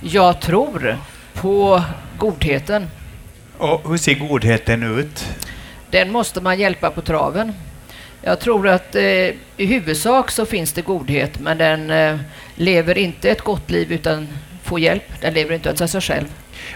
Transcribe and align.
Jag 0.00 0.40
tror 0.40 0.98
på 1.34 1.82
godheten. 2.18 2.86
Och 3.58 3.90
hur 3.90 3.96
ser 3.96 4.14
godheten 4.14 4.98
ut? 4.98 5.28
Den 5.90 6.12
måste 6.12 6.40
man 6.40 6.58
hjälpa 6.58 6.90
på 6.90 7.00
traven. 7.00 7.52
Jag 8.22 8.40
tror 8.40 8.68
att 8.68 8.94
eh, 8.94 9.02
i 9.56 9.66
huvudsak 9.66 10.30
så 10.30 10.46
finns 10.46 10.72
det 10.72 10.82
godhet, 10.82 11.40
men 11.40 11.58
den 11.58 11.90
eh, 11.90 12.18
lever 12.54 12.98
inte 12.98 13.30
ett 13.30 13.40
gott 13.40 13.70
liv 13.70 13.92
utan 13.92 14.28
får 14.62 14.80
hjälp. 14.80 15.20
Den 15.20 15.34
lever 15.34 15.54
inte 15.54 15.70
av 15.70 15.86
sig 15.86 16.00
själv. 16.00 16.26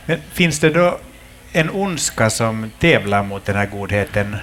Men 0.07 0.19
finns 0.33 0.61
det 0.61 0.71
då 0.71 0.99
en 1.53 1.71
ondska 1.71 2.31
som 2.31 2.71
tävlar 2.79 3.23
mot 3.23 3.45
den 3.45 3.57
här 3.57 3.67
godheten? 3.67 4.37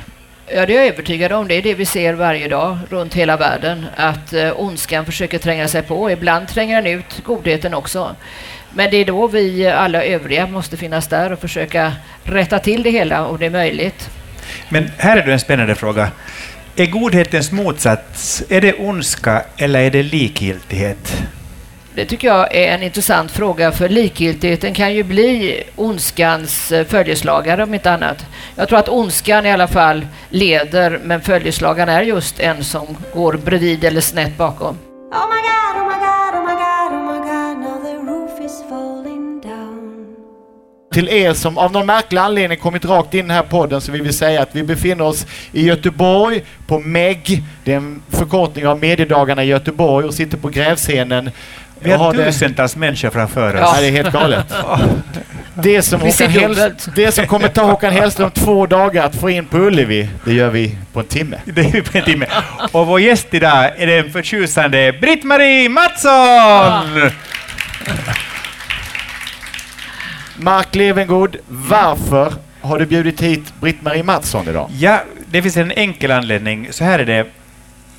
Ja, 0.48 0.66
det 0.66 0.73
är 0.73 0.77
jag 0.77 0.88
övertygad 0.88 1.32
om. 1.32 1.48
Det 1.48 1.55
är 1.55 1.61
det 1.61 1.73
vi 1.73 1.86
ser 1.86 2.13
varje 2.13 2.48
dag 2.48 2.77
runt 2.89 3.13
hela 3.13 3.38
världen. 3.38 3.86
Att 3.95 4.34
eh, 4.34 4.59
ondskan 4.59 5.05
försöker 5.05 5.38
tränga 5.38 5.68
sig 5.68 5.82
på. 5.82 6.11
Ibland 6.11 6.48
tränger 6.48 6.82
den 6.82 7.00
ut 7.00 7.23
godheten 7.23 7.73
också. 7.73 8.16
Men 8.73 8.91
det 8.91 8.97
är 8.97 9.05
då 9.05 9.27
vi 9.27 9.68
alla 9.68 10.04
övriga 10.04 10.47
måste 10.47 10.77
finnas 10.77 11.07
där 11.07 11.32
och 11.32 11.39
försöka 11.39 11.93
rätta 12.23 12.59
till 12.59 12.83
det 12.83 12.89
hela 12.89 13.25
om 13.25 13.37
det 13.37 13.46
är 13.46 13.50
möjligt. 13.50 14.09
Men 14.69 14.91
här 14.97 15.18
är 15.18 15.25
det 15.25 15.33
en 15.33 15.39
spännande 15.39 15.75
fråga. 15.75 16.11
Är 16.75 16.86
godhetens 16.86 17.51
motsats, 17.51 18.43
är 18.49 18.61
det 18.61 18.73
ondska 18.73 19.43
eller 19.57 19.82
är 19.82 19.91
det 19.91 20.04
likgiltighet? 20.04 21.23
Det 21.96 22.05
tycker 22.05 22.27
jag 22.27 22.55
är 22.55 22.75
en 22.75 22.83
intressant 22.83 23.32
fråga, 23.32 23.71
för 23.71 23.89
likgiltigheten 23.89 24.74
kan 24.74 24.93
ju 24.93 25.04
bli 25.04 25.63
ondskans 25.75 26.71
eh, 26.71 26.85
följeslagare 26.85 27.63
om 27.63 27.74
inte 27.74 27.91
annat. 27.91 28.25
Jag 28.55 28.69
tror 28.69 28.79
att 28.79 28.89
ondskan 28.89 29.46
i 29.46 29.51
alla 29.51 29.68
fall 29.68 30.07
leder, 30.29 30.99
men 31.04 31.21
följeslagaren 31.21 31.89
är 31.89 32.02
just 32.02 32.39
en 32.39 32.63
som 32.63 32.97
går 33.13 33.33
bredvid 33.33 33.83
eller 33.83 34.02
snett 34.02 34.38
bakom. 34.38 34.77
Oh 35.11 35.61
Till 40.91 41.09
er 41.09 41.33
som 41.33 41.57
av 41.57 41.71
någon 41.71 41.85
märklig 41.85 42.19
anledning 42.19 42.59
kommit 42.59 42.85
rakt 42.85 43.13
in 43.13 43.19
i 43.19 43.21
den 43.21 43.31
här 43.31 43.43
podden 43.43 43.81
så 43.81 43.91
vill 43.91 44.02
vi 44.02 44.13
säga 44.13 44.41
att 44.41 44.49
vi 44.52 44.63
befinner 44.63 45.03
oss 45.03 45.25
i 45.52 45.66
Göteborg 45.66 46.43
på 46.67 46.79
MEG. 46.79 47.43
Det 47.63 47.73
är 47.73 47.77
en 47.77 48.02
förkortning 48.09 48.67
av 48.67 48.79
mediedagarna 48.79 49.43
i 49.43 49.47
Göteborg 49.47 50.07
och 50.07 50.13
sitter 50.13 50.38
på 50.38 50.49
grävscenen 50.49 51.31
vi 51.83 51.91
har 51.91 52.13
tusentals 52.13 52.75
människor 52.75 53.09
framför 53.09 53.55
oss. 53.55 53.71
Ja. 53.75 53.81
det 53.81 53.88
är 53.88 53.91
helt 53.91 54.13
galet. 54.13 54.45
Det 55.53 55.81
som, 55.81 56.01
Håkan 56.01 56.71
det 56.95 57.11
som 57.11 57.27
kommer 57.27 57.47
ta 57.47 57.63
Håkan 57.63 57.94
Hellström 57.94 58.31
två 58.31 58.66
dagar 58.66 59.05
att 59.05 59.16
få 59.16 59.29
in 59.29 59.45
på 59.45 59.57
Ullevi, 59.57 60.09
det 60.25 60.33
gör 60.33 60.49
vi 60.49 60.77
på 60.94 60.99
en 60.99 61.05
timme. 61.05 61.38
Det 61.45 61.61
gör 61.61 61.71
vi 61.71 61.81
på 61.81 61.97
en 61.97 62.03
timme. 62.03 62.25
Och 62.71 62.88
vår 62.88 63.01
gäst 63.01 63.27
idag 63.31 63.71
är 63.77 63.88
den 63.88 64.11
förtjusande 64.11 64.94
Britt-Marie 65.01 65.69
Mattsson! 65.69 67.11
Mark 70.42 70.75
Levengood, 70.75 71.38
varför 71.47 72.34
har 72.61 72.80
du 72.80 72.86
bjudit 72.86 73.22
hit 73.22 73.53
Britt-Marie 73.59 74.03
Mattsson 74.03 74.47
idag? 74.47 74.70
Ja, 74.80 75.03
det 75.31 75.42
finns 75.42 75.58
en 75.58 75.72
enkel 75.72 76.11
anledning. 76.11 76.67
Så 76.72 76.84
här 76.84 77.00
är 77.00 77.06
det 77.06 77.28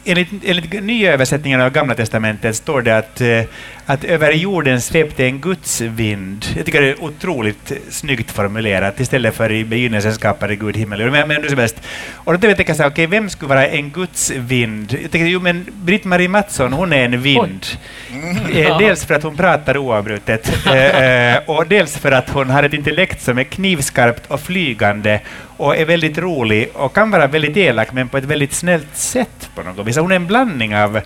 enligt, 0.04 0.28
enligt 0.44 0.82
nya 0.84 1.12
översättningen 1.12 1.60
av 1.60 1.70
Gamla 1.70 1.94
Testamentet 1.94 2.56
står 2.56 2.82
det 2.82 2.96
att, 2.98 3.20
eh, 3.20 3.42
att 3.86 4.04
över 4.04 4.32
jorden 4.32 4.80
svepte 4.80 5.24
en 5.24 5.40
gudsvind. 5.40 6.46
Jag 6.56 6.66
tycker 6.66 6.80
det 6.80 6.88
är 6.88 7.04
otroligt 7.04 7.72
snyggt 7.90 8.30
formulerat 8.30 9.00
istället 9.00 9.34
för 9.34 9.52
i 9.52 9.64
begynnelsen 9.64 10.14
skapade 10.14 10.56
Gud 10.56 10.76
himmel 10.76 11.10
men, 11.10 11.28
men 11.28 11.48
som 11.48 11.58
helst. 11.58 11.82
Och 12.14 12.32
då 12.32 12.38
tänkte 12.38 12.64
jag 12.66 12.76
så 12.76 12.82
okej, 12.82 12.92
okay, 12.92 13.06
vem 13.06 13.30
skulle 13.30 13.48
vara 13.48 13.68
en 13.68 13.90
gudsvind? 13.90 14.92
Jag 14.92 15.10
tänkte, 15.10 15.18
jo 15.18 15.40
men 15.40 15.66
Britt-Marie 15.72 16.28
Mattsson, 16.28 16.72
hon 16.72 16.92
är 16.92 17.04
en 17.04 17.22
vind. 17.22 17.66
Mm. 18.10 18.78
Dels 18.78 19.04
för 19.04 19.14
att 19.14 19.22
hon 19.22 19.36
pratar 19.36 19.76
oavbrutet 19.76 20.66
eh, 20.66 21.56
och 21.56 21.66
dels 21.66 21.98
för 21.98 22.12
att 22.12 22.30
hon 22.30 22.50
har 22.50 22.62
ett 22.62 22.74
intellekt 22.74 23.22
som 23.22 23.38
är 23.38 23.44
knivskarpt 23.44 24.26
och 24.26 24.40
flygande 24.40 25.20
och 25.62 25.76
är 25.76 25.84
väldigt 25.84 26.18
rolig 26.18 26.70
och 26.74 26.94
kan 26.94 27.10
vara 27.10 27.26
väldigt 27.26 27.56
elak 27.56 27.92
men 27.92 28.08
på 28.08 28.18
ett 28.18 28.24
väldigt 28.24 28.52
snällt 28.52 28.96
sätt 28.96 29.50
på 29.54 29.62
något 29.62 29.86
vis. 29.86 29.96
Hon 29.96 30.12
är 30.12 30.16
en 30.16 30.26
blandning 30.26 30.76
av, 30.76 31.00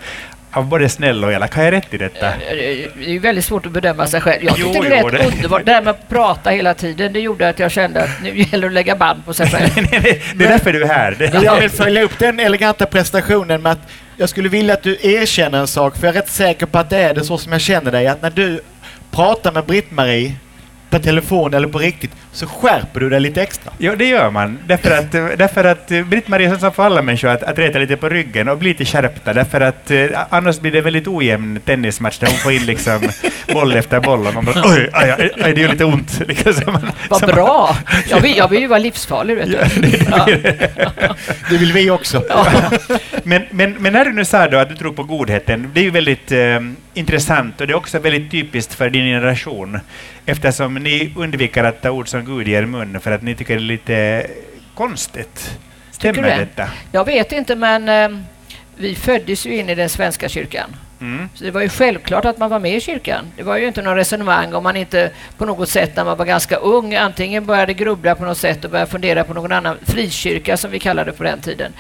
av 0.51 0.67
både 0.67 0.89
snäll 0.89 1.25
och 1.25 1.33
elak. 1.33 1.55
Har 1.55 1.63
jag 1.63 1.73
rätt 1.73 1.95
i 1.95 1.99
detta? 1.99 2.33
Det 2.39 3.15
är 3.15 3.21
väldigt 3.21 3.45
svårt 3.45 3.67
att 3.67 3.73
bedöma 3.73 4.07
sig 4.07 4.21
själv. 4.21 4.45
Jag 4.45 4.57
tyckte 4.57 4.89
det 4.89 5.03
var 5.03 5.11
rätt 5.11 5.35
underbart. 5.35 5.65
Det 5.65 5.73
här 5.73 5.83
med 5.83 5.91
att 5.91 6.09
prata 6.09 6.51
hela 6.51 6.75
tiden, 6.75 7.13
det 7.13 7.21
gjorde 7.21 7.49
att 7.49 7.59
jag 7.59 7.71
kände 7.71 8.03
att 8.03 8.23
nu 8.23 8.39
gäller 8.39 8.61
det 8.61 8.67
att 8.67 8.73
lägga 8.73 8.97
band 8.97 9.25
på 9.25 9.35
sig 9.35 9.47
själv. 9.47 9.71
det 10.35 10.45
är 10.45 10.49
därför 10.49 10.73
du 10.73 10.83
är 10.83 10.87
här. 10.87 11.45
jag 11.45 11.61
vill 11.61 11.71
följa 11.71 12.03
upp 12.03 12.19
den 12.19 12.41
eleganta 12.41 12.87
prestationen 12.87 13.63
med 13.63 13.73
att 13.73 13.91
jag 14.17 14.29
skulle 14.29 14.49
vilja 14.49 14.75
att 14.75 14.83
du 14.83 14.99
erkänner 15.03 15.59
en 15.59 15.67
sak, 15.67 15.97
för 15.97 16.07
jag 16.07 16.17
är 16.17 16.21
rätt 16.21 16.31
säker 16.31 16.67
på 16.67 16.79
att 16.79 16.91
det 16.91 16.99
är 16.99 17.15
det 17.15 17.25
så 17.25 17.39
som 17.39 17.53
jag 17.53 17.61
känner 17.61 17.93
dig, 17.93 18.07
att 18.07 18.23
när 18.23 18.31
du 18.31 18.61
pratar 19.11 19.53
med 19.53 19.65
Britt-Marie 19.65 20.33
per 20.97 21.03
telefon 21.03 21.55
eller 21.55 21.69
på 21.69 21.79
riktigt 21.79 22.11
så 22.33 22.47
skärper 22.47 23.01
du 23.01 23.09
dig 23.09 23.21
lite 23.21 23.43
extra. 23.43 23.73
Ja, 23.79 23.97
det 23.97 24.05
gör 24.05 24.31
man. 24.31 24.59
Därför 24.67 24.91
att, 24.91 25.13
därför 25.13 25.65
att 25.65 25.89
Britt-Marie 25.89 26.59
som 26.59 26.73
för 26.73 26.83
alla 26.83 27.03
människor 27.03 27.29
att, 27.29 27.43
att 27.43 27.59
reta 27.59 27.79
lite 27.79 27.97
på 27.97 28.09
ryggen 28.09 28.49
och 28.49 28.59
bli 28.59 28.69
lite 28.69 28.85
skärpta. 28.85 29.33
Därför 29.33 29.61
att 29.61 29.91
eh, 29.91 30.07
annars 30.31 30.61
blir 30.61 30.73
det 30.73 30.81
väldigt 30.81 31.09
ojämn 31.09 31.61
tennismatch 31.65 32.19
där 32.19 32.27
hon 32.27 32.37
får 32.37 32.53
in 32.53 32.67
liksom 32.67 33.01
boll 33.53 33.77
efter 33.77 34.01
boll 34.01 34.27
och 34.27 34.35
man 34.35 34.45
bara 34.45 34.63
oj, 34.65 34.91
aj, 34.93 35.11
aj, 35.11 35.31
aj, 35.43 35.55
det 35.55 35.61
gör 35.61 35.69
lite 35.69 35.85
ont. 35.85 36.21
Liksom, 36.29 36.73
man, 36.73 36.93
Vad 37.09 37.27
bra! 37.27 37.77
Man, 37.93 38.03
jag, 38.09 38.21
vill, 38.21 38.37
jag 38.37 38.49
vill 38.49 38.61
ju 38.61 38.67
vara 38.67 38.79
livsfarlig, 38.79 39.37
vet 39.37 39.47
du. 39.47 39.53
Ja, 40.11 40.25
det, 40.27 40.71
ja. 40.77 41.15
det, 41.51 41.57
vill 41.57 41.73
vi 41.73 41.91
också. 41.91 42.25
Ja. 42.29 42.47
Men, 43.27 43.43
men, 43.51 43.73
men 43.73 43.93
när 43.93 44.05
du 44.05 44.13
nu 44.13 44.25
sa 44.25 44.49
då 44.49 44.59
att 44.59 44.69
du 44.69 44.77
tror 44.77 44.93
på 44.93 45.03
godheten, 45.03 45.71
det 45.75 45.81
är 45.81 45.85
ju 45.85 45.91
väldigt 45.91 46.33
eh, 46.33 46.61
intressant 46.95 47.61
och 47.61 47.67
det 47.67 47.73
är 47.73 47.77
också 47.77 47.99
väldigt 47.99 48.31
typiskt 48.31 48.75
för 48.75 48.91
din 48.91 49.05
generation 49.05 49.79
eftersom 50.27 50.75
ni 50.75 51.13
undviker 51.17 51.65
att 51.65 51.83
ta 51.83 51.91
ord 51.91 52.09
som 52.09 52.25
Gud 52.25 52.49
i 52.49 52.53
er 52.53 52.67
mun 52.67 53.01
för 53.01 53.13
att 53.13 53.23
ni 53.23 53.35
tycker 53.35 53.55
det 53.55 53.61
är 53.61 53.63
lite 53.63 54.27
konstigt. 54.75 55.59
Stämmer 55.91 56.23
det? 56.23 56.37
detta? 56.37 56.69
Jag 56.93 57.05
vet 57.05 57.33
inte, 57.33 57.57
men 57.57 57.89
eh, 57.89 58.21
vi 58.77 58.95
föddes 58.95 59.47
ju 59.47 59.57
in 59.57 59.69
i 59.69 59.75
den 59.75 59.89
svenska 59.89 60.29
kyrkan. 60.29 60.77
Mm. 61.01 61.29
Så 61.35 61.45
det 61.45 61.51
var 61.51 61.61
ju 61.61 61.69
självklart 61.69 62.25
att 62.25 62.39
man 62.39 62.51
var 62.51 62.59
med 62.59 62.77
i 62.77 62.81
kyrkan. 62.81 63.25
Det 63.37 63.43
var 63.43 63.57
ju 63.57 63.67
inte 63.67 63.83
någon 63.83 63.97
resonemang 63.97 64.55
om 64.55 64.63
man 64.63 64.77
inte 64.77 65.11
på 65.39 65.45
något 65.45 65.69
sätt 65.69 65.97
när 65.97 66.05
man 66.05 66.17
var 66.17 66.25
ganska 66.25 66.57
ung 66.57 66.95
antingen 66.95 67.47
började 67.47 67.75
grubbla 67.75 68.15
på 68.15 68.25
något 68.25 68.39
sätt 68.39 68.65
och 68.65 68.71
började 68.71 68.91
fundera 68.91 69.25
på 69.25 69.35
någon 69.35 69.53
annan 69.53 69.77
frikyrka 69.83 70.57
som 70.57 70.71
vi 70.71 70.79
kallade 70.79 71.11
det 71.11 71.17
på 71.17 71.23
den 71.23 71.41
tiden. 71.41 71.73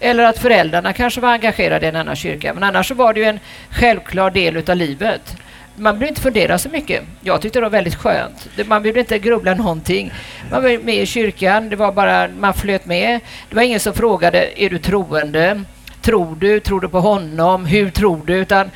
Eller 0.00 0.24
att 0.24 0.38
föräldrarna 0.38 0.92
kanske 0.92 1.20
var 1.20 1.28
engagerade 1.28 1.86
i 1.86 1.88
en 1.88 1.96
annan 1.96 2.16
kyrka. 2.16 2.54
Men 2.54 2.62
annars 2.62 2.88
så 2.88 2.94
var 2.94 3.14
det 3.14 3.20
ju 3.20 3.26
en 3.26 3.40
självklar 3.70 4.30
del 4.30 4.56
utav 4.56 4.76
livet 4.76 5.36
man 5.76 5.94
behövde 5.94 6.08
inte 6.08 6.20
fundera 6.20 6.58
så 6.58 6.68
mycket. 6.68 7.02
Jag 7.20 7.40
tyckte 7.40 7.58
det 7.58 7.62
var 7.62 7.70
väldigt 7.70 7.94
skönt. 7.94 8.48
Man 8.66 8.82
behövde 8.82 9.00
inte 9.00 9.18
grubbla 9.18 9.54
någonting. 9.54 10.12
Man 10.50 10.62
var 10.62 10.84
med 10.84 10.94
i 10.94 11.06
kyrkan, 11.06 11.68
det 11.68 11.76
var 11.76 11.92
bara, 11.92 12.28
man 12.28 12.54
flöt 12.54 12.86
med. 12.86 13.20
Det 13.48 13.56
var 13.56 13.62
ingen 13.62 13.80
som 13.80 13.94
frågade, 13.94 14.62
är 14.62 14.70
du 14.70 14.78
troende? 14.78 15.62
Tror 16.04 16.36
du? 16.36 16.60
Tror 16.60 16.80
du 16.80 16.88
på 16.88 17.00
honom? 17.00 17.66
Hur 17.66 17.90
tror 17.90 18.20
du? 18.26 18.34
Utan 18.34 18.70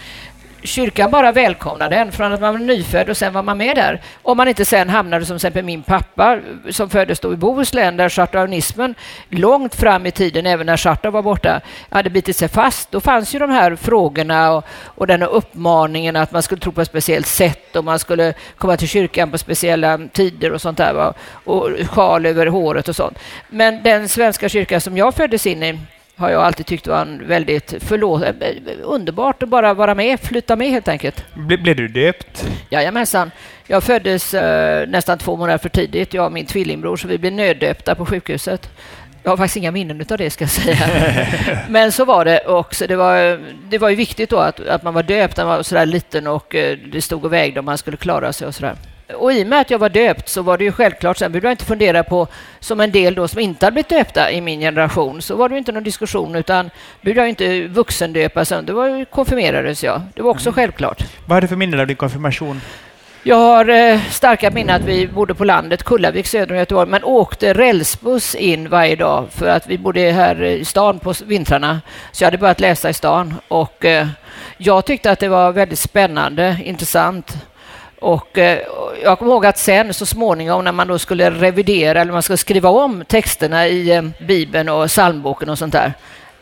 kyrkan 0.62 1.11
bara 1.11 1.33
välkomnade 1.33 1.97
en 1.97 2.12
från 2.12 2.33
att 2.33 2.41
man 2.41 2.53
var 2.53 2.61
nyfödd 2.61 3.09
och 3.09 3.16
sen 3.16 3.33
var 3.33 3.43
man 3.43 3.59
med 3.59 3.77
där. 3.77 4.03
Om 4.22 4.37
man 4.37 4.49
inte 4.49 4.65
sen 4.65 4.89
hamnade 4.89 5.27
som 5.27 5.37
exempel 5.37 5.65
min 5.65 5.83
pappa 5.83 6.39
som 6.71 6.91
föddes 6.91 7.21
då 7.21 7.33
i 7.33 7.37
Bohuslän 7.37 7.97
där 7.97 8.09
chartaunismen 8.09 8.94
långt 9.28 9.75
fram 9.75 10.06
i 10.06 10.11
tiden, 10.11 10.47
även 10.47 10.66
när 10.66 10.77
Charta 10.77 11.11
var 11.11 11.22
borta, 11.22 11.61
hade 11.91 12.11
bitit 12.11 12.37
sig 12.37 12.49
fast. 12.49 12.91
Då 12.91 13.00
fanns 13.00 13.34
ju 13.34 13.39
de 13.39 13.50
här 13.50 13.77
frågorna 13.77 14.53
och, 14.53 14.65
och 14.84 15.06
den 15.06 15.22
här 15.22 15.28
uppmaningen 15.28 16.16
att 16.16 16.33
man 16.33 16.43
skulle 16.43 16.60
tro 16.60 16.72
på 16.72 16.81
ett 16.81 16.89
speciellt 16.89 17.27
sätt 17.27 17.77
och 17.77 17.84
man 17.84 17.99
skulle 17.99 18.34
komma 18.59 18.77
till 18.77 18.89
kyrkan 18.89 19.31
på 19.31 19.39
speciella 19.39 19.99
tider 20.12 20.53
och 20.53 20.60
sånt 20.60 20.78
där. 20.78 20.93
Va? 20.93 21.15
Och 21.45 21.69
sjal 21.91 22.27
över 22.27 22.47
håret 22.47 22.89
och 22.89 22.97
sånt. 22.97 23.19
Men 23.49 23.83
den 23.83 24.09
svenska 24.09 24.49
kyrkan 24.49 24.81
som 24.81 24.97
jag 24.97 25.15
föddes 25.15 25.47
in 25.47 25.62
i 25.62 25.78
har 26.18 26.30
jag 26.30 26.42
alltid 26.42 26.66
tyckt 26.66 26.86
var 26.86 27.00
en 27.02 27.28
väldigt 27.28 27.74
förlåt, 27.80 28.22
eh, 28.22 28.32
underbart 28.82 29.42
att 29.42 29.48
bara 29.48 29.74
vara 29.74 29.94
med, 29.94 30.20
flytta 30.20 30.56
med 30.56 30.70
helt 30.70 30.88
enkelt. 30.88 31.24
Ble, 31.34 31.58
blev 31.58 31.76
du 31.76 31.88
döpt? 31.88 32.48
Jajamensan. 32.70 33.30
Jag 33.66 33.84
föddes 33.84 34.34
eh, 34.34 34.88
nästan 34.88 35.18
två 35.18 35.36
månader 35.36 35.59
för 35.59 35.68
tidigt, 35.68 36.15
jag 36.15 36.26
och 36.26 36.32
min 36.32 36.47
tvillingbror, 36.47 36.97
så 36.97 37.09
vi 37.09 37.18
blev 37.18 37.32
nöddöpta 37.32 37.94
på 37.94 38.06
sjukhuset. 38.06 38.70
Jag 39.22 39.30
har 39.30 39.36
faktiskt 39.36 39.56
inga 39.56 39.70
minnen 39.70 40.04
av 40.10 40.18
det, 40.18 40.30
ska 40.30 40.44
jag 40.44 40.50
säga. 40.50 40.88
Men 41.68 41.92
så 41.92 42.04
var 42.04 42.24
det 42.24 42.47
också. 42.47 42.86
Det 42.86 42.97
var, 42.97 43.41
det 43.71 43.78
var 43.78 43.88
ju 43.88 43.97
viktigt 43.97 44.30
då 44.30 44.38
att, 44.38 44.60
att 44.60 44.82
man 44.82 44.94
var 44.94 45.03
döpt 45.03 45.36
när 45.36 45.44
man 45.44 45.56
var 45.56 45.62
sådär 45.62 45.86
liten 45.86 46.26
och 46.26 46.54
eh, 46.54 46.78
det 46.92 47.03
stod 47.03 47.24
och 47.24 47.32
vägde 47.32 47.60
om 47.60 47.66
man 47.66 47.78
skulle 47.78 47.97
klara 47.97 48.32
sig 48.32 48.47
och 48.47 48.54
sådär. 48.54 48.74
Och 49.15 49.33
i 49.33 49.43
och 49.43 49.47
med 49.47 49.60
att 49.60 49.71
jag 49.71 49.78
var 49.78 49.89
döpt 49.89 50.28
så 50.28 50.43
var 50.43 50.59
det 50.59 50.65
ju 50.65 50.72
självklart, 50.72 51.16
sen 51.16 51.33
behövde 51.33 51.49
jag 51.49 51.53
inte 51.53 51.65
fundera 51.65 52.05
på, 52.05 52.27
som 52.60 52.81
en 52.81 52.93
del 52.93 53.15
då 53.15 53.28
som 53.28 53.41
inte 53.41 53.66
hade 53.66 53.75
blivit 53.75 53.89
döpta 53.89 54.31
i 54.33 54.41
min 54.41 54.60
generation, 54.60 55.22
så 55.22 55.37
var 55.37 55.49
det 55.49 55.59
inte 55.59 55.72
någon 55.72 55.83
diskussion, 55.83 56.34
utan 56.34 56.71
behövde 57.01 57.21
jag 57.21 57.28
inte 57.28 57.66
vuxendöpa 57.66 58.45
sen, 58.45 58.66
det 58.66 58.72
var 58.72 58.89
ju 58.89 59.05
konfirmerades 59.05 59.84
jag. 59.84 60.03
Det 60.15 60.22
var 60.22 60.31
också 60.31 60.49
mm. 60.49 60.55
självklart. 60.55 61.05
Vad 61.27 61.37
hade 61.37 61.45
du 61.45 61.49
för 61.49 61.57
minnen 61.57 61.81
av 61.81 61.87
din 61.87 61.97
konfirmation? 61.97 62.60
Jag 63.22 63.37
har 63.37 63.69
eh, 63.69 64.01
starka 64.10 64.51
minnen 64.51 64.77
att 64.77 64.84
vi 64.84 65.09
bodde 65.09 65.34
på 65.34 65.45
landet, 65.45 65.83
Kullavik 65.83 66.27
söder 66.27 66.55
om 66.55 66.59
Göteborg, 66.59 66.91
men 66.91 67.05
åkte 67.05 67.53
rälsbuss 67.53 68.34
in 68.34 68.69
varje 68.69 68.97
dag 68.97 69.27
för 69.31 69.49
att 69.49 69.66
vi 69.66 69.78
bodde 69.78 70.01
här 70.01 70.43
i 70.43 70.65
stan 70.65 70.99
på 70.99 71.15
vintrarna. 71.27 71.81
Så 72.13 72.25
jag 72.25 72.27
hade 72.27 72.39
börjat 72.39 72.60
läsa 72.60 72.91
i 72.91 72.95
stan 72.95 73.34
och 73.49 73.84
eh, 73.84 74.07
jag 74.59 74.84
tyckte 74.84 75.10
att 75.10 75.19
det 75.19 75.28
var 75.28 75.53
väldigt 75.53 75.78
spännande, 75.78 76.57
intressant 76.65 77.37
och 78.00 78.39
eh, 78.39 78.59
jag 79.03 79.18
kommer 79.18 79.33
ihåg 79.33 79.47
att 79.47 79.59
sen 79.59 79.95
så 79.95 80.06
småningom 80.06 80.65
när 80.65 80.72
man 80.72 80.89
då 80.89 80.98
skulle 80.98 81.30
revidera 81.30 82.00
eller 82.00 82.12
man 82.12 82.22
skulle 82.22 82.36
skriva 82.36 82.68
om 82.68 83.04
texterna 83.04 83.68
i 83.68 83.91
eh, 83.91 84.03
Bibeln 84.27 84.68
och 84.68 84.89
psalmboken 84.89 85.48
och 85.48 85.59
sånt 85.59 85.72
där. 85.72 85.92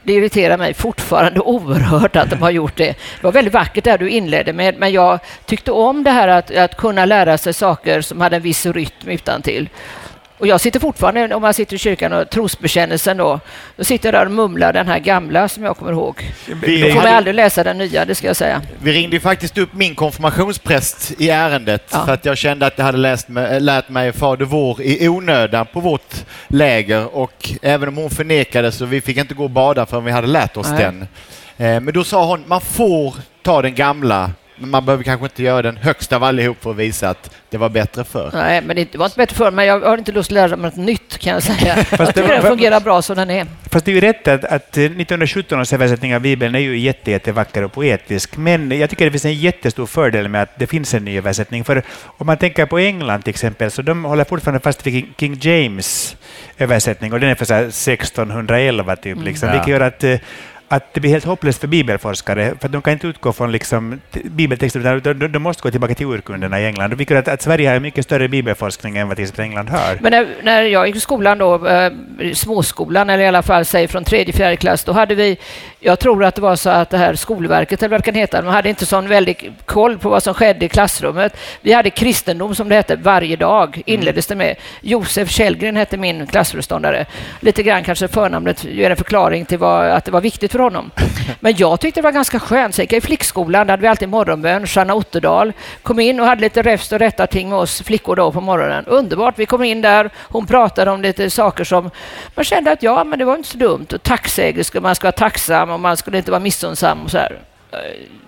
Det 0.02 0.12
irriterar 0.12 0.58
mig 0.58 0.74
fortfarande 0.74 1.40
oerhört 1.44 2.16
att 2.16 2.30
de 2.30 2.42
har 2.42 2.50
gjort 2.50 2.76
det. 2.76 2.86
Det 2.86 3.22
var 3.22 3.32
väldigt 3.32 3.54
vackert 3.54 3.84
där 3.84 3.98
du 3.98 4.10
inledde 4.10 4.52
med, 4.52 4.78
men 4.78 4.92
jag 4.92 5.18
tyckte 5.44 5.72
om 5.72 6.04
det 6.04 6.10
här 6.10 6.28
att, 6.28 6.56
att 6.56 6.76
kunna 6.76 7.04
lära 7.04 7.38
sig 7.38 7.54
saker 7.54 8.00
som 8.00 8.20
hade 8.20 8.36
en 8.36 8.42
viss 8.42 8.66
rytm 8.66 9.08
utan 9.08 9.42
till. 9.42 9.68
Och 10.38 10.46
jag 10.46 10.60
sitter 10.60 10.80
fortfarande, 10.80 11.34
om 11.34 11.42
man 11.42 11.54
sitter 11.54 11.74
i 11.74 11.78
kyrkan 11.78 12.12
och 12.12 12.30
trosbekännelsen 12.30 13.16
då, 13.16 13.40
då 13.76 13.84
sitter 13.84 14.12
jag 14.12 14.14
där 14.14 14.26
och 14.26 14.32
mumlar 14.32 14.72
den 14.72 14.88
här 14.88 14.98
gamla 14.98 15.48
som 15.48 15.64
jag 15.64 15.76
kommer 15.76 15.92
ihåg. 15.92 16.32
Vi 16.62 16.92
får 16.92 17.02
man 17.02 17.06
aldrig 17.06 17.34
läsa 17.34 17.64
den 17.64 17.78
nya, 17.78 18.04
det 18.04 18.14
ska 18.14 18.26
jag 18.26 18.36
säga. 18.36 18.62
Vi 18.82 18.92
ringde 18.92 19.20
faktiskt 19.20 19.58
upp 19.58 19.74
min 19.74 19.94
konfirmationspräst 19.94 21.12
i 21.18 21.30
ärendet 21.30 21.88
ja. 21.92 22.06
för 22.06 22.12
att 22.12 22.24
jag 22.24 22.38
kände 22.38 22.66
att 22.66 22.78
jag 22.78 22.84
hade 22.84 22.98
läst 22.98 23.28
mig, 23.28 23.60
lärt 23.60 23.88
mig 23.88 24.12
Fader 24.12 24.44
vår 24.44 24.82
i 24.82 25.08
onödan 25.08 25.66
på 25.72 25.80
vårt 25.80 26.14
läger 26.48 27.16
och 27.16 27.50
även 27.62 27.88
om 27.88 27.96
hon 27.96 28.10
förnekade 28.10 28.72
så 28.72 28.84
vi 28.84 29.00
fick 29.00 29.16
inte 29.16 29.34
gå 29.34 29.44
och 29.44 29.50
bada 29.50 29.86
förrän 29.86 30.04
vi 30.04 30.10
hade 30.10 30.26
lärt 30.26 30.56
oss 30.56 30.70
Nej. 30.70 30.78
den. 30.78 31.02
Eh, 31.56 31.80
men 31.80 31.94
då 31.94 32.04
sa 32.04 32.26
hon, 32.26 32.44
man 32.46 32.60
får 32.60 33.14
ta 33.42 33.62
den 33.62 33.74
gamla 33.74 34.30
men 34.56 34.70
man 34.70 34.84
behöver 34.84 35.04
kanske 35.04 35.26
inte 35.26 35.42
göra 35.42 35.62
den 35.62 35.76
högsta 35.76 36.16
av 36.16 36.24
allihop 36.24 36.62
för 36.62 36.70
att 36.70 36.76
visa 36.76 37.10
att 37.10 37.30
det 37.50 37.58
var 37.58 37.68
bättre 37.68 38.04
förr. 38.04 38.30
Nej, 38.32 38.62
men 38.62 38.76
det 38.76 38.94
var 38.96 39.06
inte 39.06 39.16
bättre 39.16 39.36
förr, 39.36 39.50
men 39.50 39.66
jag 39.66 39.80
har 39.80 39.98
inte 39.98 40.12
lust 40.12 40.30
att 40.30 40.34
lära 40.34 40.56
mig 40.56 40.70
något 40.70 40.86
nytt 40.86 41.18
kan 41.18 41.32
jag 41.32 41.42
säga. 41.42 41.76
Fast 41.84 42.00
jag 42.00 42.14
tycker 42.14 42.28
den 42.28 42.42
fungerar 42.42 42.80
bra 42.80 43.02
som 43.02 43.16
den 43.16 43.30
är. 43.30 43.46
Fast 43.70 43.84
det 43.84 43.90
är 43.90 43.94
ju 43.94 44.00
rätt 44.00 44.28
att, 44.28 44.44
att 44.44 44.68
1917 44.68 45.60
års 45.60 45.72
översättning 45.72 46.14
av 46.14 46.20
Bibeln 46.20 46.54
är 46.54 46.58
ju 46.58 46.78
jätte, 46.78 47.10
jättevacker 47.10 47.64
och 47.64 47.72
poetisk, 47.72 48.36
men 48.36 48.70
jag 48.70 48.90
tycker 48.90 49.04
det 49.04 49.10
finns 49.10 49.24
en 49.24 49.34
jättestor 49.34 49.86
fördel 49.86 50.28
med 50.28 50.42
att 50.42 50.58
det 50.58 50.66
finns 50.66 50.94
en 50.94 51.04
ny 51.04 51.18
översättning. 51.18 51.64
För 51.64 51.82
om 52.04 52.26
man 52.26 52.36
tänker 52.36 52.66
på 52.66 52.78
England 52.78 53.22
till 53.22 53.30
exempel, 53.30 53.70
så 53.70 53.82
de 53.82 54.04
håller 54.04 54.24
fortfarande 54.24 54.60
fast 54.60 54.86
vid 54.86 55.04
King 55.18 55.38
James 55.40 56.16
översättning 56.58 57.12
och 57.12 57.20
den 57.20 57.30
är 57.30 57.34
för 57.34 57.44
1611 57.44 58.96
typ, 58.96 59.06
mm. 59.12 59.24
liksom, 59.24 59.48
ja. 59.48 59.52
vilket 59.52 59.68
gör 59.68 59.80
att 59.80 60.04
att 60.68 60.94
det 60.94 61.00
blir 61.00 61.10
helt 61.10 61.24
hopplöst 61.24 61.60
för 61.60 61.68
bibelforskare, 61.68 62.54
för 62.60 62.68
de 62.68 62.82
kan 62.82 62.92
inte 62.92 63.06
utgå 63.06 63.32
från 63.32 63.52
liksom 63.52 64.00
bibeltexter, 64.24 64.96
utan 64.96 65.18
de, 65.18 65.28
de, 65.28 65.38
måste 65.38 65.62
gå 65.62 65.70
tillbaka 65.70 65.94
till 65.94 66.06
urkunderna 66.06 66.60
i 66.60 66.66
England. 66.66 66.92
Och 66.92 67.00
vi 67.00 67.16
att, 67.16 67.28
att 67.28 67.42
Sverige 67.42 67.70
har 67.70 67.80
mycket 67.80 68.04
större 68.04 68.28
bibelforskning 68.28 68.96
än 68.96 69.08
vad 69.08 69.16
till 69.16 69.22
exempel 69.22 69.44
England 69.44 69.68
har. 69.68 69.98
Men 70.00 70.12
när, 70.12 70.26
när 70.42 70.62
jag 70.62 70.86
gick 70.86 70.96
i 70.96 71.00
skolan 71.00 71.38
då, 71.38 71.66
eh, 71.66 71.92
småskolan, 72.34 73.10
eller 73.10 73.24
i 73.24 73.26
alla 73.26 73.42
fall 73.42 73.64
säg 73.64 73.88
från 73.88 74.04
tredje, 74.04 74.32
fjärde 74.32 74.56
klass, 74.56 74.84
då 74.84 74.92
hade 74.92 75.14
vi, 75.14 75.38
jag 75.80 75.98
tror 75.98 76.24
att 76.24 76.34
det 76.34 76.40
var 76.42 76.56
så 76.56 76.70
att 76.70 76.90
det 76.90 76.98
här 76.98 77.14
Skolverket, 77.14 77.82
eller 77.82 77.90
vad 77.90 78.00
det 78.00 78.04
kan 78.04 78.14
heta, 78.14 78.42
de 78.42 78.48
hade 78.48 78.68
inte 78.68 78.86
sån 78.86 79.08
väldig 79.08 79.52
koll 79.64 79.98
på 79.98 80.08
vad 80.08 80.22
som 80.22 80.34
skedde 80.34 80.66
i 80.66 80.68
klassrummet. 80.68 81.36
Vi 81.60 81.72
hade 81.72 81.90
kristendom, 81.90 82.54
som 82.54 82.68
det 82.68 82.74
hette, 82.74 82.96
varje 82.96 83.36
dag, 83.36 83.68
mm. 83.68 83.82
inleddes 83.86 84.26
det 84.26 84.34
med. 84.34 84.56
Josef 84.80 85.30
Källgren 85.30 85.76
hette 85.76 85.96
min 85.96 86.26
klassföreståndare. 86.26 87.06
Lite 87.40 87.62
grann 87.62 87.84
kanske 87.84 88.08
förnamnet 88.08 88.64
ger 88.64 88.90
en 88.90 88.96
förklaring 88.96 89.44
till 89.44 89.58
vad, 89.58 89.90
att 89.90 90.04
det 90.04 90.10
var 90.10 90.20
viktigt 90.20 90.55
för 90.56 90.62
honom. 90.62 90.90
Men 91.40 91.54
jag 91.56 91.80
tyckte 91.80 92.00
det 92.00 92.04
var 92.04 92.12
ganska 92.12 92.40
skönt. 92.40 92.74
Så 92.74 92.82
i 92.82 93.00
flickskolan, 93.00 93.66
där 93.66 93.72
hade 93.72 93.82
vi 93.82 93.88
alltid 93.88 94.08
morgonbön. 94.08 94.66
Sanna 94.66 94.94
Otterdal 94.94 95.52
kom 95.82 96.00
in 96.00 96.20
och 96.20 96.26
hade 96.26 96.40
lite 96.40 96.62
räfst 96.62 96.92
och 96.92 96.98
rätta 96.98 97.26
ting 97.26 97.48
med 97.48 97.58
oss 97.58 97.82
flickor 97.82 98.16
då 98.16 98.32
på 98.32 98.40
morgonen. 98.40 98.84
Underbart. 98.86 99.38
Vi 99.38 99.46
kom 99.46 99.62
in 99.62 99.82
där, 99.82 100.10
hon 100.16 100.46
pratade 100.46 100.90
om 100.90 101.02
lite 101.02 101.30
saker 101.30 101.64
som 101.64 101.90
man 102.34 102.44
kände 102.44 102.72
att 102.72 102.82
ja, 102.82 103.04
men 103.04 103.18
det 103.18 103.24
var 103.24 103.36
inte 103.36 103.48
så 103.48 103.58
dumt. 103.58 103.86
Och 103.92 104.02
tacksägerska, 104.02 104.80
man 104.80 104.94
ska 104.94 105.06
vara 105.06 105.12
tacksam 105.12 105.70
och 105.70 105.80
man 105.80 105.96
skulle 105.96 106.18
inte 106.18 106.30
vara 106.30 106.40
missunnsam 106.40 107.02
och 107.02 107.10
så 107.10 107.18
här. 107.18 107.38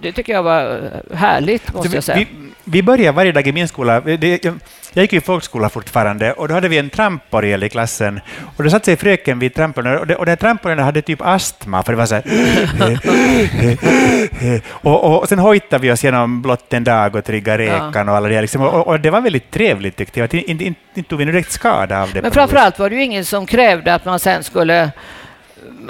Det 0.00 0.12
tycker 0.12 0.32
jag 0.32 0.42
var 0.42 0.90
härligt, 1.14 1.74
måste 1.74 1.94
jag 1.96 2.04
säga. 2.04 2.18
Vi, 2.18 2.47
vi 2.70 2.82
börjar 2.82 3.12
varje 3.12 3.32
dag 3.32 3.46
i 3.46 3.52
min 3.52 3.68
skola. 3.68 4.00
Det, 4.00 4.44
jag 4.92 5.02
gick 5.02 5.12
i 5.12 5.20
folkskola 5.20 5.68
fortfarande 5.68 6.32
och 6.32 6.48
då 6.48 6.54
hade 6.54 6.68
vi 6.68 6.78
en 6.78 6.90
tramporgel 6.90 7.62
i 7.62 7.68
klassen. 7.68 8.20
Och 8.56 8.64
då 8.64 8.70
satt 8.70 8.84
sig 8.84 8.96
fröken 8.96 9.38
vid 9.38 9.54
tramporgeln 9.54 9.98
och, 9.98 10.06
det, 10.06 10.16
och 10.16 10.26
den 10.26 10.36
tramporgeln 10.36 10.82
hade 10.82 11.02
typ 11.02 11.20
astma, 11.22 11.82
för 11.82 11.92
det 11.92 11.96
var 11.96 12.06
så 12.06 12.14
här... 12.14 12.24
och, 14.70 15.04
och, 15.04 15.22
och 15.22 15.28
sen 15.28 15.38
hojtade 15.38 15.82
vi 15.82 15.92
oss 15.92 16.04
genom 16.04 16.42
blott 16.42 16.72
en 16.72 16.84
dag 16.84 17.16
och 17.16 17.24
triggade 17.24 17.66
räkan 17.66 18.08
och 18.08 18.16
alla 18.16 18.28
det. 18.28 18.40
Liksom. 18.40 18.62
Och, 18.62 18.86
och, 18.86 19.00
det 19.00 19.10
var 19.10 19.20
väldigt 19.20 19.50
trevligt 19.50 19.96
tyckte 19.96 20.20
jag. 20.20 20.34
Inte, 20.34 20.50
inte, 20.50 20.80
inte 20.94 21.10
tog 21.10 21.18
vi 21.18 21.24
direkt 21.24 21.52
skada 21.52 22.02
av 22.02 22.12
det. 22.12 22.22
Men 22.22 22.30
framförallt 22.30 22.78
var 22.78 22.90
det 22.90 22.96
ju 22.96 23.02
ingen 23.02 23.24
som 23.24 23.46
krävde 23.46 23.94
att 23.94 24.04
man 24.04 24.20
sen 24.20 24.44
skulle 24.44 24.90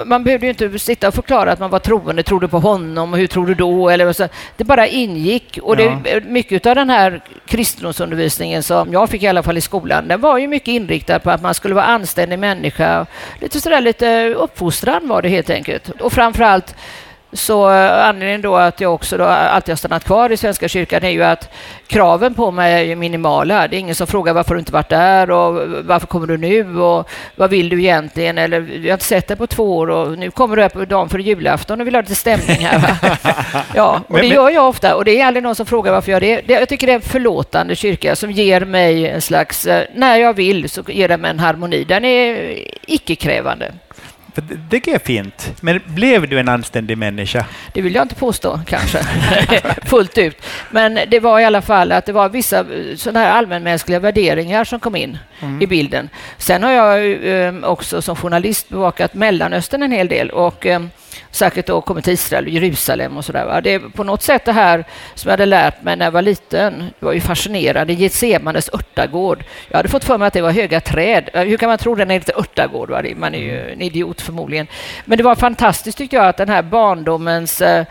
man 0.05 0.23
behövde 0.23 0.45
ju 0.45 0.49
inte 0.49 0.79
sitta 0.79 1.07
och 1.07 1.13
förklara 1.13 1.51
att 1.51 1.59
man 1.59 1.69
var 1.69 1.79
troende, 1.79 2.23
trodde 2.23 2.47
på 2.47 2.59
honom 2.59 3.13
och 3.13 3.19
hur 3.19 3.27
tror 3.27 3.47
du 3.47 3.53
då? 3.55 3.89
Eller 3.89 4.13
så. 4.13 4.27
Det 4.57 4.63
bara 4.63 4.87
ingick. 4.87 5.59
Och 5.61 5.77
det, 5.77 5.83
ja. 5.83 6.19
mycket 6.25 6.65
av 6.65 6.75
den 6.75 6.89
här 6.89 7.21
kristendomsundervisningen 7.45 8.63
som 8.63 8.93
jag 8.93 9.09
fick 9.09 9.23
i 9.23 9.27
alla 9.27 9.43
fall 9.43 9.57
i 9.57 9.61
skolan, 9.61 10.07
den 10.07 10.21
var 10.21 10.37
ju 10.37 10.47
mycket 10.47 10.67
inriktad 10.67 11.19
på 11.19 11.31
att 11.31 11.41
man 11.41 11.53
skulle 11.53 11.75
vara 11.75 11.85
anständig 11.85 12.39
människa. 12.39 13.05
Lite 13.41 13.61
sådär 13.61 13.81
lite 13.81 14.33
uppfostran 14.33 15.07
var 15.07 15.21
det 15.21 15.29
helt 15.29 15.49
enkelt. 15.49 15.89
Och 15.89 16.13
framförallt 16.13 16.75
så 17.33 17.71
eh, 17.71 18.07
anledningen 18.07 18.41
då 18.41 18.55
att 18.55 18.81
jag 18.81 18.93
också 18.93 19.17
då 19.17 19.23
alltid 19.23 19.71
har 19.71 19.77
stannat 19.77 20.03
kvar 20.03 20.31
i 20.31 20.37
Svenska 20.37 20.67
kyrkan 20.67 21.03
är 21.03 21.09
ju 21.09 21.23
att 21.23 21.49
kraven 21.87 22.33
på 22.33 22.51
mig 22.51 22.91
är 22.91 22.95
minimala. 22.95 23.67
Det 23.67 23.75
är 23.75 23.79
ingen 23.79 23.95
som 23.95 24.07
frågar 24.07 24.33
varför 24.33 24.55
du 24.55 24.59
inte 24.59 24.71
varit 24.73 24.89
där 24.89 25.31
och 25.31 25.69
varför 25.85 26.07
kommer 26.07 26.27
du 26.27 26.37
nu 26.37 26.79
och 26.81 27.09
vad 27.35 27.49
vill 27.49 27.69
du 27.69 27.79
egentligen? 27.79 28.37
Eller 28.37 28.59
vi 28.59 28.89
har 28.89 28.93
inte 28.93 29.05
sett 29.05 29.27
dig 29.27 29.37
på 29.37 29.47
två 29.47 29.77
år 29.77 29.89
och 29.89 30.17
nu 30.17 30.31
kommer 30.31 30.55
du 30.55 30.61
här 30.61 30.69
på 30.69 30.85
dagen 30.85 31.09
för 31.09 31.19
julafton 31.19 31.81
och 31.81 31.87
vill 31.87 31.95
ha 31.95 32.01
lite 32.01 32.15
stämning 32.15 32.57
här. 32.65 32.97
ja, 33.75 34.01
och 34.07 34.17
det 34.17 34.27
gör 34.27 34.49
jag 34.49 34.67
ofta 34.67 34.95
och 34.95 35.05
det 35.05 35.21
är 35.21 35.25
aldrig 35.25 35.43
någon 35.43 35.55
som 35.55 35.65
frågar 35.65 35.91
varför 35.91 36.11
jag 36.11 36.23
gör 36.23 36.41
det. 36.45 36.53
Jag 36.53 36.69
tycker 36.69 36.87
det 36.87 36.93
är 36.93 36.95
en 36.95 37.01
förlåtande 37.01 37.75
kyrka 37.75 38.15
som 38.15 38.31
ger 38.31 38.65
mig 38.65 39.07
en 39.07 39.21
slags, 39.21 39.65
eh, 39.65 39.83
när 39.95 40.17
jag 40.17 40.33
vill 40.33 40.69
så 40.69 40.81
ger 40.87 41.07
den 41.07 41.21
mig 41.21 41.31
en 41.31 41.39
harmoni. 41.39 41.83
Den 41.83 42.05
är 42.05 42.59
icke-krävande. 42.87 43.71
Det 44.69 44.87
är 44.87 44.99
fint. 44.99 45.53
Men 45.61 45.79
blev 45.85 46.29
du 46.29 46.39
en 46.39 46.49
anständig 46.49 46.97
människa? 46.97 47.45
Det 47.73 47.81
vill 47.81 47.95
jag 47.95 48.01
inte 48.01 48.15
påstå, 48.15 48.59
kanske, 48.65 49.03
fullt 49.85 50.17
ut. 50.17 50.41
Men 50.71 50.99
det 51.07 51.19
var 51.19 51.39
i 51.39 51.45
alla 51.45 51.61
fall 51.61 51.91
att 51.91 52.05
det 52.05 52.11
var 52.11 52.29
vissa 52.29 52.65
sådana 52.95 53.19
här 53.19 53.31
allmänmänskliga 53.31 53.99
värderingar 53.99 54.63
som 54.63 54.79
kom 54.79 54.95
in 54.95 55.17
mm. 55.39 55.61
i 55.61 55.67
bilden. 55.67 56.09
Sen 56.37 56.63
har 56.63 56.71
jag 56.71 57.11
eh, 57.45 57.63
också 57.63 58.01
som 58.01 58.15
journalist 58.15 58.69
bevakat 58.69 59.13
Mellanöstern 59.13 59.83
en 59.83 59.91
hel 59.91 60.07
del 60.07 60.29
och 60.29 60.65
eh, 61.13 61.19
Särskilt 61.31 61.67
då 61.67 61.81
kommit 61.81 62.03
till 62.03 62.13
Israel 62.13 62.43
och 62.45 62.49
Jerusalem 62.49 63.17
och 63.17 63.25
sådär. 63.25 63.61
Det 63.61 63.73
är 63.73 63.79
på 63.79 64.03
något 64.03 64.21
sätt 64.21 64.45
det 64.45 64.51
här 64.51 64.85
som 65.15 65.29
jag 65.29 65.33
hade 65.33 65.45
lärt 65.45 65.83
mig 65.83 65.95
när 65.95 66.05
jag 66.05 66.11
var 66.11 66.21
liten. 66.21 66.93
Det 66.99 67.05
var 67.05 67.13
ju 67.13 67.21
fascinerande. 67.21 67.93
Getsemanes 67.93 68.69
örtagård. 68.73 69.43
Jag 69.69 69.77
hade 69.77 69.89
fått 69.89 70.03
för 70.03 70.17
mig 70.17 70.27
att 70.27 70.33
det 70.33 70.41
var 70.41 70.51
höga 70.51 70.81
träd. 70.81 71.29
Hur 71.33 71.57
kan 71.57 71.69
man 71.69 71.77
tro 71.77 71.95
det 71.95 72.05
när 72.05 72.13
det 72.13 72.15
inte 72.15 72.31
är 72.31 72.39
örtagård? 72.39 73.15
Man 73.17 73.35
är 73.35 73.39
ju 73.39 73.71
en 73.71 73.81
idiot 73.81 74.21
förmodligen. 74.21 74.67
Men 75.05 75.17
det 75.17 75.23
var 75.23 75.35
fantastiskt 75.35 75.97
tyckte 75.97 76.15
jag 76.15 76.25
att 76.25 76.37
den 76.37 76.49
här 76.49 76.61
barndomens 76.61 77.61
äh, 77.61 77.85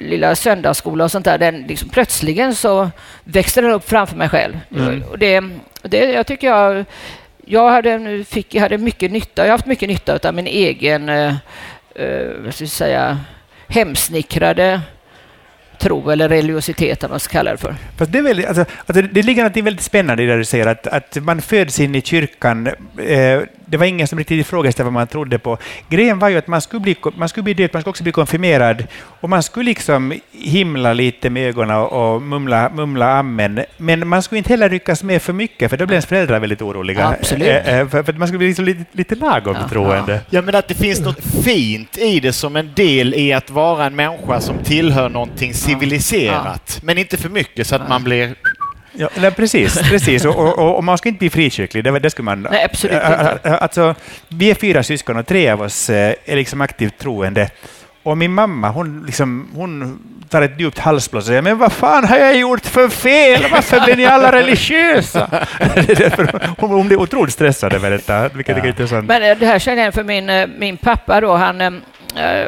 lilla 0.00 0.34
söndagsskola 0.34 1.04
och 1.04 1.10
sånt 1.10 1.24
där, 1.24 1.38
den 1.38 1.62
liksom 1.62 1.88
plötsligen 1.88 2.54
så 2.54 2.90
växte 3.24 3.60
den 3.60 3.70
upp 3.70 3.88
framför 3.88 4.16
mig 4.16 4.28
själv. 4.28 4.60
Mm. 4.76 5.02
Och 5.10 5.18
det, 5.18 5.42
det, 5.82 6.12
jag 6.12 6.26
tycker 6.26 6.46
jag 6.46 6.84
jag 7.50 7.70
hade, 7.70 8.24
fick, 8.24 8.54
jag 8.54 8.62
hade 8.62 8.78
mycket 8.78 9.12
nytta, 9.12 9.42
jag 9.42 9.46
har 9.46 9.52
haft 9.52 9.66
mycket 9.66 9.88
nytta 9.88 10.28
av 10.28 10.34
min 10.34 10.46
egen 10.46 11.08
eh, 11.94 12.42
vad 12.44 12.54
ska 12.54 12.64
jag 12.64 12.70
säga, 12.70 13.18
hemsnickrade 13.68 14.80
tro 15.80 16.10
eller 16.10 16.28
religiositet, 16.28 17.02
vad 17.02 17.10
man 17.10 17.20
ska 17.20 17.32
kalla 17.32 17.50
det 17.50 17.56
för. 17.56 17.74
Fast 17.96 18.12
det, 18.12 18.18
är 18.18 18.22
väldigt, 18.22 18.46
alltså, 18.46 18.64
alltså, 18.86 19.02
det 19.02 19.22
ligger 19.22 19.44
något 19.44 19.56
väldigt 19.56 19.80
spännande 19.80 20.22
i 20.22 20.26
det 20.26 20.36
du 20.36 20.44
säger, 20.44 20.66
att, 20.66 20.86
att 20.86 21.16
man 21.16 21.42
föds 21.42 21.80
in 21.80 21.94
i 21.94 22.02
kyrkan. 22.02 22.66
Eh, 22.98 23.40
det 23.70 23.76
var 23.76 23.86
ingen 23.86 24.06
som 24.06 24.18
riktigt 24.18 24.40
ifrågasatte 24.40 24.84
vad 24.84 24.92
man 24.92 25.06
trodde 25.06 25.38
på. 25.38 25.58
Grejen 25.88 26.18
var 26.18 26.28
ju 26.28 26.38
att 26.38 26.46
man 26.46 26.60
skulle 26.60 26.80
bli, 26.80 26.96
man 27.16 27.28
skulle 27.28 27.44
bli 27.44 27.54
döpt, 27.54 27.74
man 27.74 27.82
skulle 27.82 27.90
också 27.90 28.02
bli 28.02 28.12
konfirmerad, 28.12 28.86
och 29.20 29.28
man 29.28 29.42
skulle 29.42 29.64
liksom 29.64 30.14
himla 30.32 30.92
lite 30.92 31.30
med 31.30 31.48
ögonen 31.48 31.76
och, 31.76 32.14
och 32.14 32.22
mumla, 32.22 32.70
mumla 32.74 33.18
amen, 33.18 33.64
men 33.76 34.08
man 34.08 34.22
skulle 34.22 34.38
inte 34.38 34.50
heller 34.50 34.68
ryckas 34.68 35.02
med 35.02 35.22
för 35.22 35.32
mycket, 35.32 35.70
för 35.70 35.76
då 35.76 35.86
blev 35.86 35.94
ens 35.94 36.06
föräldrar 36.06 36.40
väldigt 36.40 36.62
oroliga. 36.62 37.06
Absolut. 37.08 37.48
Eh, 37.48 37.78
eh 37.78 37.88
för, 37.88 38.02
för 38.02 38.12
man 38.12 38.28
skulle 38.28 38.38
bli 38.38 38.46
liksom 38.46 38.64
lite, 38.64 38.84
lite 38.92 39.14
lagom 39.14 39.56
ja. 39.60 39.68
troende. 39.68 40.20
Ja, 40.30 40.42
men 40.42 40.54
att 40.54 40.68
det 40.68 40.74
finns 40.74 41.00
något 41.00 41.24
fint 41.44 41.98
i 41.98 42.20
det 42.20 42.32
som 42.32 42.56
en 42.56 42.70
del 42.74 43.14
i 43.14 43.32
att 43.32 43.50
vara 43.50 43.86
en 43.86 43.96
människa 43.96 44.40
som 44.40 44.58
tillhör 44.58 45.08
någonting 45.08 45.54
civiliserat, 45.54 46.72
ja. 46.74 46.80
men 46.82 46.98
inte 46.98 47.16
för 47.16 47.28
mycket 47.28 47.66
så 47.66 47.76
att 47.76 47.88
man 47.88 48.04
blir 48.04 48.34
Ja, 48.92 49.08
nej, 49.14 49.30
precis, 49.30 49.82
precis. 49.82 50.24
Och, 50.24 50.58
och, 50.58 50.76
och, 50.76 50.84
man 50.84 50.98
ska 50.98 51.08
inte 51.08 51.18
bli 51.18 51.30
frikyrklig, 51.30 51.84
det, 51.84 51.98
det 51.98 52.10
skulle 52.10 52.24
man... 52.24 52.48
Nej, 52.50 52.64
absolut 52.64 52.96
inte. 52.96 53.58
Alltså, 53.58 53.94
vi 54.28 54.50
är 54.50 54.54
fyra 54.54 54.82
syskon 54.82 55.16
och 55.16 55.26
tre 55.26 55.50
av 55.50 55.62
oss 55.62 55.90
är 55.90 56.36
liksom 56.36 56.60
aktivt 56.60 56.98
troende. 56.98 57.50
Och 58.02 58.18
min 58.18 58.32
mamma, 58.32 58.68
hon, 58.70 59.02
liksom, 59.06 59.48
hon 59.54 59.98
tar 60.28 60.42
ett 60.42 60.60
djupt 60.60 60.78
halsblås 60.78 61.24
och 61.24 61.26
säger 61.26 61.42
”Men 61.42 61.58
vad 61.58 61.72
fan 61.72 62.04
har 62.04 62.16
jag 62.16 62.36
gjort 62.36 62.66
för 62.66 62.88
fel? 62.88 63.46
Varför 63.50 63.80
blir 63.80 63.96
ni 63.96 64.04
alla 64.04 64.32
religiösa?” 64.32 65.46
hon, 66.58 66.70
hon 66.70 66.86
blir 66.86 67.00
otroligt 67.00 67.34
stressad 67.34 67.72
över 67.72 67.90
detta, 67.90 68.28
vilket 68.28 68.56
ja. 68.56 68.62
är 68.62 68.68
intressant. 68.68 69.06
Men 69.06 69.38
det 69.38 69.46
här 69.46 69.58
känner 69.58 69.84
jag 69.84 69.94
för 69.94 70.04
min, 70.04 70.30
min 70.58 70.76
pappa 70.76 71.20
då, 71.20 71.36
han 71.36 71.82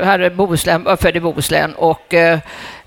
hade 0.05 0.31
Bohuslän, 0.31 0.83
var 0.83 0.97
född 0.97 1.17
i 1.17 1.21
Bohuslän 1.21 1.75
och 1.75 2.15
Eh, 2.15 2.39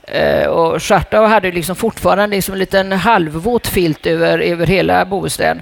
Eh, 0.07 0.47
och 0.47 0.83
Schartau 0.83 1.25
hade 1.25 1.51
liksom 1.51 1.75
fortfarande 1.75 2.35
liksom 2.35 2.53
en 2.53 2.59
liten 2.59 2.91
halvvåt 2.91 3.67
filt 3.67 4.05
över, 4.05 4.39
över 4.39 4.67
hela 4.67 5.05
Bohuslän. 5.05 5.61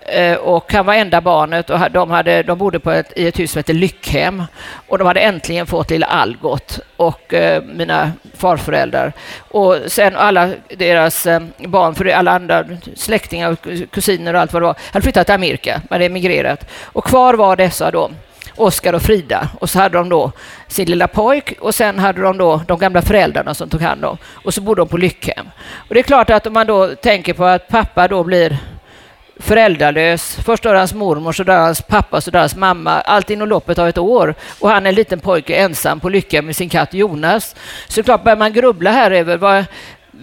Eh, 0.00 0.36
och 0.36 0.72
han 0.72 0.86
var 0.86 0.94
enda 0.94 1.20
barnet 1.20 1.70
och 1.70 1.78
de, 1.90 2.10
hade, 2.10 2.42
de 2.42 2.58
bodde 2.58 2.80
på 2.80 2.90
ett, 2.90 3.12
i 3.16 3.26
ett 3.26 3.38
hus 3.38 3.52
som 3.52 3.58
hette 3.58 3.72
Lyckhem. 3.72 4.42
Och 4.88 4.98
de 4.98 5.06
hade 5.06 5.20
äntligen 5.20 5.66
fått 5.66 5.90
lilla 5.90 6.06
Algot 6.06 6.80
och 6.96 7.34
eh, 7.34 7.62
mina 7.62 8.12
farföräldrar. 8.36 9.12
Och 9.38 9.76
sen 9.86 10.16
alla 10.16 10.50
deras 10.76 11.26
eh, 11.26 11.40
barn, 11.58 11.94
för 11.94 12.06
alla 12.06 12.32
andra 12.32 12.64
släktingar, 12.96 13.50
och 13.50 13.68
kusiner 13.90 14.34
och 14.34 14.40
allt 14.40 14.52
vad 14.52 14.62
det 14.62 14.66
var, 14.66 14.76
hade 14.92 15.02
flyttat 15.02 15.26
till 15.26 15.34
Amerika, 15.34 15.82
hade 15.90 16.04
emigrerat. 16.04 16.70
Och 16.84 17.04
kvar 17.04 17.34
var 17.34 17.56
dessa 17.56 17.90
då 17.90 18.10
Oskar 18.60 18.92
och 18.92 19.02
Frida. 19.02 19.48
Och 19.60 19.70
så 19.70 19.78
hade 19.78 19.98
de 19.98 20.08
då 20.08 20.32
sin 20.66 20.90
lilla 20.90 21.08
pojk 21.08 21.52
och 21.60 21.74
sen 21.74 21.98
hade 21.98 22.22
de 22.22 22.38
då 22.38 22.62
de 22.66 22.78
gamla 22.78 23.02
föräldrarna 23.02 23.54
som 23.54 23.68
tog 23.68 23.80
hand 23.80 24.04
om. 24.04 24.18
Och 24.32 24.54
så 24.54 24.60
bodde 24.60 24.80
de 24.80 24.88
på 24.88 24.96
Lyckhem. 24.96 25.46
Och 25.88 25.94
det 25.94 26.00
är 26.00 26.04
klart 26.04 26.30
att 26.30 26.46
om 26.46 26.52
man 26.52 26.66
då 26.66 26.88
tänker 26.88 27.32
på 27.32 27.44
att 27.44 27.68
pappa 27.68 28.08
då 28.08 28.24
blir 28.24 28.58
föräldralös. 29.38 30.38
Först 30.44 30.62
dör 30.62 30.74
hans 30.74 30.94
mormor, 30.94 31.32
så 31.32 31.44
dör 31.44 31.58
hans 31.58 31.82
pappa, 31.82 32.20
så 32.20 32.30
dör 32.30 32.40
hans 32.40 32.56
mamma. 32.56 33.00
Allt 33.00 33.30
inom 33.30 33.48
loppet 33.48 33.78
av 33.78 33.88
ett 33.88 33.98
år. 33.98 34.34
Och 34.60 34.70
han 34.70 34.86
är 34.86 34.88
en 34.88 34.94
liten 34.94 35.20
pojke 35.20 35.56
ensam 35.56 36.00
på 36.00 36.08
Lycka 36.08 36.42
med 36.42 36.56
sin 36.56 36.68
katt 36.68 36.94
Jonas. 36.94 37.56
Så 37.88 38.02
klart 38.02 38.24
börjar 38.24 38.36
man 38.36 38.52
grubbla 38.52 38.90
här 38.90 39.10
över 39.10 39.36
vad, 39.36 39.64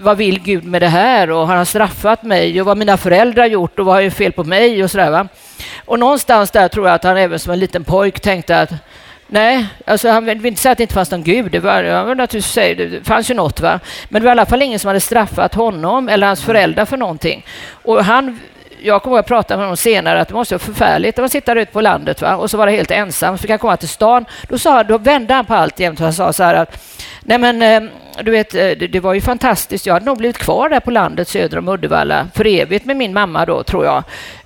vad 0.01 0.17
vill 0.17 0.39
Gud 0.39 0.63
med 0.63 0.81
det 0.81 0.87
här? 0.87 1.31
Och 1.31 1.47
har 1.47 1.55
han 1.55 1.65
straffat 1.65 2.23
mig? 2.23 2.61
Och 2.61 2.67
vad 2.67 2.77
mina 2.77 2.97
föräldrar 2.97 3.45
gjort? 3.45 3.79
Och 3.79 3.85
vad 3.85 3.95
har 3.95 4.01
jag 4.01 4.13
fel 4.13 4.31
på 4.31 4.43
mig? 4.43 4.83
Och 4.83 4.91
sådär, 4.91 5.11
va? 5.11 5.27
Och 5.85 5.99
någonstans 5.99 6.51
där 6.51 6.67
tror 6.67 6.87
jag 6.87 6.95
att 6.95 7.03
han 7.03 7.17
även 7.17 7.39
som 7.39 7.53
en 7.53 7.59
liten 7.59 7.83
pojk 7.83 8.19
tänkte 8.19 8.59
att 8.61 8.71
Nej, 9.27 9.65
alltså 9.85 10.09
han 10.09 10.25
vill 10.25 10.45
inte 10.45 10.61
säga 10.61 10.71
att 10.71 10.77
det 10.77 10.83
inte 10.83 10.93
fanns 10.93 11.11
någon 11.11 11.23
gud. 11.23 11.51
Det, 11.51 11.59
var, 11.59 11.83
jag 11.83 12.07
naturligtvis 12.07 12.53
säga, 12.53 12.75
det 12.75 13.07
fanns 13.07 13.31
ju 13.31 13.33
något, 13.33 13.59
va? 13.59 13.79
men 14.09 14.21
det 14.21 14.25
var 14.25 14.31
i 14.31 14.31
alla 14.31 14.45
fall 14.45 14.61
ingen 14.61 14.79
som 14.79 14.87
hade 14.87 14.99
straffat 14.99 15.55
honom 15.55 16.09
eller 16.09 16.27
hans 16.27 16.43
föräldrar 16.43 16.85
för 16.85 16.97
någonting. 16.97 17.45
Och 17.71 18.05
han 18.05 18.39
jag 18.81 19.03
kommer 19.03 19.19
att 19.19 19.27
prata 19.27 19.57
med 19.57 19.65
honom 19.65 19.77
senare 19.77 20.21
att 20.21 20.27
det 20.27 20.33
måste 20.33 20.53
vara 20.53 20.59
förfärligt 20.59 21.19
att 21.19 21.31
sitta 21.31 21.59
ute 21.59 21.71
på 21.71 21.81
landet 21.81 22.21
va? 22.21 22.35
och 22.35 22.51
så 22.51 22.57
vara 22.57 22.69
helt 22.69 22.91
ensam. 22.91 23.37
Så 23.37 23.41
fick 23.41 23.49
han 23.49 23.59
komma 23.59 23.77
till 23.77 23.89
stan. 23.89 24.25
Då, 24.49 24.57
sa, 24.57 24.83
då 24.83 24.97
vände 24.97 25.33
han 25.33 25.45
på 25.45 25.53
allt 25.53 25.79
jämt 25.79 25.99
och 25.99 26.03
han 26.03 26.13
sa 26.13 26.33
så 26.33 26.43
här 26.43 26.53
att 26.53 26.83
nej 27.21 27.37
men 27.37 27.61
eh, 27.61 27.91
du 28.23 28.31
vet, 28.31 28.55
eh, 28.55 28.59
det, 28.59 28.87
det, 28.87 28.99
var 28.99 29.13
ju 29.13 29.21
fantastiskt. 29.21 29.85
Jag 29.85 29.93
hade 29.93 30.05
nog 30.05 30.17
blivit 30.17 30.37
kvar 30.37 30.69
där 30.69 30.79
på 30.79 30.91
landet 30.91 31.27
söder 31.27 31.57
om 31.57 31.67
Uddevalla 31.69 32.27
för 32.33 32.47
evigt 32.47 32.85
med 32.85 32.97
min 32.97 33.13
mamma 33.13 33.45
då, 33.45 33.63
tror 33.63 33.85
jag. 33.85 34.03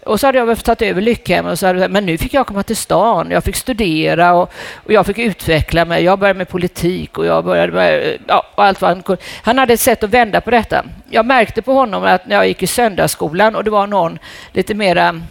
Och 0.10 0.20
så 0.20 0.28
hade 0.28 0.38
jag 0.38 0.46
väl 0.46 0.58
tagit 0.58 0.82
över 0.82 1.02
Lyckhem, 1.02 1.46
och 1.46 1.60
så 1.60 1.68
hade, 1.68 1.88
men 1.88 2.06
nu 2.06 2.18
fick 2.18 2.34
jag 2.34 2.48
komma 2.48 2.64
till 2.64 2.76
stan. 2.76 3.32
Jag 3.32 3.44
fick 3.44 3.56
studera 3.56 4.34
och, 4.34 4.52
och 4.74 4.94
jag 4.94 5.06
fick 5.06 5.18
utveckla 5.18 5.86
mig. 5.86 6.04
Jag 6.04 6.20
började 6.20 6.38
med 6.38 6.50
politik 6.50 7.18
och 7.18 7.26
jag 7.26 7.46
började 7.46 7.74
med 7.74 8.18
ja, 8.28 8.46
allt 8.56 8.82
vad 8.82 8.90
han 8.90 9.04
kunde. 9.04 9.22
Han 9.44 9.58
hade 9.58 9.74
ett 9.74 9.80
sätt 9.80 10.04
att 10.04 10.10
vända 10.10 10.42
på 10.42 10.52
detta. 10.52 10.86
Jag 11.10 11.26
märkte 11.26 11.62
på 11.62 11.74
honom 11.74 12.04
att 12.04 12.28
när 12.28 12.36
jag 12.36 12.48
gick 12.48 12.64
i 12.64 12.68
söndagsskolan 12.68 13.56
och 13.56 13.64
det 13.64 13.70
var 13.70 13.88
någon 13.88 14.20
lite 14.54 14.74
mera 14.74 15.22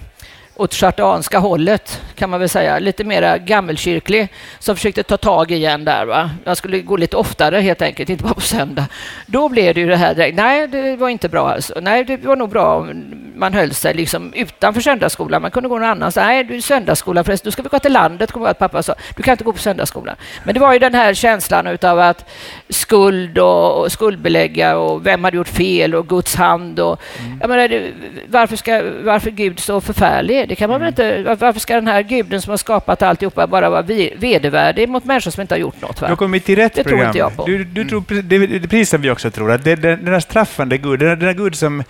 åt 0.55 0.75
chartanska 0.75 1.39
hållet, 1.39 2.03
kan 2.15 2.31
man 2.31 2.41
väl 2.41 2.49
säga. 2.49 2.79
Lite 2.79 3.05
mera 3.05 3.39
gammelkyrklig, 3.39 4.29
som 4.59 4.77
försökte 4.77 5.03
ta 5.03 5.17
tag 5.17 5.51
igen 5.51 5.85
där. 5.85 6.07
Va? 6.07 6.31
Jag 6.45 6.57
skulle 6.57 6.81
gå 6.81 6.97
lite 6.97 7.17
oftare 7.17 7.61
helt 7.61 7.83
enkelt, 7.83 8.11
inte 8.11 8.25
bara 8.25 8.35
på 8.35 8.41
söndag. 8.41 8.85
Då 9.27 9.49
blev 9.49 9.75
det 9.75 9.81
ju 9.81 9.89
det 9.89 9.97
här 9.97 10.15
direkt. 10.15 10.37
Nej, 10.37 10.69
det 10.69 10.97
var 10.97 11.09
inte 11.09 11.29
bra 11.29 11.51
alltså. 11.51 11.75
Nej, 11.81 12.05
det 12.05 12.17
var 12.17 12.37
nog 12.37 12.51
bra 12.51 12.77
om 12.77 13.15
man 13.38 13.54
höll 13.54 13.75
sig 13.75 13.95
liksom 13.95 14.33
utanför 14.33 14.80
söndagsskolan. 14.80 15.42
Man 15.42 15.50
kunde 15.50 15.68
gå 15.68 15.78
någon 15.78 15.88
annanstans. 15.88 16.26
Nej, 16.26 16.45
du 16.45 16.57
är 16.57 16.61
söndagsskola 16.61 17.25
förresten. 17.25 17.47
Då 17.47 17.52
ska 17.52 17.62
vi 17.62 17.68
gå 17.68 17.78
till 17.78 17.92
landet, 17.92 18.33
kommer 18.33 18.49
att 18.49 18.59
pappa 18.59 18.83
sa. 18.83 18.95
Du 19.16 19.23
kan 19.23 19.33
inte 19.33 19.45
gå 19.45 19.52
på 19.52 19.59
söndagsskolan. 19.59 20.16
Men 20.45 20.54
det 20.54 20.61
var 20.61 20.73
ju 20.73 20.78
den 20.78 20.95
här 20.95 21.14
känslan 21.14 21.78
av 21.83 21.99
att 21.99 22.25
skuld 22.68 23.38
och, 23.38 23.80
och 23.80 23.92
skuldbelägga 23.92 24.76
och 24.76 25.07
vem 25.07 25.25
hade 25.25 25.37
gjort 25.37 25.49
fel 25.49 25.95
och 25.95 26.09
Guds 26.09 26.35
hand 26.35 26.80
och 26.80 27.00
mm. 27.18 27.38
jag 27.40 27.49
menar, 27.50 27.90
varför 28.28 28.57
ska 28.57 28.83
varför 29.04 29.30
Gud 29.30 29.61
så 29.61 29.80
förfärlig? 29.80 30.49
Det 30.49 30.54
kan 30.54 30.71
man 30.71 30.76
mm. 30.76 30.88
inte... 30.88 31.35
Varför 31.35 31.61
ska 31.61 31.75
den 31.75 31.88
här 31.88 32.02
guden 32.02 32.42
som 32.42 32.50
har 32.50 32.57
skapat 32.57 33.02
alltihopa 33.02 33.47
bara 33.47 33.71
vara 33.71 33.83
vedervärdig 33.83 34.88
mot 34.88 35.04
människor 35.04 35.30
som 35.30 35.40
inte 35.40 35.54
har 35.54 35.61
gjort 35.61 35.80
något? 35.83 36.00
Va? 36.00 36.07
Du 36.07 36.12
har 36.12 36.16
kommit 36.16 36.45
till 36.45 36.57
rätt 36.57 36.75
det 36.75 36.85
program. 36.85 36.99
Tror 36.99 37.07
inte 37.07 37.18
jag 37.18 37.37
på. 37.37 37.47
Du, 37.47 37.64
du 37.64 37.85
tror, 37.85 38.23
det, 38.23 38.47
det, 38.47 38.68
precis 38.68 38.90
som 38.90 39.02
vi 39.02 39.11
också 39.11 39.30
tror, 39.30 39.52
att 39.52 39.64
det, 39.64 39.76
den, 39.76 40.04
den 40.04 40.14
här 40.14 40.21
straffande 40.21 40.78
Gud, 40.78 41.00
den, 41.00 41.18
den 41.18 41.28
här 41.28 41.35
Gud 41.35 41.54
som 41.54 41.85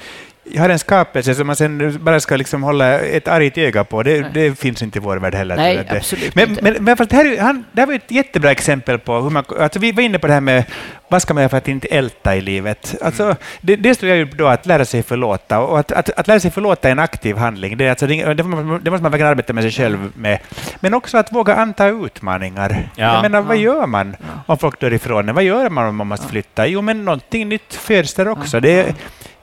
har 0.57 0.69
en 0.69 0.79
skapelse 0.79 1.35
som 1.35 1.47
man 1.47 1.57
sen 1.57 1.99
bara 2.01 2.21
ska 2.21 2.37
liksom 2.37 2.63
hålla 2.63 2.99
ett 2.99 3.29
argt 3.29 3.59
öga 3.59 3.85
på. 3.85 4.03
Det, 4.03 4.35
det 4.35 4.59
finns 4.59 4.83
inte 4.83 4.99
i 4.99 5.01
vår 5.01 5.17
värld 5.17 5.35
heller. 5.35 5.57
Nej, 5.57 5.87
absolut 5.91 6.35
men, 6.35 6.49
inte. 6.49 6.63
Men, 6.63 6.85
men 6.85 6.97
fast 6.97 7.11
det, 7.11 7.17
här, 7.17 7.39
han, 7.39 7.65
det 7.73 7.81
här 7.81 7.87
var 7.87 7.95
ett 7.95 8.11
jättebra 8.11 8.51
exempel 8.51 8.99
på 8.99 9.21
hur 9.21 9.31
man... 9.31 9.45
Alltså 9.59 9.79
vi 9.79 9.93
var 9.93 10.03
inne 10.03 10.19
på 10.19 10.27
det 10.27 10.33
här 10.33 10.41
med 10.41 10.65
vad 11.09 11.23
ska 11.23 11.35
man 11.35 11.41
göra 11.41 11.49
för 11.49 11.57
att 11.57 11.69
inte 11.69 11.89
älta 11.89 12.37
i 12.37 12.41
livet? 12.41 12.95
Alltså, 13.03 13.23
mm. 13.25 13.37
det, 13.61 13.77
det 13.77 13.95
står 13.95 14.09
ju 14.09 14.25
då 14.25 14.47
att 14.47 14.67
lära 14.67 14.85
sig 14.85 15.03
förlåta. 15.03 15.61
Och 15.61 15.79
att, 15.79 15.93
att, 15.93 16.11
att 16.11 16.27
lära 16.27 16.41
sig 16.41 16.51
förlåta 16.51 16.89
är 16.89 16.93
en 16.93 16.99
aktiv 16.99 17.37
handling. 17.37 17.77
Det, 17.77 17.89
alltså, 17.89 18.07
det, 18.07 18.35
det, 18.35 18.43
måste 18.43 18.65
man, 18.65 18.81
det 18.85 18.91
måste 18.91 19.03
man 19.03 19.13
verkligen 19.13 19.31
arbeta 19.31 19.53
med 19.53 19.65
sig 19.65 19.73
själv 19.73 20.13
med. 20.15 20.39
Men 20.81 20.95
också 20.95 21.19
att 21.19 21.33
våga 21.33 21.55
anta 21.55 21.89
utmaningar. 21.89 22.91
Ja. 22.97 23.15
Jag 23.15 23.23
menar, 23.23 23.41
vad 23.41 23.57
gör 23.57 23.87
man 23.87 24.17
om 24.47 24.59
folk 24.59 24.81
dör 24.81 24.93
ifrån 24.93 25.29
en? 25.29 25.35
Vad 25.35 25.45
gör 25.45 25.71
man 25.71 25.89
om 25.89 25.97
man 25.97 26.07
måste 26.07 26.29
flytta? 26.29 26.67
Jo, 26.67 26.83
men 26.83 27.05
någonting 27.05 27.49
nytt 27.49 27.75
föds 27.75 28.15
där 28.15 28.29
också. 28.29 28.61
Det, 28.61 28.95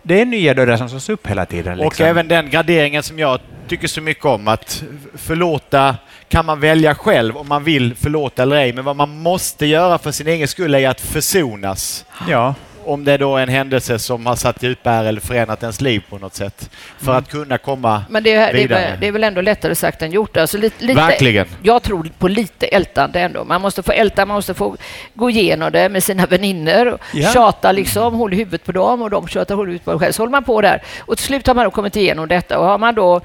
det 0.07 0.21
är 0.21 0.25
nya 0.25 0.53
dörrar 0.53 0.77
som 0.77 0.89
slås 0.89 1.09
upp 1.09 1.27
hela 1.27 1.45
tiden. 1.45 1.77
Liksom. 1.77 1.87
Och 1.87 2.01
även 2.01 2.27
den 2.27 2.49
graderingen 2.49 3.03
som 3.03 3.19
jag 3.19 3.39
tycker 3.67 3.87
så 3.87 4.01
mycket 4.01 4.25
om, 4.25 4.47
att 4.47 4.83
förlåta 5.13 5.95
kan 6.29 6.45
man 6.45 6.59
välja 6.59 6.95
själv 6.95 7.37
om 7.37 7.47
man 7.47 7.63
vill 7.63 7.95
förlåta 7.95 8.43
eller 8.43 8.55
ej, 8.55 8.73
men 8.73 8.85
vad 8.85 8.95
man 8.95 9.21
måste 9.21 9.65
göra 9.65 9.97
för 9.97 10.11
sin 10.11 10.27
egen 10.27 10.47
skull 10.47 10.75
är 10.75 10.89
att 10.89 11.01
försonas. 11.01 12.05
Ja 12.29 12.55
om 12.85 13.05
det 13.05 13.11
är 13.11 13.17
då 13.17 13.37
en 13.37 13.49
händelse 13.49 13.99
som 13.99 14.25
har 14.25 14.35
satt 14.35 14.63
djupa 14.63 14.91
ärr 14.91 15.05
eller 15.05 15.21
förändrat 15.21 15.63
ens 15.63 15.81
liv 15.81 16.03
på 16.09 16.17
något 16.17 16.35
sätt. 16.35 16.69
För 16.97 17.11
mm. 17.11 17.17
att 17.17 17.29
kunna 17.29 17.57
komma 17.57 18.05
Men 18.09 18.23
det 18.23 18.33
är, 18.33 18.53
vidare. 18.53 18.79
Det 18.79 18.85
är, 18.85 18.97
det 18.97 19.07
är 19.07 19.11
väl 19.11 19.23
ändå 19.23 19.41
lättare 19.41 19.75
sagt 19.75 20.01
än 20.01 20.11
gjort. 20.11 20.37
Alltså 20.37 20.57
lite, 20.57 20.85
lite, 20.85 20.99
Verkligen. 20.99 21.47
Jag 21.61 21.83
tror 21.83 22.09
på 22.17 22.27
lite 22.27 22.67
ältande 22.67 23.19
ändå. 23.19 23.43
Man 23.43 23.61
måste 23.61 23.83
få 23.83 23.91
älta, 23.91 24.25
man 24.25 24.35
måste 24.35 24.53
få 24.53 24.77
gå 25.13 25.29
igenom 25.29 25.71
det 25.71 25.89
med 25.89 26.03
sina 26.03 26.25
vänner. 26.25 26.97
Ja. 27.13 27.31
Tjata 27.33 27.71
liksom, 27.71 28.13
håll 28.13 28.33
huvudet 28.33 28.65
på 28.65 28.71
dem 28.71 29.01
och 29.01 29.09
de 29.09 29.27
tjatar 29.27 29.57
huvudet 29.57 29.85
på 29.85 29.91
dem 29.91 29.99
själv. 29.99 30.11
Så 30.11 30.21
håller 30.21 30.31
man 30.31 30.43
på 30.43 30.61
där. 30.61 30.83
Och 30.99 31.17
till 31.17 31.25
slut 31.25 31.47
har 31.47 31.53
man 31.53 31.65
då 31.65 31.71
kommit 31.71 31.95
igenom 31.95 32.27
detta 32.27 32.59
och 32.59 32.65
har 32.65 32.77
man 32.77 32.95
då 32.95 33.21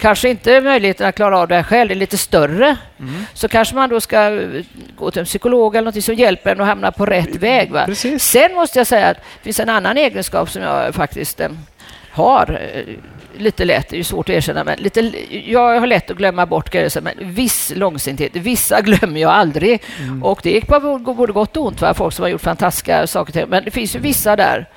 kanske 0.00 0.28
inte 0.28 0.60
möjligheten 0.60 1.06
att 1.06 1.14
klara 1.14 1.38
av 1.38 1.48
det 1.48 1.54
här 1.54 1.62
själv 1.62 1.90
är 1.90 1.94
lite 1.94 2.18
större, 2.18 2.76
mm. 2.98 3.24
så 3.34 3.48
kanske 3.48 3.74
man 3.74 3.88
då 3.88 4.00
ska 4.00 4.40
eh, 4.40 4.64
gå 4.96 5.10
till 5.10 5.20
en 5.20 5.26
psykolog 5.26 5.76
eller 5.76 5.92
något 5.92 6.04
som 6.04 6.14
hjälper 6.14 6.50
en 6.50 6.60
att 6.60 6.66
hamna 6.66 6.92
på 6.92 7.06
rätt 7.06 7.36
väg. 7.36 7.70
Va? 7.70 7.86
Sen 8.18 8.54
måste 8.54 8.78
jag 8.78 8.86
säga 8.86 9.08
att 9.08 9.16
det 9.16 9.42
finns 9.42 9.60
en 9.60 9.68
annan 9.68 9.96
egenskap 9.96 10.50
som 10.50 10.62
jag 10.62 10.94
faktiskt 10.94 11.40
eh, 11.40 11.48
har 12.10 12.60
eh, 12.74 12.94
lite 13.38 13.64
lätt, 13.64 13.88
det 13.88 13.98
är 13.98 14.02
svårt 14.02 14.28
att 14.28 14.34
erkänna, 14.34 14.64
men 14.64 14.78
lite, 14.78 15.12
jag 15.46 15.80
har 15.80 15.86
lätt 15.86 16.10
att 16.10 16.16
glömma 16.16 16.46
bort 16.46 16.70
grejer, 16.70 17.00
men 17.00 17.14
viss 17.18 17.72
långsinthet, 17.76 18.36
vissa 18.36 18.80
glömmer 18.80 19.20
jag 19.20 19.30
aldrig. 19.30 19.82
Mm. 19.98 20.22
Och 20.22 20.40
det 20.42 20.50
gick 20.50 20.66
på 20.66 20.80
både 21.16 21.32
gott 21.32 21.56
och 21.56 21.66
ont, 21.66 21.80
va? 21.80 21.94
folk 21.94 22.14
som 22.14 22.22
har 22.22 22.28
gjort 22.28 22.40
fantastiska 22.40 23.06
saker, 23.06 23.46
men 23.46 23.64
det 23.64 23.70
finns 23.70 23.96
ju 23.96 23.98
vissa 23.98 24.36
där 24.36 24.68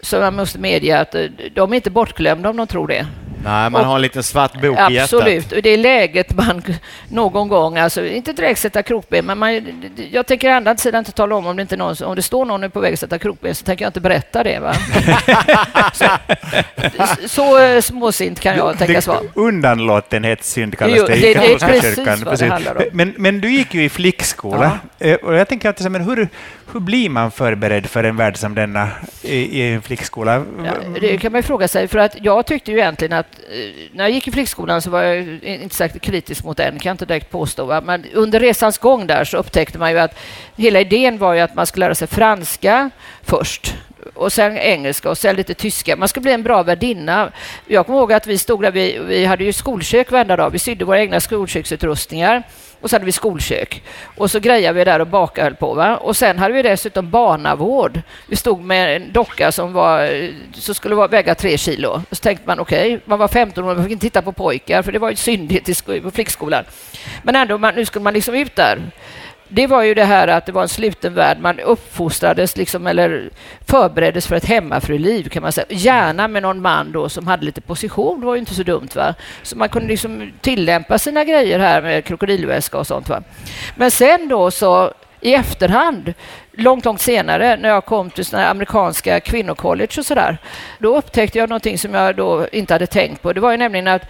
som 0.00 0.20
man 0.20 0.36
måste 0.36 0.58
medge 0.58 1.00
att 1.00 1.14
de 1.54 1.72
är 1.72 1.76
inte 1.76 1.90
bortglömda 1.90 2.50
om 2.50 2.56
de 2.56 2.66
tror 2.66 2.88
det. 2.88 3.06
Nej, 3.44 3.70
man 3.70 3.80
och, 3.80 3.86
har 3.86 3.94
en 3.94 4.02
liten 4.02 4.22
svart 4.22 4.52
bok 4.52 4.78
absolut, 4.78 4.90
i 4.90 4.94
hjärtat. 4.94 5.14
Absolut, 5.14 5.52
och 5.52 5.62
det 5.62 5.70
är 5.70 5.76
läget 5.76 6.34
man 6.34 6.62
någon 7.08 7.48
gång, 7.48 7.78
alltså 7.78 8.06
inte 8.06 8.32
direkt 8.32 8.60
sätta 8.60 8.82
krokben, 8.82 9.26
men 9.26 9.38
man, 9.38 9.66
jag 10.10 10.26
tänker 10.26 10.50
å 10.50 10.56
andra 10.56 10.76
sidan 10.76 10.98
inte 10.98 11.12
tala 11.12 11.34
om 11.34 11.46
om 11.46 11.56
det, 11.56 11.62
inte 11.62 11.76
någon, 11.76 11.96
om 12.04 12.16
det 12.16 12.22
står 12.22 12.44
någon 12.44 12.70
på 12.70 12.80
väg 12.80 12.92
att 12.92 13.00
sätta 13.00 13.18
krokben 13.18 13.54
så 13.54 13.64
tänker 13.64 13.84
jag 13.84 13.88
inte 13.88 14.00
berätta 14.00 14.42
det. 14.42 14.58
Va? 14.58 14.74
så, 15.92 16.06
så 17.28 17.58
eh, 17.58 17.80
småsint 17.80 18.40
kan 18.40 18.56
jag 18.56 18.78
tänkas 18.78 19.06
vara. 19.06 19.20
Undanlåtenhetssynd 19.34 20.78
kallas 20.78 20.96
jo, 20.98 21.06
det, 21.06 21.14
det, 21.14 21.34
det 21.34 21.52
är 21.52 21.58
precis 21.58 21.96
kyrkan. 21.96 22.76
Om. 22.76 22.84
Men, 22.92 23.14
men 23.16 23.40
du 23.40 23.50
gick 23.50 23.74
ju 23.74 23.84
i 23.84 23.88
flickskola, 23.88 24.78
ja. 24.98 25.06
Eh, 25.06 25.14
och 25.14 25.34
jag 25.34 25.48
tänker 25.48 25.68
alltid 25.68 25.90
men 25.90 26.04
hur, 26.04 26.28
hur 26.72 26.80
blir 26.80 27.08
man 27.08 27.30
förberedd 27.30 27.86
för 27.86 28.04
en 28.04 28.16
värld 28.16 28.36
som 28.36 28.54
denna 28.54 28.88
i, 29.22 29.36
i 29.36 29.72
en 29.72 29.82
flickskola? 29.82 30.44
Ja, 30.64 30.72
det 31.00 31.18
kan 31.18 31.32
man 31.32 31.38
ju 31.38 31.42
fråga 31.42 31.68
sig, 31.68 31.88
för 31.88 31.98
att 31.98 32.16
jag 32.20 32.46
tyckte 32.46 32.70
ju 32.70 32.78
egentligen 32.78 33.12
att 33.12 33.26
Eh, 33.50 33.88
när 33.92 34.04
jag 34.04 34.10
gick 34.10 34.28
i 34.28 34.30
flickskolan 34.30 34.82
så 34.82 34.90
var 34.90 35.02
jag 35.02 35.44
inte 35.44 35.74
särskilt 35.74 36.04
kritisk 36.04 36.44
mot 36.44 36.56
den, 36.56 36.78
kan 36.78 36.90
jag 36.90 36.94
inte 36.94 37.06
direkt 37.06 37.30
påstå. 37.30 37.64
Va? 37.64 37.80
Men 37.80 38.04
under 38.14 38.40
resans 38.40 38.78
gång 38.78 39.06
där 39.06 39.24
så 39.24 39.36
upptäckte 39.36 39.78
man 39.78 39.90
ju 39.90 39.98
att 39.98 40.18
hela 40.56 40.80
idén 40.80 41.18
var 41.18 41.34
ju 41.34 41.40
att 41.40 41.54
man 41.54 41.66
skulle 41.66 41.86
lära 41.86 41.94
sig 41.94 42.08
franska 42.08 42.90
först 43.22 43.74
och 44.14 44.32
sen 44.32 44.58
engelska 44.58 45.10
och 45.10 45.18
sen 45.18 45.36
lite 45.36 45.54
tyska. 45.54 45.96
Man 45.96 46.08
skulle 46.08 46.22
bli 46.22 46.32
en 46.32 46.42
bra 46.42 46.62
värdinna. 46.62 47.32
Jag 47.66 47.86
kommer 47.86 47.98
ihåg 47.98 48.12
att 48.12 48.26
vi 48.26 48.38
stod 48.38 48.62
där, 48.62 48.70
vi, 48.70 48.98
vi 49.08 49.24
hade 49.24 49.44
ju 49.44 49.52
skolkök 49.52 50.10
varenda 50.10 50.36
dag. 50.36 50.50
Vi 50.50 50.58
sydde 50.58 50.84
våra 50.84 51.00
egna 51.00 51.20
skolköksutrustningar 51.20 52.42
och 52.82 52.90
så 52.90 52.96
hade 52.96 53.04
vi 53.04 53.12
skolkök. 53.12 53.82
Och 54.16 54.30
så 54.30 54.40
grejade 54.40 54.78
vi 54.78 54.84
där 54.84 55.00
och 55.00 55.06
bakade 55.06 55.44
höll 55.44 55.54
på. 55.54 55.74
Va? 55.74 55.96
Och 55.96 56.16
sen 56.16 56.38
hade 56.38 56.54
vi 56.54 56.62
dessutom 56.62 57.10
barnavård. 57.10 58.00
Vi 58.28 58.36
stod 58.36 58.60
med 58.60 58.96
en 58.96 59.12
docka 59.12 59.52
som, 59.52 59.72
var, 59.72 60.04
eh, 60.04 60.30
som 60.54 60.74
skulle 60.74 60.94
vara, 60.94 61.08
väga 61.08 61.34
tre 61.34 61.58
kilo. 61.58 62.02
Och 62.10 62.16
så 62.16 62.22
tänkte 62.22 62.46
man 62.46 62.60
okej, 62.60 62.94
okay, 62.94 63.00
man 63.04 63.18
var 63.18 63.28
15 63.28 63.64
år, 63.64 63.74
man 63.74 63.84
fick 63.84 63.92
inte 63.92 64.06
titta 64.06 64.22
på 64.22 64.32
pojkar 64.32 64.82
för 64.82 64.92
det 64.92 64.98
var 64.98 65.10
ju 65.10 65.16
syndigt 65.16 65.86
på 66.02 66.10
flickskolan. 66.10 66.64
Men 67.22 67.36
ändå, 67.36 67.58
man, 67.58 67.74
nu 67.74 67.84
skulle 67.84 68.02
man 68.02 68.14
liksom 68.14 68.34
ut 68.34 68.56
där 68.56 68.78
det 69.54 69.66
var 69.66 69.82
ju 69.82 69.94
det 69.94 70.04
här 70.04 70.28
att 70.28 70.46
det 70.46 70.52
var 70.52 70.62
en 70.62 70.68
sluten 70.68 71.14
värld. 71.14 71.38
Man 71.40 71.60
uppfostrades 71.60 72.56
liksom, 72.56 72.86
eller 72.86 73.30
förbereddes 73.66 74.26
för 74.26 74.36
ett 74.36 74.44
hemmafruliv 74.44 75.28
kan 75.28 75.42
man 75.42 75.52
säga. 75.52 75.66
Gärna 75.68 76.28
med 76.28 76.42
någon 76.42 76.62
man 76.62 76.92
då 76.92 77.08
som 77.08 77.26
hade 77.26 77.44
lite 77.44 77.60
position. 77.60 78.20
Det 78.20 78.26
var 78.26 78.34
ju 78.34 78.40
inte 78.40 78.54
så 78.54 78.62
dumt. 78.62 78.88
va. 78.94 79.14
Så 79.42 79.56
man 79.56 79.68
kunde 79.68 79.88
liksom 79.88 80.32
tillämpa 80.40 80.98
sina 80.98 81.24
grejer 81.24 81.58
här 81.58 81.82
med 81.82 82.04
krokodilväska 82.04 82.78
och 82.78 82.86
sånt. 82.86 83.08
Va? 83.08 83.22
Men 83.76 83.90
sen 83.90 84.28
då 84.28 84.50
så 84.50 84.92
i 85.20 85.34
efterhand, 85.34 86.14
långt, 86.52 86.84
långt 86.84 87.00
senare, 87.00 87.56
när 87.56 87.68
jag 87.68 87.84
kom 87.84 88.10
till 88.10 88.24
såna 88.24 88.48
amerikanska 88.48 89.20
kvinnocollege 89.20 89.98
och 89.98 90.06
sådär, 90.06 90.38
då 90.78 90.96
upptäckte 90.96 91.38
jag 91.38 91.48
någonting 91.48 91.78
som 91.78 91.94
jag 91.94 92.16
då 92.16 92.46
inte 92.52 92.74
hade 92.74 92.86
tänkt 92.86 93.22
på. 93.22 93.32
Det 93.32 93.40
var 93.40 93.50
ju 93.50 93.56
nämligen 93.56 93.88
att 93.88 94.02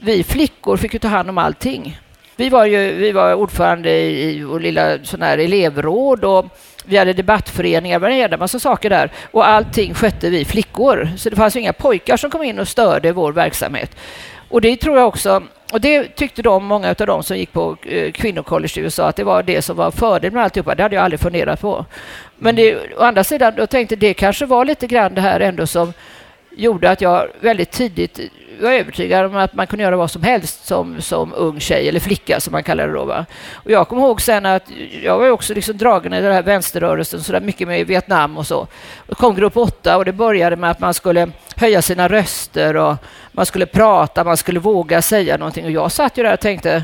vi 0.00 0.24
flickor 0.24 0.76
fick 0.76 0.92
ju 0.92 0.98
ta 0.98 1.08
hand 1.08 1.30
om 1.30 1.38
allting. 1.38 1.98
Vi 2.36 2.48
var 2.48 2.66
ju 2.66 2.92
vi 2.92 3.12
var 3.12 3.34
ordförande 3.34 3.90
i, 3.90 4.38
i 4.38 4.42
vår 4.42 4.60
lilla 4.60 4.98
sån 5.02 5.22
här 5.22 5.38
elevråd 5.38 6.24
och 6.24 6.46
vi 6.84 6.96
hade 6.96 7.12
debattföreningar, 7.12 7.98
var 7.98 8.08
en 8.08 8.16
jävla 8.16 8.36
massa 8.36 8.58
saker 8.58 8.90
där. 8.90 9.10
Och 9.30 9.48
allting 9.48 9.94
skötte 9.94 10.30
vi 10.30 10.44
flickor. 10.44 11.08
Så 11.16 11.30
det 11.30 11.36
fanns 11.36 11.56
inga 11.56 11.72
pojkar 11.72 12.16
som 12.16 12.30
kom 12.30 12.42
in 12.42 12.58
och 12.58 12.68
störde 12.68 13.12
vår 13.12 13.32
verksamhet. 13.32 13.96
Och 14.48 14.60
det 14.60 14.76
tror 14.76 14.98
jag 14.98 15.08
också, 15.08 15.42
och 15.72 15.80
det 15.80 16.16
tyckte 16.16 16.42
de, 16.42 16.64
många 16.64 16.88
av 16.88 17.06
dem 17.06 17.22
som 17.22 17.36
gick 17.36 17.52
på 17.52 17.76
eh, 17.82 18.12
kvinnocollege 18.12 18.80
i 18.80 18.82
USA, 18.82 19.08
att 19.08 19.16
det 19.16 19.24
var 19.24 19.42
det 19.42 19.62
som 19.62 19.76
var 19.76 19.90
fördelen 19.90 20.34
med 20.34 20.42
alltihopa. 20.42 20.74
Det 20.74 20.82
hade 20.82 20.94
jag 20.94 21.04
aldrig 21.04 21.20
funderat 21.20 21.60
på. 21.60 21.84
Men 22.36 22.56
det, 22.56 22.76
å 22.96 23.02
andra 23.02 23.24
sidan, 23.24 23.54
jag 23.56 23.70
tänkte 23.70 23.96
det 23.96 24.14
kanske 24.14 24.46
var 24.46 24.64
lite 24.64 24.86
grann 24.86 25.14
det 25.14 25.20
här 25.20 25.40
ändå 25.40 25.66
som 25.66 25.92
gjorde 26.56 26.90
att 26.90 27.00
jag 27.00 27.28
väldigt 27.40 27.70
tidigt 27.70 28.20
var 28.60 28.70
övertygad 28.70 29.26
om 29.26 29.36
att 29.36 29.54
man 29.54 29.66
kunde 29.66 29.82
göra 29.82 29.96
vad 29.96 30.10
som 30.10 30.22
helst 30.22 30.66
som, 30.66 31.00
som 31.00 31.32
ung 31.36 31.60
tjej, 31.60 31.88
eller 31.88 32.00
flicka 32.00 32.40
som 32.40 32.52
man 32.52 32.62
kallar 32.62 32.86
det 32.86 32.92
då. 32.92 33.04
Va? 33.04 33.26
Och 33.52 33.70
jag 33.70 33.88
kommer 33.88 34.02
ihåg 34.02 34.20
sen 34.20 34.46
att 34.46 34.62
jag 35.02 35.18
var 35.18 35.30
också 35.30 35.54
liksom 35.54 35.76
dragen 35.76 36.12
i 36.12 36.20
den 36.20 36.32
här 36.32 36.42
vänsterrörelsen, 36.42 37.22
så 37.22 37.32
där 37.32 37.40
mycket 37.40 37.68
med 37.68 37.86
Vietnam 37.86 38.38
och 38.38 38.46
så. 38.46 38.66
Det 39.08 39.14
kom 39.14 39.34
grupp 39.34 39.56
åtta 39.56 39.96
och 39.96 40.04
det 40.04 40.12
började 40.12 40.56
med 40.56 40.70
att 40.70 40.80
man 40.80 40.94
skulle 40.94 41.30
höja 41.56 41.82
sina 41.82 42.08
röster 42.08 42.76
och 42.76 42.96
man 43.32 43.46
skulle 43.46 43.66
prata, 43.66 44.24
man 44.24 44.36
skulle 44.36 44.60
våga 44.60 45.02
säga 45.02 45.36
någonting. 45.36 45.64
Och 45.64 45.70
jag 45.70 45.92
satt 45.92 46.18
ju 46.18 46.22
där 46.22 46.32
och 46.32 46.40
tänkte, 46.40 46.82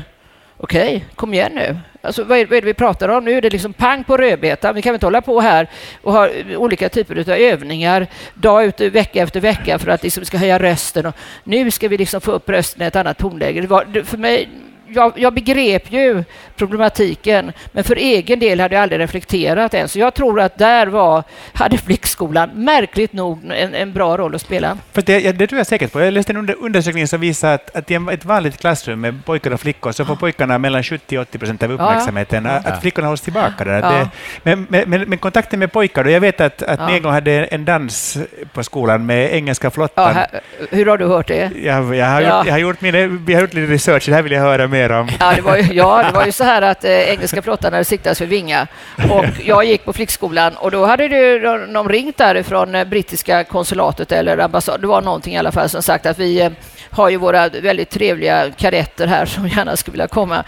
okej, 0.61 0.95
okay, 0.95 1.01
kom 1.15 1.33
igen 1.33 1.51
nu. 1.55 1.77
Alltså, 2.01 2.23
vad, 2.23 2.37
är, 2.37 2.45
vad 2.45 2.57
är 2.57 2.61
det 2.61 2.67
vi 2.67 2.73
pratar 2.73 3.09
om? 3.09 3.25
Nu 3.25 3.31
är 3.31 3.41
det 3.41 3.49
liksom 3.49 3.73
pang 3.73 4.03
på 4.03 4.17
rödbetan. 4.17 4.75
Vi 4.75 4.81
kan 4.81 4.91
väl 4.91 4.95
inte 4.95 5.05
hålla 5.05 5.21
på 5.21 5.41
här 5.41 5.69
och 6.01 6.13
ha 6.13 6.29
eh, 6.29 6.57
olika 6.57 6.89
typer 6.89 7.19
av 7.19 7.29
övningar 7.29 8.07
dag 8.33 8.65
ut 8.65 8.81
vecka 8.81 9.21
efter 9.21 9.39
vecka 9.39 9.79
för 9.79 9.91
att 9.91 10.03
liksom 10.03 10.25
ska 10.25 10.37
höja 10.37 10.59
rösten. 10.59 11.05
Och 11.05 11.15
nu 11.43 11.71
ska 11.71 11.87
vi 11.87 11.97
liksom 11.97 12.21
få 12.21 12.31
upp 12.31 12.49
rösten 12.49 12.81
i 12.81 12.85
ett 12.85 12.95
annat 12.95 13.17
tonläge. 13.17 13.61
Det 13.61 13.67
var, 13.67 14.03
för 14.03 14.17
mig, 14.17 14.49
jag, 14.93 15.13
jag 15.15 15.33
begrep 15.33 15.91
ju 15.91 16.23
problematiken, 16.55 17.51
men 17.71 17.83
för 17.83 17.95
egen 17.95 18.39
del 18.39 18.59
hade 18.59 18.75
jag 18.75 18.81
aldrig 18.81 19.01
reflekterat 19.01 19.73
än. 19.73 19.87
Så 19.87 19.99
jag 19.99 20.13
tror 20.13 20.39
att 20.39 20.57
där 20.57 20.87
var, 20.87 21.23
hade 21.53 21.77
flickskolan 21.77 22.49
märkligt 22.53 23.13
nog 23.13 23.43
en, 23.45 23.75
en 23.75 23.93
bra 23.93 24.17
roll 24.17 24.35
att 24.35 24.41
spela. 24.41 24.77
För 24.91 25.01
det, 25.01 25.31
det 25.31 25.47
tror 25.47 25.57
jag 25.57 25.67
säkert 25.67 25.91
på. 25.91 26.01
Jag 26.01 26.13
läste 26.13 26.33
en 26.33 26.49
undersökning 26.49 27.07
som 27.07 27.21
visar 27.21 27.53
att, 27.53 27.75
att 27.75 27.91
i 27.91 27.99
ett 28.11 28.25
vanligt 28.25 28.57
klassrum 28.57 29.01
med 29.01 29.25
pojkar 29.25 29.51
och 29.51 29.61
flickor 29.61 29.91
så 29.91 30.05
får 30.05 30.15
pojkarna 30.15 30.57
mellan 30.57 30.83
70 30.83 31.17
och 31.17 31.21
80 31.21 31.37
procent 31.37 31.63
av 31.63 31.71
uppmärksamheten. 31.71 32.45
Ja. 32.45 32.51
Att 32.51 32.81
flickorna 32.81 33.07
hålls 33.07 33.21
tillbaka 33.21 33.63
där. 33.63 33.81
Ja. 33.81 33.91
Det, 33.91 34.09
men, 34.43 34.67
men, 34.69 34.89
men, 34.89 35.09
men, 35.09 35.17
kontakten 35.17 35.59
med 35.59 35.71
pojkar, 35.71 36.05
och 36.05 36.11
jag 36.11 36.21
vet 36.21 36.41
att, 36.41 36.63
att 36.63 36.79
ja. 36.79 36.87
ni 36.87 36.93
en 36.93 37.01
gång 37.01 37.11
hade 37.11 37.31
en 37.31 37.65
dans 37.65 38.17
på 38.53 38.63
skolan 38.63 39.05
med 39.05 39.33
engelska 39.33 39.71
flottan. 39.71 40.07
Ja, 40.07 40.13
här, 40.13 40.41
hur 40.69 40.85
har 40.85 40.97
du 40.97 41.05
hört 41.05 41.27
det? 41.27 41.51
Jag, 41.63 41.95
jag, 41.95 42.05
har, 42.05 42.21
gjort, 42.21 42.45
jag 42.45 42.53
har 42.53 42.59
gjort, 42.59 42.81
min, 42.81 43.25
vi 43.25 43.33
har 43.33 43.41
gjort 43.41 43.53
lite 43.53 43.73
research, 43.73 44.05
det 44.05 44.13
här 44.13 44.21
vill 44.21 44.31
jag 44.31 44.41
höra 44.41 44.67
mer 44.67 44.80
mera. 44.81 45.07
Ja, 45.19 45.33
det 45.35 45.41
var 45.41 45.57
ju, 45.57 45.73
ja, 45.73 46.03
det 46.03 46.11
var 46.11 46.25
ju 46.25 46.31
så 46.31 46.43
här 46.43 46.61
att 46.61 46.83
eh, 46.83 46.91
engelska 46.91 47.41
flottan 47.41 47.73
hade 47.73 47.85
siktats 47.85 48.19
för 48.19 48.25
Vinga 48.25 48.67
och 49.09 49.25
jag 49.45 49.65
gick 49.65 49.85
på 49.85 49.93
flickskolan 49.93 50.53
och 50.55 50.71
då 50.71 50.85
hade 50.85 51.07
det, 51.07 51.39
de 51.73 51.89
ringt 51.89 52.17
därifrån 52.17 52.75
eh, 52.75 52.87
brittiska 52.87 53.43
konsulatet 53.43 54.11
eller 54.11 54.37
ambassaden. 54.37 54.81
Det 54.81 54.87
var 54.87 55.01
någonting 55.01 55.33
i 55.33 55.37
alla 55.37 55.51
fall 55.51 55.69
som 55.69 55.81
sagt 55.81 56.05
att 56.05 56.19
vi 56.19 56.41
eh, 56.41 56.51
har 56.91 57.09
ju 57.09 57.17
våra 57.17 57.49
väldigt 57.49 57.89
trevliga 57.89 58.51
kadetter 58.51 59.07
här 59.07 59.25
som 59.25 59.47
gärna 59.47 59.77
skulle 59.77 59.93
vilja 59.93 60.07
komma 60.07 60.43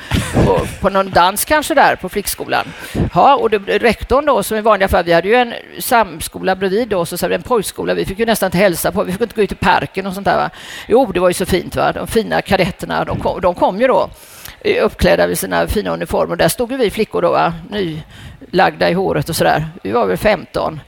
på, 0.46 0.60
på 0.82 0.90
någon 0.90 1.10
dans 1.10 1.46
kanske 1.46 1.74
där 1.74 1.96
på 1.96 2.10
flickskolan. 2.10 2.66
Ja, 3.14 3.36
och 3.36 3.50
det, 3.50 3.58
rektorn 3.58 4.26
då 4.26 4.44
som 4.44 4.58
i 4.58 4.62
vanliga 4.62 4.88
fall, 4.88 5.04
vi 5.04 5.14
hade 5.14 5.28
ju 5.28 5.36
en 5.36 5.54
samskola 5.80 6.56
bredvid 6.56 6.88
då, 6.88 7.06
så, 7.06 7.18
så 7.18 7.30
en 7.30 7.42
pojkskola, 7.42 7.94
vi 7.94 8.06
fick 8.06 8.20
ju 8.20 8.26
nästan 8.26 8.48
inte 8.48 8.58
hälsa 8.58 8.92
på, 8.92 9.04
vi 9.04 9.12
fick 9.12 9.22
inte 9.22 9.36
gå 9.36 9.42
ut 9.42 9.52
i 9.52 9.56
parken 9.56 10.06
och 10.06 10.14
sånt 10.14 10.26
där. 10.26 10.38
Va? 10.38 10.50
Jo, 10.88 11.12
det 11.14 11.20
var 11.20 11.30
ju 11.30 11.34
så 11.34 11.46
fint, 11.46 11.76
va? 11.76 11.92
de 11.92 12.08
fina 12.08 12.42
kadetterna, 12.42 13.06
de 13.06 13.20
kom, 13.20 13.42
de 13.42 13.56
kom 13.56 13.82
ju 13.82 13.88
då 13.88 14.10
uppklädda 14.64 15.30
i 15.30 15.36
sina 15.36 15.68
fina 15.68 15.90
uniformer. 15.90 16.36
Där 16.36 16.48
stod 16.48 16.74
vi 16.74 16.90
flickor 16.90 17.22
då, 17.22 17.32
va? 17.32 17.54
nylagda 17.70 18.90
i 18.90 18.94
håret 18.94 19.30
och 19.30 19.36
sådär. 19.36 19.68
Vi 19.84 19.92
var 19.92 20.06
väl 20.06 20.18
15. 20.18 20.80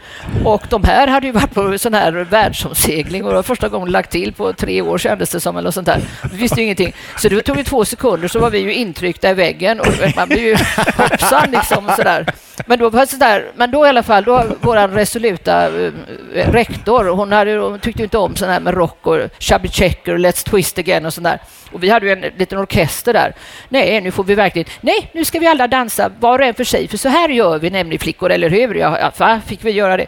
Och 0.45 0.63
de 0.69 0.83
här 0.83 1.07
hade 1.07 1.27
ju 1.27 1.31
varit 1.31 1.53
på 1.53 1.77
sån 1.77 1.93
här 1.93 2.11
världsomsegling 2.11 3.23
och 3.23 3.29
det 3.29 3.35
var 3.35 3.43
första 3.43 3.69
gången 3.69 3.91
lagt 3.91 4.11
till 4.11 4.33
på 4.33 4.53
tre 4.53 4.81
år 4.81 4.97
kändes 4.97 5.29
det 5.29 5.39
som. 5.39 5.57
Eller 5.57 5.71
sånt 5.71 5.85
där. 5.85 6.01
Vi 6.31 6.37
visste 6.37 6.59
ju 6.59 6.63
ingenting. 6.63 6.93
Så 7.17 7.29
det 7.29 7.41
tog 7.41 7.57
ju 7.57 7.63
två 7.63 7.85
sekunder 7.85 8.27
så 8.27 8.39
var 8.39 8.49
vi 8.49 8.59
ju 8.59 8.73
intryckta 8.73 9.29
i 9.29 9.33
väggen 9.33 9.79
och 9.79 9.87
man 10.15 10.27
blev 10.27 10.43
ju 10.43 10.55
hoppsan 10.97 11.51
liksom 11.51 11.89
sådär. 11.95 12.25
Men 12.65 12.79
då, 12.79 13.05
sådär, 13.05 13.51
men 13.55 13.71
då 13.71 13.85
i 13.85 13.89
alla 13.89 14.03
fall, 14.03 14.23
då 14.23 14.43
vår 14.61 14.87
resoluta 14.87 15.65
eh, 15.65 16.51
rektor, 16.51 17.05
hon, 17.05 17.31
hade, 17.31 17.57
hon 17.57 17.79
tyckte 17.79 18.03
inte 18.03 18.17
om 18.17 18.35
sån 18.35 18.49
här 18.49 18.59
med 18.59 18.73
rock 18.73 19.07
och 19.07 19.19
chubby 19.39 19.69
checker 19.69 20.13
och 20.13 20.19
let's 20.19 20.49
twist 20.49 20.77
again 20.77 21.05
och 21.05 21.13
sånt 21.13 21.25
där. 21.25 21.39
Och 21.71 21.83
vi 21.83 21.89
hade 21.89 22.05
ju 22.05 22.11
en 22.11 22.21
liten 22.37 22.57
orkester 22.57 23.13
där. 23.13 23.33
Nej, 23.69 24.01
nu 24.01 24.11
får 24.11 24.23
vi 24.23 24.35
verkligen... 24.35 24.69
Nej, 24.81 25.09
nu 25.13 25.25
ska 25.25 25.39
vi 25.39 25.47
alla 25.47 25.67
dansa 25.67 26.11
var 26.19 26.39
och 26.39 26.45
en 26.45 26.53
för 26.53 26.63
sig, 26.63 26.87
för 26.87 26.97
så 26.97 27.09
här 27.09 27.29
gör 27.29 27.59
vi 27.59 27.69
nämligen 27.69 27.99
flickor, 27.99 28.31
eller 28.31 28.49
hur? 28.49 28.75
Ja, 28.75 29.11
va? 29.17 29.41
Fick 29.47 29.65
vi 29.65 29.71
göra 29.71 29.97
det? 29.97 30.07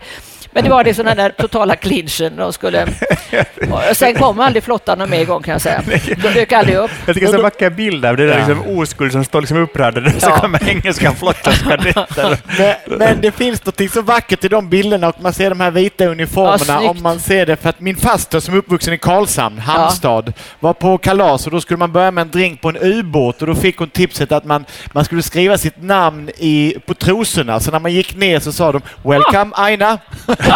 Men 0.58 0.64
det 0.64 0.70
var 0.70 0.84
det 0.84 0.94
sådana 0.94 1.16
där 1.16 1.30
totala 1.30 1.76
clinchen. 1.76 2.36
De 2.36 2.54
skulle... 2.54 2.88
Och 3.72 3.98
sen 3.98 4.16
kom 4.16 4.40
aldrig 4.40 4.64
flottan 4.64 5.10
med 5.10 5.22
igång 5.22 5.44
kan 5.44 5.52
jag 5.52 5.62
säga. 5.62 5.82
De 6.24 6.30
dök 6.30 6.52
aldrig 6.52 6.78
upp. 6.78 6.92
Jag 7.06 7.16
tycker 7.16 7.28
det 7.28 7.34
är 7.34 7.38
så 7.38 7.44
vacker 7.44 7.70
bild 7.70 8.06
av 8.06 8.18
det 8.18 8.28
där 8.28 8.40
ja. 8.40 8.48
liksom 8.48 8.78
oskuld 8.78 9.12
som 9.12 9.24
står 9.24 9.42
liksom 9.42 9.58
uppradade 9.58 10.14
och 10.16 10.22
så 10.22 10.30
ja. 10.30 10.38
kommer 10.38 10.70
engelska 10.70 11.12
flottans 11.12 11.62
kadetter. 11.62 12.38
Men, 12.88 12.98
men, 12.98 13.22
det 13.22 13.32
finns 13.32 13.66
något 13.66 13.92
så 13.92 14.02
vackert 14.02 14.44
i 14.44 14.48
de 14.48 14.70
bilderna 14.70 15.10
och 15.10 15.22
man 15.22 15.34
ser 15.34 15.50
de 15.50 15.60
här 15.60 15.72
vita 15.72 16.06
uniformerna 16.06 16.84
ja, 16.84 16.90
om 16.90 17.02
man 17.02 17.20
ser 17.20 17.46
det. 17.46 17.56
För 17.56 17.70
att 17.70 17.80
min 17.80 17.96
faster 17.96 18.40
som 18.40 18.54
är 18.54 18.58
uppvuxen 18.58 18.94
i 18.94 18.98
Karlshamn, 18.98 19.60
Halmstad, 19.60 20.34
var 20.60 20.74
på 20.74 20.98
kalas 20.98 21.46
och 21.46 21.52
då 21.52 21.62
skulle 21.62 21.78
man 21.78 21.92
börja 21.92 22.12
med 22.12 22.22
en 22.22 22.32
drink 22.32 22.62
på 22.62 22.70
en 22.70 22.78
ubåt 22.78 23.42
och 23.42 23.48
då 23.48 23.56
fick 23.56 23.78
hon 23.78 23.90
tipset 23.90 24.32
att 24.32 24.46
man, 24.46 24.66
man 24.92 25.06
skulle 25.06 25.24
skriva 25.24 25.58
sitt 25.58 25.84
namn 25.84 26.30
i, 26.38 26.76
på 26.86 26.94
trosorna. 26.94 27.60
Så 27.60 27.72
när 27.72 27.80
man 27.80 27.94
gick 27.94 28.16
ner 28.16 28.40
så 28.40 28.52
sa 28.52 28.72
de 28.72 28.82
”Welcome 29.04 29.52
Aina” 29.56 29.98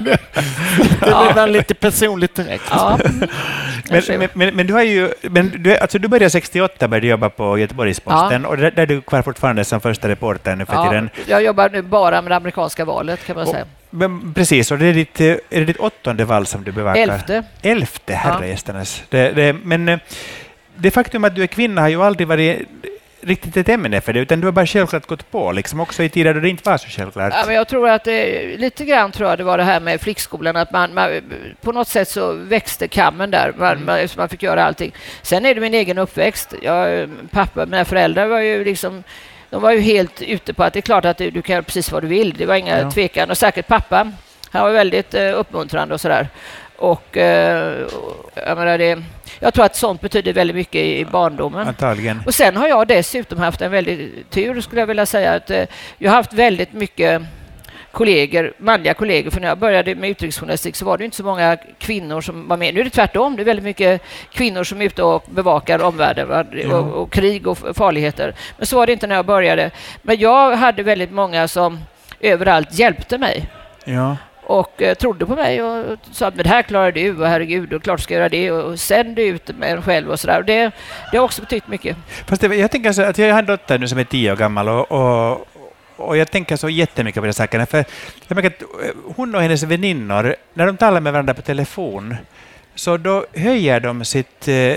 det 0.00 0.18
blev 1.00 1.36
ja. 1.36 1.46
lite 1.46 1.74
personligt 1.74 2.34
direkt. 2.34 2.64
Ja. 2.70 2.98
Men, 3.90 4.02
men, 4.08 4.28
men, 4.32 4.56
men, 4.56 4.66
du 4.66 4.74
har 4.74 4.82
ju, 4.82 5.12
men 5.22 5.52
du, 5.58 5.76
alltså 5.76 5.98
du 5.98 6.08
började 6.08 6.30
68 6.30 6.88
började 6.88 7.06
jobba 7.06 7.30
på 7.30 7.58
Göteborgs-Posten 7.58 8.42
ja. 8.42 8.48
och 8.48 8.56
där, 8.56 8.70
där 8.70 8.86
du 8.86 9.00
kvar 9.00 9.22
fortfarande 9.22 9.64
som 9.64 9.80
första 9.80 10.08
reporter 10.08 10.56
nu 10.56 10.66
för 10.66 10.74
ja, 10.74 10.88
tiden. 10.88 11.10
Jag 11.26 11.42
jobbar 11.42 11.68
nu 11.68 11.82
bara 11.82 12.22
med 12.22 12.30
det 12.30 12.36
amerikanska 12.36 12.84
valet 12.84 13.24
kan 13.26 13.36
man 13.36 13.44
och, 13.46 13.50
säga. 13.52 13.64
Men, 13.90 14.34
precis, 14.34 14.70
och 14.70 14.78
det 14.78 14.86
är, 14.86 14.94
ditt, 14.94 15.20
är 15.20 15.40
det 15.48 15.64
ditt 15.64 15.76
åttonde 15.76 16.24
val 16.24 16.46
som 16.46 16.64
du 16.64 16.72
bevakar? 16.72 17.00
Elfte. 17.00 17.44
Elfte, 17.62 18.14
herrejästernes. 18.14 19.02
Ja. 19.10 19.18
Det, 19.18 19.32
det, 19.32 19.52
men 19.52 19.88
eh, 19.88 19.98
det 20.76 20.90
faktum 20.90 21.24
att 21.24 21.34
du 21.34 21.42
är 21.42 21.46
kvinna 21.46 21.80
har 21.80 21.88
ju 21.88 22.02
aldrig 22.02 22.28
varit 22.28 22.68
riktigt 23.22 23.56
ett 23.56 23.68
ämne 23.68 24.00
för 24.00 24.12
det, 24.12 24.20
utan 24.20 24.40
du 24.40 24.46
har 24.46 24.52
bara 24.52 24.66
självklart 24.66 25.06
gått 25.06 25.30
på, 25.30 25.52
liksom 25.52 25.80
också 25.80 26.02
i 26.02 26.08
tider 26.08 26.34
då 26.34 26.40
det 26.40 26.48
inte 26.48 26.70
var 26.70 26.78
så 26.78 26.88
självklart. 26.88 27.32
Ja, 27.36 27.42
men 27.46 27.54
jag 27.54 27.68
tror 27.68 27.88
att 27.88 28.04
det, 28.04 28.56
lite 28.56 28.84
grann 28.84 29.12
tror 29.12 29.28
jag 29.28 29.38
det 29.38 29.44
var 29.44 29.58
det 29.58 29.64
här 29.64 29.80
med 29.80 30.00
flickskolan, 30.00 30.56
att 30.56 30.72
man, 30.72 30.94
man 30.94 31.10
på 31.60 31.72
något 31.72 31.88
sätt 31.88 32.08
så 32.08 32.32
växte 32.32 32.88
kammen 32.88 33.30
där, 33.30 33.52
man, 33.58 33.72
mm. 33.72 33.84
man, 33.86 34.08
man, 34.16 34.28
fick 34.28 34.42
göra 34.42 34.64
allting. 34.64 34.92
Sen 35.22 35.46
är 35.46 35.54
det 35.54 35.60
min 35.60 35.74
egen 35.74 35.98
uppväxt. 35.98 36.54
Jag, 36.62 37.10
pappa, 37.30 37.66
mina 37.66 37.84
föräldrar 37.84 38.26
var 38.26 38.40
ju 38.40 38.64
liksom 38.64 39.02
de 39.50 39.62
var 39.62 39.72
ju 39.72 39.80
helt 39.80 40.22
ute 40.22 40.54
på 40.54 40.64
att 40.64 40.72
det 40.72 40.78
är 40.78 40.82
klart 40.82 41.04
att 41.04 41.18
du, 41.18 41.30
du 41.30 41.42
kan 41.42 41.54
göra 41.54 41.62
precis 41.62 41.92
vad 41.92 42.02
du 42.02 42.08
vill. 42.08 42.34
Det 42.38 42.46
var 42.46 42.54
inga 42.54 42.80
ja. 42.80 42.90
tvekan. 42.90 43.30
Och 43.30 43.38
säkert 43.38 43.66
pappa. 43.66 44.12
Han 44.50 44.62
var 44.62 44.70
väldigt 44.70 45.14
uh, 45.14 45.38
uppmuntrande 45.38 45.94
och 45.94 46.00
sådär. 46.00 46.28
Och 46.80 47.16
uh, 47.16 47.22
jag 48.34 48.58
menar 48.58 48.78
det 48.78 49.02
jag 49.42 49.54
tror 49.54 49.64
att 49.64 49.76
sånt 49.76 50.00
betyder 50.00 50.32
väldigt 50.32 50.56
mycket 50.56 50.84
i 50.84 51.04
barndomen. 51.04 51.68
Antagligen. 51.68 52.22
Och 52.26 52.34
sen 52.34 52.56
har 52.56 52.68
jag 52.68 52.88
dessutom 52.88 53.38
haft 53.38 53.62
en 53.62 53.70
väldigt 53.70 54.30
tur, 54.30 54.60
skulle 54.60 54.80
jag 54.80 54.86
vilja 54.86 55.06
säga. 55.06 55.32
att 55.32 55.50
eh, 55.50 55.64
Jag 55.98 56.10
har 56.10 56.16
haft 56.16 56.32
väldigt 56.32 56.72
mycket 56.72 57.22
kollegor, 57.92 58.52
manliga 58.58 58.94
kollegor. 58.94 59.30
För 59.30 59.40
när 59.40 59.48
jag 59.48 59.58
började 59.58 59.94
med 59.94 60.10
utrikesjournalistik 60.10 60.76
så 60.76 60.84
var 60.84 60.98
det 60.98 61.04
inte 61.04 61.16
så 61.16 61.24
många 61.24 61.56
kvinnor 61.78 62.20
som 62.20 62.48
var 62.48 62.56
med. 62.56 62.74
Nu 62.74 62.80
är 62.80 62.84
det 62.84 62.90
tvärtom. 62.90 63.36
Det 63.36 63.42
är 63.42 63.44
väldigt 63.44 63.64
mycket 63.64 64.02
kvinnor 64.32 64.64
som 64.64 64.80
är 64.80 64.84
ute 64.84 65.02
och 65.02 65.24
bevakar 65.30 65.82
omvärlden 65.82 66.30
och, 66.72 67.02
och, 67.02 67.12
krig 67.12 67.46
och 67.46 67.58
farligheter. 67.76 68.34
Men 68.56 68.66
så 68.66 68.76
var 68.76 68.86
det 68.86 68.92
inte 68.92 69.06
när 69.06 69.14
jag 69.14 69.26
började. 69.26 69.70
Men 70.02 70.18
jag 70.18 70.56
hade 70.56 70.82
väldigt 70.82 71.12
många 71.12 71.48
som 71.48 71.78
överallt 72.20 72.74
hjälpte 72.74 73.18
mig. 73.18 73.48
Ja. 73.84 74.16
Och 74.42 74.82
eh, 74.82 74.94
trodde 74.94 75.26
på 75.26 75.34
mig 75.34 75.62
och 75.62 75.98
sa 76.12 76.26
att 76.26 76.36
det 76.36 76.48
här 76.48 76.62
klarar 76.62 76.92
du 76.92 77.20
och 77.22 77.28
herregud, 77.28 77.72
och 77.72 77.82
klart 77.82 78.00
ska 78.00 78.14
jag 78.14 78.18
göra 78.18 78.28
det 78.28 78.50
och, 78.50 78.70
och 78.70 78.80
sänd 78.80 79.18
ut 79.18 79.56
med 79.58 79.72
en 79.72 79.82
själv 79.82 80.10
och 80.10 80.20
sådär. 80.20 80.42
Det, 80.42 80.70
det 81.12 81.16
har 81.16 81.24
också 81.24 81.40
betytt 81.40 81.68
mycket. 81.68 81.96
Fast 82.26 82.42
det, 82.42 82.56
jag 82.56 82.70
tänker 82.70 82.92
så 82.92 83.02
att 83.02 83.18
jag 83.18 83.32
har 83.32 83.38
en 83.38 83.46
dotter 83.46 83.78
nu 83.78 83.88
som 83.88 83.98
är 83.98 84.04
tio 84.04 84.32
år 84.32 84.36
gammal 84.36 84.68
och, 84.68 84.92
och, 84.92 85.46
och 85.96 86.16
jag 86.16 86.30
tänker 86.30 86.56
så 86.56 86.68
jättemycket 86.68 87.22
på 87.22 87.26
de 87.26 87.32
sakerna. 87.32 87.66
För 87.66 87.84
jag 88.28 88.34
märker 88.34 88.48
att 88.48 88.62
eh, 88.62 89.12
hon 89.16 89.34
och 89.34 89.42
hennes 89.42 89.62
väninnor, 89.62 90.36
när 90.54 90.66
de 90.66 90.76
talar 90.76 91.00
med 91.00 91.12
varandra 91.12 91.34
på 91.34 91.42
telefon, 91.42 92.16
så 92.74 92.96
då 92.96 93.24
höjer 93.34 93.80
de 93.80 94.04
sitt, 94.04 94.48
eh, 94.48 94.76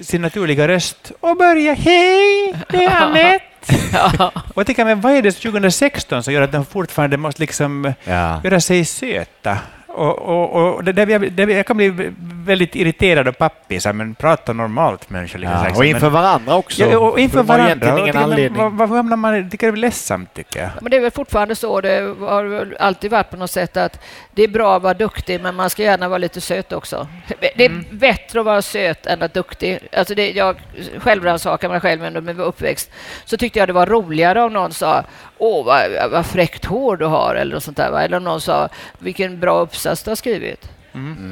sin 0.00 0.22
naturliga 0.22 0.68
röst 0.68 1.12
och 1.20 1.36
börjar 1.36 1.74
Hej, 1.74 2.54
det 2.68 2.84
är 2.84 2.90
Anette! 3.02 3.53
Och 4.54 4.56
jag 4.60 4.66
tänker, 4.66 4.84
men 4.84 5.00
vad 5.00 5.12
är 5.12 5.22
det 5.22 5.32
2016 5.32 6.22
som 6.22 6.32
gör 6.34 6.42
att 6.42 6.52
de 6.52 6.64
fortfarande 6.66 7.16
måste 7.16 7.40
liksom 7.40 7.92
Ja. 8.04 8.40
göra 8.44 8.60
sig 8.60 8.84
söta? 8.84 9.58
Och, 9.94 10.18
och, 10.18 10.74
och 10.74 10.84
det, 10.84 10.92
det, 10.92 11.18
det, 11.18 11.42
jag 11.52 11.66
kan 11.66 11.76
bli 11.76 12.12
väldigt 12.46 12.74
irriterad 12.76 13.28
och 13.28 13.38
pappig, 13.38 13.82
så 13.82 13.88
här, 13.88 13.94
men 13.94 14.14
prata 14.14 14.52
normalt 14.52 15.10
människor. 15.10 15.38
Liksom, 15.38 15.58
Ja, 15.64 15.70
och 15.70 15.78
men- 15.78 15.88
inför 15.88 16.10
varandra 16.10 16.54
också. 16.54 16.84
Ja, 16.84 16.98
och 16.98 17.18
inför 17.20 17.36
Det 17.38 17.42
var 17.42 17.58
varandra. 17.58 17.98
ingen 18.00 18.16
anledning. 18.16 18.62
vad- 18.62 18.72
Varför 18.72 18.94
hamnar 18.96 19.16
man... 19.16 19.50
Tycker 19.50 19.66
det 19.66 19.72
är 19.72 19.76
ledsamt, 19.76 20.34
tycker 20.34 20.60
jag. 20.60 20.70
Men 20.80 20.90
det 20.90 20.96
är 20.96 21.00
väl 21.00 21.10
fortfarande 21.10 21.54
så, 21.56 21.80
det 21.80 22.14
har 22.20 22.74
alltid 22.80 23.10
varit 23.10 23.30
på 23.30 23.36
något 23.36 23.50
sätt 23.50 23.76
att 23.76 24.00
det 24.32 24.42
är 24.42 24.48
bra 24.48 24.76
att 24.76 24.82
vara 24.82 24.94
duktig, 24.94 25.40
men 25.40 25.54
man 25.54 25.70
ska 25.70 25.82
gärna 25.82 26.08
vara 26.08 26.18
lite 26.18 26.40
söt 26.40 26.72
också. 26.72 27.08
Det 27.40 27.64
är 27.64 27.70
Mm. 27.70 27.84
bättre 27.90 28.40
att 28.40 28.46
vara 28.46 28.62
söt 28.62 29.06
än 29.06 29.22
att 29.22 29.34
duktig. 29.34 29.78
Alltså 29.92 30.14
det, 30.14 30.30
jag 30.32 30.56
självrannsakar 30.98 31.68
mig 31.68 31.80
själv 31.80 32.04
under 32.04 32.20
min 32.20 32.40
uppväxt, 32.40 32.90
så 33.24 33.36
tyckte 33.36 33.58
jag 33.58 33.68
det 33.68 33.72
var 33.72 33.86
roligare 33.86 34.42
om 34.42 34.52
någon 34.52 34.72
sa 34.72 35.04
Åh, 35.38 35.64
vad, 35.64 36.10
vad 36.10 36.26
fräckt 36.26 36.64
hår 36.64 36.96
du 36.96 37.04
har, 37.04 37.34
eller 37.34 37.54
något 37.54 37.62
sånt 37.62 37.76
där. 37.76 37.90
va? 37.90 38.02
Eller 38.02 38.16
om 38.16 38.24
någon 38.24 38.40
sa 38.40 38.68
Vilken 38.98 39.40
bra 39.40 39.60
uppsats 39.60 40.02
du 40.02 40.10
har 40.10 40.16
skrivit. 40.16 40.68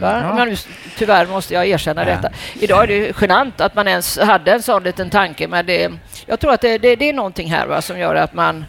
Va? 0.00 0.22
Ja. 0.22 0.34
Men 0.34 0.56
tyvärr 0.98 1.26
måste 1.26 1.54
jag 1.54 1.66
erkänna 1.66 2.04
detta. 2.04 2.30
Idag 2.54 2.82
är 2.82 2.86
det 2.86 3.20
genant 3.20 3.60
att 3.60 3.74
man 3.74 3.88
ens 3.88 4.18
hade 4.18 4.52
en 4.52 4.62
sån 4.62 4.82
liten 4.82 5.10
tanke, 5.10 5.48
men 5.48 5.66
det, 5.66 5.92
jag 6.26 6.40
tror 6.40 6.52
att 6.52 6.60
det, 6.60 6.78
det, 6.78 6.96
det 6.96 7.08
är 7.08 7.12
någonting 7.12 7.50
här 7.50 7.66
va, 7.66 7.82
som 7.82 7.98
gör 7.98 8.14
att 8.14 8.34
man... 8.34 8.64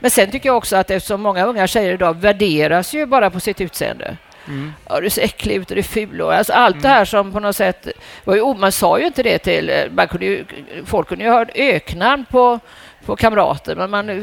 Men 0.00 0.10
sen 0.10 0.30
tycker 0.30 0.48
jag 0.48 0.56
också 0.56 0.76
att 0.76 0.90
eftersom 0.90 1.20
många 1.22 1.44
unga 1.44 1.66
tjejer 1.66 1.92
idag 1.92 2.16
värderas 2.16 2.94
ju 2.94 3.06
bara 3.06 3.30
på 3.30 3.40
sitt 3.40 3.60
utseende. 3.60 4.16
Ja, 4.88 5.00
du 5.00 5.10
ser 5.10 5.22
äcklig 5.22 5.54
ut 5.54 5.70
och 5.70 5.74
du 5.74 5.80
är 5.80 5.82
ful. 5.82 6.20
Och, 6.20 6.34
alltså, 6.34 6.52
allt 6.52 6.82
det 6.82 6.88
här 6.88 7.04
som 7.04 7.32
på 7.32 7.40
något 7.40 7.56
sätt... 7.56 7.88
Var 8.24 8.34
ju, 8.34 8.54
man 8.54 8.72
sa 8.72 8.98
ju 8.98 9.06
inte 9.06 9.22
det 9.22 9.38
till... 9.38 9.88
Man 9.90 10.08
kunde 10.08 10.26
ju, 10.26 10.44
folk 10.84 11.08
kunde 11.08 11.24
ju 11.24 11.30
ha 11.30 11.46
öknamn 11.54 12.24
på, 12.30 12.60
på 13.06 13.16
kamrater, 13.16 13.76
men 13.76 13.90
man 13.90 14.08
eh, 14.10 14.16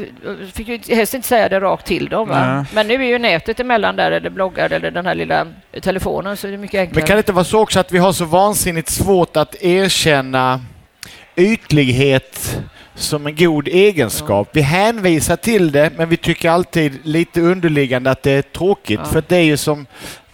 fick 0.52 0.68
ju 0.68 0.96
helst 0.96 1.14
inte 1.14 1.28
säga 1.28 1.48
det 1.48 1.60
rakt 1.60 1.86
till 1.86 2.08
dem. 2.08 2.28
Men 2.72 2.86
nu 2.86 2.94
är 2.94 3.08
ju 3.08 3.18
nätet 3.18 3.60
emellan 3.60 3.96
där, 3.96 4.12
eller 4.12 4.30
bloggar 4.30 4.72
eller 4.72 4.90
den 4.90 5.06
här 5.06 5.14
lilla 5.14 5.46
telefonen, 5.82 6.36
så 6.36 6.46
är 6.46 6.50
det 6.52 6.58
mycket 6.58 6.80
enklare. 6.80 7.00
Men 7.00 7.06
kan 7.06 7.16
det 7.16 7.20
inte 7.20 7.32
vara 7.32 7.44
så 7.44 7.60
också 7.60 7.80
att 7.80 7.92
vi 7.92 7.98
har 7.98 8.12
så 8.12 8.24
vansinnigt 8.24 8.88
svårt 8.88 9.36
att 9.36 9.54
erkänna 9.62 10.60
ytlighet 11.36 12.60
som 12.94 13.26
en 13.26 13.36
god 13.36 13.68
egenskap? 13.68 14.48
Vi 14.52 14.60
hänvisar 14.60 15.36
till 15.36 15.72
det, 15.72 15.90
men 15.96 16.08
vi 16.08 16.16
tycker 16.16 16.50
alltid 16.50 16.98
lite 17.02 17.40
underliggande 17.40 18.10
att 18.10 18.22
det 18.22 18.30
är 18.30 18.42
tråkigt. 18.42 19.00
Ja. 19.04 19.10
För 19.12 19.22
det 19.28 19.36
är 19.36 19.42
ju 19.42 19.56
som 19.56 19.86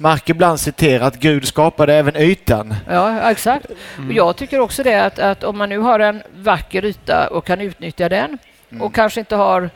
Mark 0.03 0.29
ibland 0.29 0.61
citerar, 0.61 1.07
att 1.07 1.17
Gud 1.17 1.49
skapade 1.49 1.95
även 1.95 2.17
ytan. 2.17 2.75
Ja, 2.88 3.31
exakt. 3.31 3.67
Och 4.09 4.12
jag 4.12 4.37
tycker 4.37 4.61
också 4.61 4.83
det 4.83 5.05
att, 5.05 5.19
att 5.19 5.45
om 5.45 5.59
man 5.59 5.69
nu 5.69 5.79
har 5.79 6.01
en 6.01 6.23
vacker 6.35 6.85
yta 6.85 7.27
och 7.27 7.47
kan 7.47 7.61
utnyttja 7.61 8.09
den 8.09 8.38
och 8.81 8.95
kanske 8.95 9.21
inte 9.21 9.37
har 9.37 9.71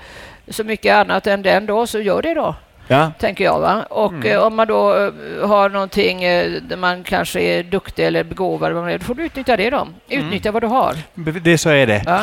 så 0.48 0.64
mycket 0.64 0.94
annat 0.94 1.26
än 1.26 1.42
den 1.42 1.66
då, 1.66 1.86
så 1.86 2.00
gör 2.00 2.22
det 2.22 2.34
då, 2.34 2.54
Ja. 2.88 3.12
tänker 3.18 3.44
jag. 3.44 3.60
Va? 3.60 3.82
Och 3.90 4.26
eh, 4.26 4.42
om 4.42 4.56
man 4.56 4.66
då 4.66 4.96
eh, 4.96 5.48
har 5.48 5.68
någonting 5.68 6.24
eh, 6.24 6.50
där 6.62 6.76
man 6.76 7.02
kanske 7.02 7.40
är 7.40 7.62
duktig 7.62 8.06
eller 8.06 8.24
begåvad, 8.24 8.72
då 8.72 9.04
får 9.04 9.14
du 9.14 9.24
utnyttja 9.24 9.56
det 9.56 9.70
då. 9.70 9.88
Utnyttja 10.08 10.52
vad 10.52 10.62
du 10.62 10.66
har. 10.66 10.94
Det, 11.14 11.58
så 11.58 11.70
är 11.70 11.86
det. 11.86 12.02
Ja. 12.06 12.22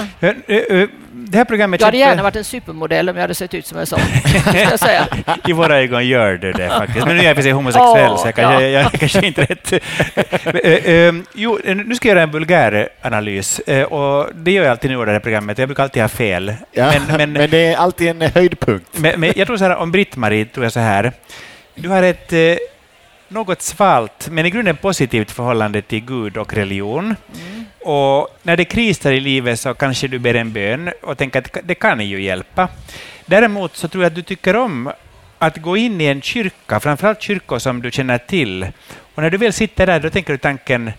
Det 1.12 1.38
här 1.38 1.46
programmet... 1.46 1.80
Du 1.80 1.86
hade 1.86 1.98
gärna 1.98 2.24
varit 2.24 2.36
en 2.36 2.44
supermodell 2.44 3.10
om 3.10 3.16
jag 3.16 3.22
hade 3.22 3.36
sett 3.36 3.54
ut 3.54 3.66
som 3.66 3.78
en 3.78 3.86
sån, 3.86 4.00
jag. 4.82 5.38
I 5.50 5.54
våra 5.54 5.78
ögon 5.78 6.08
gör 6.08 6.34
du 6.34 6.52
det 6.52 6.70
faktiskt. 6.70 7.06
Men 7.06 7.16
nu 7.16 7.22
är 7.22 7.28
jag 7.28 7.36
för 7.36 7.44
sig 7.44 7.52
homosexuell, 7.52 8.12
Åh, 8.12 8.18
så 8.22 8.28
jag 8.28 8.36
kanske, 8.36 8.64
ja. 8.64 8.70
jag, 8.70 8.84
jag 8.84 8.92
kanske 8.92 9.28
inte 9.28 9.42
rätt. 9.42 9.74
Jo, 11.34 11.60
nu 11.64 11.96
ska 11.96 12.08
jag 12.08 12.16
göra 12.16 12.24
en 12.24 12.32
vulgär 12.32 12.90
analys. 13.02 13.62
Och 13.90 14.28
det 14.36 14.52
gör 14.52 14.64
jag 14.64 14.72
alltid 14.72 14.92
nu 14.92 15.02
i 15.02 15.06
det 15.06 15.12
här 15.12 15.20
programmet. 15.20 15.58
Jag 15.58 15.68
brukar 15.68 15.84
alltid 15.84 16.02
ha 16.02 16.10
fel. 16.10 16.54
Ja. 16.72 16.94
Men, 17.08 17.18
men, 17.18 17.34
Men, 17.34 17.50
det 17.50 17.66
är 17.66 17.78
alltid 17.78 18.08
en 18.08 18.22
höjdpunkt. 18.22 18.88
Men, 18.92 19.20
men 19.20 19.34
jag 19.36 19.48
tror 19.48 19.58
så 19.58 19.64
här, 19.64 19.76
om 19.76 19.92
Britt-Marie 19.92 20.46
tror 20.54 20.66
jag 20.66 20.74
så 20.74 20.80
här. 20.80 21.12
Du 21.76 21.90
har 21.90 22.04
ett 22.04 22.34
eh, 22.34 22.56
något 23.28 23.62
svalt, 23.62 24.28
men 24.32 24.46
i 24.46 24.50
grunden 24.50 24.78
positivt 24.78 25.32
förhållande 25.32 25.82
till 25.82 26.06
Gud 26.06 26.38
och 26.38 26.54
religion. 26.54 27.16
Och 27.82 28.28
när 28.44 28.58
det 28.58 28.66
krisar 28.66 29.12
i 29.12 29.20
livet 29.20 29.60
så 29.60 29.74
kanske 29.74 30.08
du 30.08 30.20
ber 30.20 30.34
en 30.34 30.54
bön 30.54 30.92
och 31.02 31.18
tänker 31.18 31.40
att 31.40 31.58
det 31.64 31.76
kan 31.76 32.08
ju 32.08 32.24
hjälpa. 32.24 32.68
Däremot 33.26 33.76
så 33.76 33.88
tror 33.88 34.04
jag 34.04 34.10
att 34.10 34.16
du 34.16 34.22
tycker 34.22 34.56
om 34.56 34.92
att 35.38 35.58
gå 35.58 35.78
in 35.78 36.02
i 36.02 36.06
en 36.06 36.22
kyrka, 36.22 36.80
framförallt 36.80 37.22
kyrkor 37.22 37.60
som 37.60 37.82
du 37.82 37.92
känner 37.92 38.18
till. 38.18 38.68
Och 39.16 39.24
när 39.24 39.30
du 39.30 39.38
väl 39.38 39.54
sitter 39.54 39.88
där, 39.88 40.00
då 40.00 40.10
tänker 40.10 40.34
du 40.34 40.38
tanken 40.38 40.92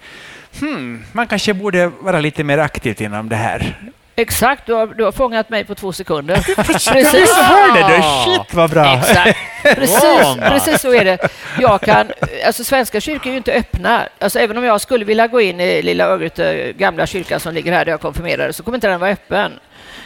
Hmm, 0.61 1.05
man 1.12 1.27
kanske 1.27 1.55
borde 1.55 1.87
vara 1.87 2.21
lite 2.21 2.45
mer 2.45 2.59
aktivt 2.59 3.01
inom 3.01 3.29
det 3.29 3.37
här. 3.37 3.90
Exakt, 4.16 4.66
du 4.66 4.72
har, 4.72 4.87
du 4.87 5.05
har 5.05 5.12
fångat 5.12 5.48
mig 5.50 5.64
på 5.64 5.74
två 5.74 5.92
sekunder. 5.92 6.35
Precis, 6.57 6.88
Precis. 6.88 7.33
hörde 7.35 7.96
du? 7.96 8.03
Shit 8.03 8.55
vad 8.55 8.70
bra! 8.70 8.96
Exakt. 8.98 9.38
Precis, 9.62 10.00
Bra. 10.00 10.37
precis 10.50 10.81
så 10.81 10.94
är 10.94 11.05
det. 11.05 11.18
Jag 11.61 11.81
kan, 11.81 12.12
alltså 12.46 12.64
Svenska 12.64 13.00
kyrkor 13.00 13.27
är 13.27 13.31
ju 13.31 13.37
inte 13.37 13.53
öppna. 13.53 14.09
Alltså 14.18 14.38
även 14.38 14.59
om 14.59 14.64
jag 14.64 14.81
skulle 14.81 15.05
vilja 15.05 15.27
gå 15.27 15.40
in 15.40 15.61
i 15.61 15.83
lilla 15.83 16.05
Örgryte 16.05 16.72
gamla 16.72 17.07
kyrkan 17.07 17.40
som 17.40 17.55
ligger 17.55 17.72
här 17.72 17.85
där 17.85 17.92
jag 17.92 18.00
konfirmerade 18.00 18.53
så 18.53 18.62
kommer 18.62 18.77
inte 18.79 18.88
den 18.88 19.00
vara 19.00 19.11
öppen. 19.11 19.53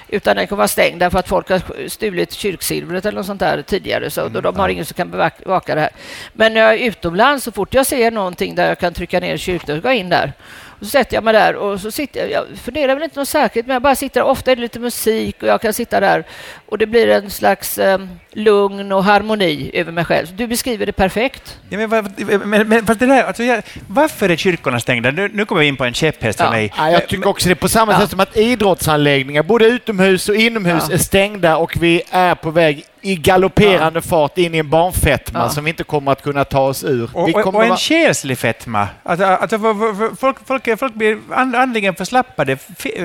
Utan 0.09 0.37
den 0.37 0.47
kommer 0.47 0.59
vara 0.59 0.69
stängd 0.69 1.01
därför 1.01 1.19
att 1.19 1.29
folk 1.29 1.51
har 1.51 1.89
stulit 1.89 2.33
kyrksilvret 2.33 3.07
eller 3.07 3.17
något 3.19 3.27
sånt 3.27 3.41
där 3.41 3.63
tidigare. 3.63 4.11
Så 4.11 4.29
då 4.29 4.41
de 4.41 4.57
har 4.57 4.69
ingen 4.69 4.85
som 4.85 4.95
kan 4.95 5.11
bevaka 5.45 5.75
det 5.75 5.81
här. 5.81 5.91
Men 6.33 6.55
när 6.55 6.61
jag 6.61 6.75
är 6.75 6.79
utomlands, 6.79 7.45
så 7.45 7.53
fort 7.53 7.75
jag 7.75 7.87
ser 7.87 8.11
någonting 8.11 8.55
där 8.55 8.69
jag 8.69 8.79
kan 8.79 8.95
trycka 8.95 9.21
ner 9.21 9.37
kyrkdörren, 9.37 9.81
går 9.81 9.91
jag 9.91 9.99
in 9.99 10.09
där. 10.09 10.33
Och 10.81 10.87
så 10.87 10.91
sätter 10.91 11.15
jag 11.17 11.25
mig 11.25 11.33
där 11.35 11.55
och 11.57 11.81
så 11.81 11.91
sitter 11.91 12.21
jag, 12.21 12.31
jag 12.31 12.45
funderar 12.59 12.95
väl 12.95 13.05
inte 13.05 13.19
något 13.19 13.29
särskilt, 13.29 13.67
men 13.67 13.75
jag 13.75 13.83
bara 13.83 13.95
sitter 13.95 14.21
där. 14.21 14.27
Ofta 14.29 14.51
är 14.53 14.57
det 14.57 14.63
lite 14.63 14.79
musik 14.81 15.43
och 15.43 15.49
jag 15.49 15.61
kan 15.61 15.73
sitta 15.73 16.01
där 16.01 16.25
och 16.67 16.79
det 16.79 16.87
blir 16.87 17.09
en 17.09 17.31
slags 17.31 17.79
eh, 17.79 17.99
lugn 18.33 18.93
och 18.93 19.05
harmoni 19.05 19.71
över 19.75 19.93
mig 19.93 20.05
själv. 20.05 20.27
Du 20.37 20.47
beskriver 20.47 20.87
det 20.87 20.93
perfekt. 20.93 21.59
Ja, 21.71 21.79
men, 21.79 21.91
vad- 21.91 22.13
men, 22.47 22.69
men, 22.69 22.87
fast 22.87 23.01
det 23.01 23.07
där, 23.07 23.25
alltså 23.25 23.43
jag, 23.43 23.63
varför 23.89 24.29
är 24.29 24.37
kyrkorna 24.37 24.81
stängda? 24.81 25.11
Nu, 25.11 25.31
nu 25.33 25.45
kommer 25.45 25.61
vi 25.61 25.67
in 25.69 25.77
på 25.77 25.85
en 25.85 25.95
käpphäst 25.95 26.39
för 26.39 26.45
Ja. 26.45 26.51
mig. 26.51 26.73
Ja, 26.77 26.91
jag 26.91 27.09
tycker 27.09 27.29
också 27.29 27.49
det 27.49 27.53
är 27.53 27.55
på 27.55 27.69
samma 27.69 27.93
Ja. 27.93 28.01
sätt 28.01 28.11
som 28.11 28.21
att 28.21 28.37
idrottsanläggningar, 28.37 29.43
både 29.43 29.65
utomhus 29.67 30.29
och 30.29 30.35
inomhus, 30.35 30.83
Ja. 30.89 30.95
är 30.95 30.99
stängda 30.99 31.57
och 31.57 31.77
vi 31.81 32.03
är 32.11 32.35
på 32.35 32.51
väg 32.51 32.85
i 33.03 33.17
galopperande 33.17 34.03
fart 34.03 34.39
in 34.39 34.55
i 34.55 34.59
en 34.59 34.71
barnfetma 34.71 35.39
Ja. 35.39 35.49
som 35.49 35.65
vi 35.65 35.71
inte 35.71 35.85
kommer 35.85 36.13
att 36.13 36.23
kunna 36.23 36.45
ta 36.45 36.61
oss 36.61 36.85
ur. 36.85 37.11
Och, 37.15 37.23
och, 37.29 37.47
och 37.47 37.63
en 37.63 37.69
vara- 37.69 37.77
själslig 37.77 38.39
fetma. 38.39 38.89
Alltså, 39.03 39.25
alltså, 39.27 39.59
för- 39.59 39.75
för- 39.75 39.95
för- 40.09 40.17
folk, 40.17 40.37
folk, 40.47 40.79
folk 40.79 40.95
blir 40.95 41.19
and, 41.31 41.57
andligen 41.57 41.95
förslappade. 41.95 42.59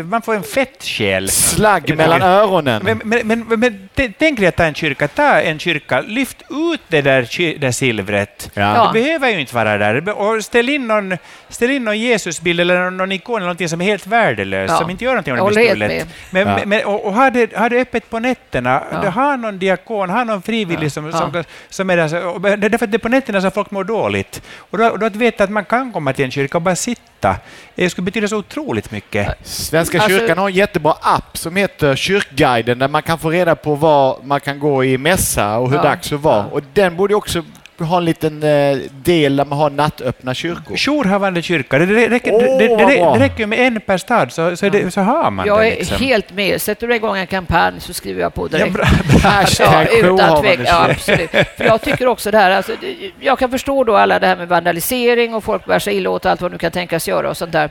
Man 0.03 0.21
får 0.21 0.35
en 0.35 0.43
fettsjäl. 0.43 1.29
slagg 1.29 1.97
mellan 1.97 2.21
öronen. 2.21 2.81
Men, 2.85 3.01
men, 3.03 3.27
men, 3.27 3.59
men 3.59 3.89
tänk 4.19 4.39
dig 4.39 4.47
att 4.47 4.55
ta 4.55 4.63
en 4.63 4.73
kyrka. 4.73 5.07
Ta 5.07 5.41
en 5.41 5.59
kyrka, 5.59 6.01
lyft 6.01 6.37
ut 6.73 6.81
det 6.87 7.01
där, 7.01 7.57
där 7.59 7.71
silvret. 7.71 8.49
Ja. 8.53 8.91
Det 8.93 8.99
behöver 9.03 9.29
ju 9.29 9.39
inte 9.39 9.55
vara 9.55 9.77
där. 9.77 10.09
Och 10.09 10.43
ställ 10.43 10.69
in 10.69 10.87
någon, 10.87 11.17
ställ 11.49 11.71
in 11.71 11.83
någon 11.83 11.99
Jesusbild 11.99 12.59
eller 12.59 12.89
någon, 12.89 13.11
ikon 13.11 13.35
eller 13.35 13.45
någonting 13.45 13.69
som 13.69 13.81
är 13.81 13.85
helt 13.85 14.07
värdelös, 14.07 14.69
Ja. 14.71 14.77
som 14.77 14.89
inte 14.89 15.03
gör 15.03 15.11
någonting 15.11 15.33
om 15.33 15.39
det 15.49 15.55
blir 15.55 15.69
stulet. 15.69 16.07
Men, 16.31 16.47
Ja. 16.47 16.59
men, 16.65 16.85
och, 16.85 17.05
och 17.05 17.13
ha, 17.13 17.29
det, 17.29 17.55
ha 17.57 17.69
det 17.69 17.81
öppet 17.81 18.09
på 18.09 18.19
nätterna. 18.19 18.83
Ja. 18.91 19.09
Ha 19.09 19.35
någon 19.35 19.59
diakon, 19.87 20.09
ha 20.09 20.23
någon 20.23 20.41
frivillig 20.41 20.85
Ja. 20.85 20.89
som, 20.89 21.05
Ja. 21.05 21.11
som, 21.11 21.43
som 21.69 21.89
är 21.89 21.97
där. 21.97 22.07
Så, 22.07 22.17
och, 22.29 22.41
det 22.41 22.49
är 22.51 22.57
därför 22.57 22.85
att 22.85 22.91
det 22.91 22.97
är 22.97 22.99
på 22.99 23.09
nätterna 23.09 23.41
som 23.41 23.51
folk 23.51 23.71
mår 23.71 23.83
dåligt. 23.83 24.41
Och 24.57 24.77
då, 24.77 24.85
och 24.87 24.99
då 24.99 25.05
att 25.05 25.15
veta 25.15 25.43
att 25.43 25.49
man 25.49 25.65
kan 25.65 25.91
komma 25.93 26.13
till 26.13 26.25
en 26.25 26.31
kyrka 26.31 26.57
och 26.57 26.61
bara 26.61 26.75
sitta, 26.75 27.35
det 27.75 27.89
skulle 27.89 28.05
betyda 28.05 28.27
så 28.27 28.37
otroligt 28.37 28.91
mycket. 28.91 29.35
Svenska 29.43 30.01
Alltså- 30.01 30.19
kyrkan 30.19 30.37
har 30.37 30.49
en 30.49 30.55
jättebra 30.55 30.95
app 31.01 31.37
som 31.37 31.55
heter 31.55 31.95
Kyrkguiden 31.95 32.79
där 32.79 32.87
man 32.87 33.01
kan 33.03 33.19
få 33.19 33.29
reda 33.29 33.55
på 33.55 33.75
var 33.75 34.17
man 34.23 34.39
kan 34.39 34.59
gå 34.59 34.83
i 34.83 34.97
mässa 34.97 35.57
och 35.57 35.69
hur 35.69 35.77
Ja. 35.77 35.83
dags 35.83 36.09
det 36.09 36.17
var. 36.17 36.37
Ja. 36.37 36.45
Och 36.51 36.61
den 36.73 36.95
borde 36.95 37.15
också 37.15 37.43
ha 37.77 37.97
en 37.97 38.05
liten 38.05 38.43
eh, 38.43 38.77
del 39.03 39.35
där 39.35 39.45
man 39.45 39.57
har 39.59 39.69
nattöppna 39.69 40.33
kyrkor. 40.33 40.77
Jourhavande 40.77 41.41
kyrka, 41.41 41.79
det, 41.79 42.09
räcker, 42.09 42.31
Åh, 42.33 42.39
det, 42.39 42.67
det, 42.67 42.75
det, 42.75 43.19
räcker 43.19 43.45
med 43.47 43.59
en 43.59 43.81
per 43.81 43.97
stad 43.97 44.31
så, 44.31 44.55
så, 44.57 44.65
är 44.65 44.69
det, 44.69 44.91
så 44.91 45.01
har 45.01 45.31
man 45.31 45.47
Jag 45.47 45.59
det. 45.59 45.71
är 45.71 45.75
Liksom. 45.75 45.97
helt 45.97 46.33
med. 46.33 46.61
Sätter 46.61 46.87
du 46.87 46.95
igång 46.95 47.17
en 47.17 47.27
kampanj 47.27 47.79
så 47.79 47.93
skriver 47.93 48.21
jag 48.21 48.33
på 48.33 48.47
Ja, 48.51 48.57
direkt. 48.57 48.73
bra, 48.73 48.85
Hashtag 49.23 49.87
Ja, 50.01 50.13
utan 50.13 50.41
tvekan. 50.41 50.65
Ja, 50.67 50.87
absolut. 50.91 51.29
För 51.31 51.63
jag 51.65 51.81
tycker 51.81 52.07
också 52.07 52.31
det 52.31 52.37
här, 52.37 52.51
alltså, 52.51 52.71
jag 53.19 53.39
kan 53.39 53.51
förstå 53.51 53.83
då 53.83 53.95
alla 53.95 54.19
det 54.19 54.27
här 54.27 54.35
med 54.35 54.47
vandalisering 54.47 55.33
och 55.35 55.43
folk 55.43 55.65
bär 55.65 55.79
sig 55.79 55.95
illa 55.97 56.09
åt 56.09 56.25
allt 56.25 56.41
vad 56.41 56.51
du 56.51 56.57
kan 56.57 56.71
tänkas 56.71 57.07
göra 57.07 57.29
och 57.29 57.37
sånt 57.37 57.51
där. 57.51 57.69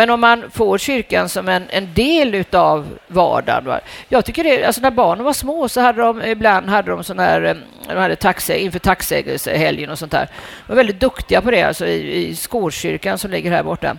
Men 0.00 0.10
om 0.10 0.20
man 0.20 0.50
får 0.50 0.78
kyrkan 0.78 1.28
som 1.28 1.48
en, 1.48 1.66
en 1.70 1.94
del 1.94 2.44
av 2.52 2.98
vardagen. 3.06 3.64
Va? 3.64 3.80
Jag 4.08 4.24
tycker 4.24 4.44
det, 4.44 4.64
alltså 4.64 4.80
när 4.80 4.90
barnen 4.90 5.24
var 5.24 5.32
små 5.32 5.68
så 5.68 5.80
hade 5.80 6.02
de 6.02 6.22
ibland 6.22 6.68
hade 6.68 6.90
de 6.90 7.04
sån 7.04 7.18
här, 7.18 7.42
eh, 7.42 7.54
de 7.88 7.96
hade 7.96 8.16
taxe, 8.16 8.58
inför 8.58 8.78
tacksägelsehelgen 8.78 9.90
och 9.90 9.98
sånt 9.98 10.12
där. 10.12 10.28
De 10.66 10.72
var 10.72 10.76
väldigt 10.76 11.00
duktiga 11.00 11.40
på 11.40 11.50
det 11.50 11.62
alltså 11.62 11.86
i, 11.86 12.28
i 12.28 12.36
Skårkyrkan 12.36 13.18
som 13.18 13.30
ligger 13.30 13.50
här 13.50 13.62
borta. 13.62 13.96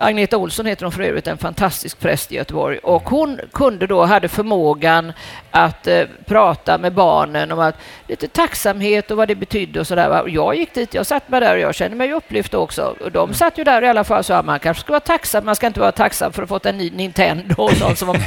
Agneta 0.00 0.36
Olsson 0.36 0.66
heter 0.66 0.84
hon 0.84 0.92
för 0.92 1.02
övrigt, 1.02 1.26
en 1.26 1.38
fantastisk 1.38 1.98
präst 1.98 2.32
i 2.32 2.34
Göteborg. 2.34 2.78
Och 2.78 3.08
hon 3.08 3.40
kunde 3.52 3.86
då, 3.86 4.04
hade 4.04 4.28
förmågan 4.28 5.12
att 5.50 5.86
eh, 5.86 6.04
prata 6.26 6.78
med 6.78 6.92
barnen 6.92 7.52
om 7.52 7.58
att 7.58 7.74
lite 8.06 8.28
tacksamhet 8.28 9.10
och 9.10 9.16
vad 9.16 9.28
det 9.28 9.34
betydde 9.34 9.80
och 9.80 9.86
sådär. 9.86 10.28
Jag 10.28 10.56
gick 10.56 10.74
dit, 10.74 10.94
jag 10.94 11.06
satt 11.06 11.28
med 11.28 11.42
där 11.42 11.54
och 11.54 11.60
jag 11.60 11.74
kände 11.74 11.96
mig 11.96 12.12
upplyft 12.12 12.54
också. 12.54 12.96
Och 13.00 13.12
de 13.12 13.34
satt 13.34 13.58
ju 13.58 13.64
där 13.64 13.82
i 13.82 13.88
alla 13.88 14.04
fall 14.04 14.18
och 14.18 14.26
sa 14.26 14.36
att 14.36 14.46
man 14.46 14.60
kanske 14.60 14.80
ska 14.80 14.92
vara 14.92 15.00
tacksam, 15.00 15.44
man 15.44 15.56
ska 15.56 15.66
inte 15.66 15.80
vara 15.80 15.92
tacksam 15.92 16.32
för 16.32 16.42
att 16.42 16.48
ha 16.48 16.56
fått 16.56 16.66
en 16.66 16.78
ny 16.78 16.90
Nintendo 16.90 17.62
och 17.62 17.72
sånt. 17.72 17.98
Som 17.98 18.08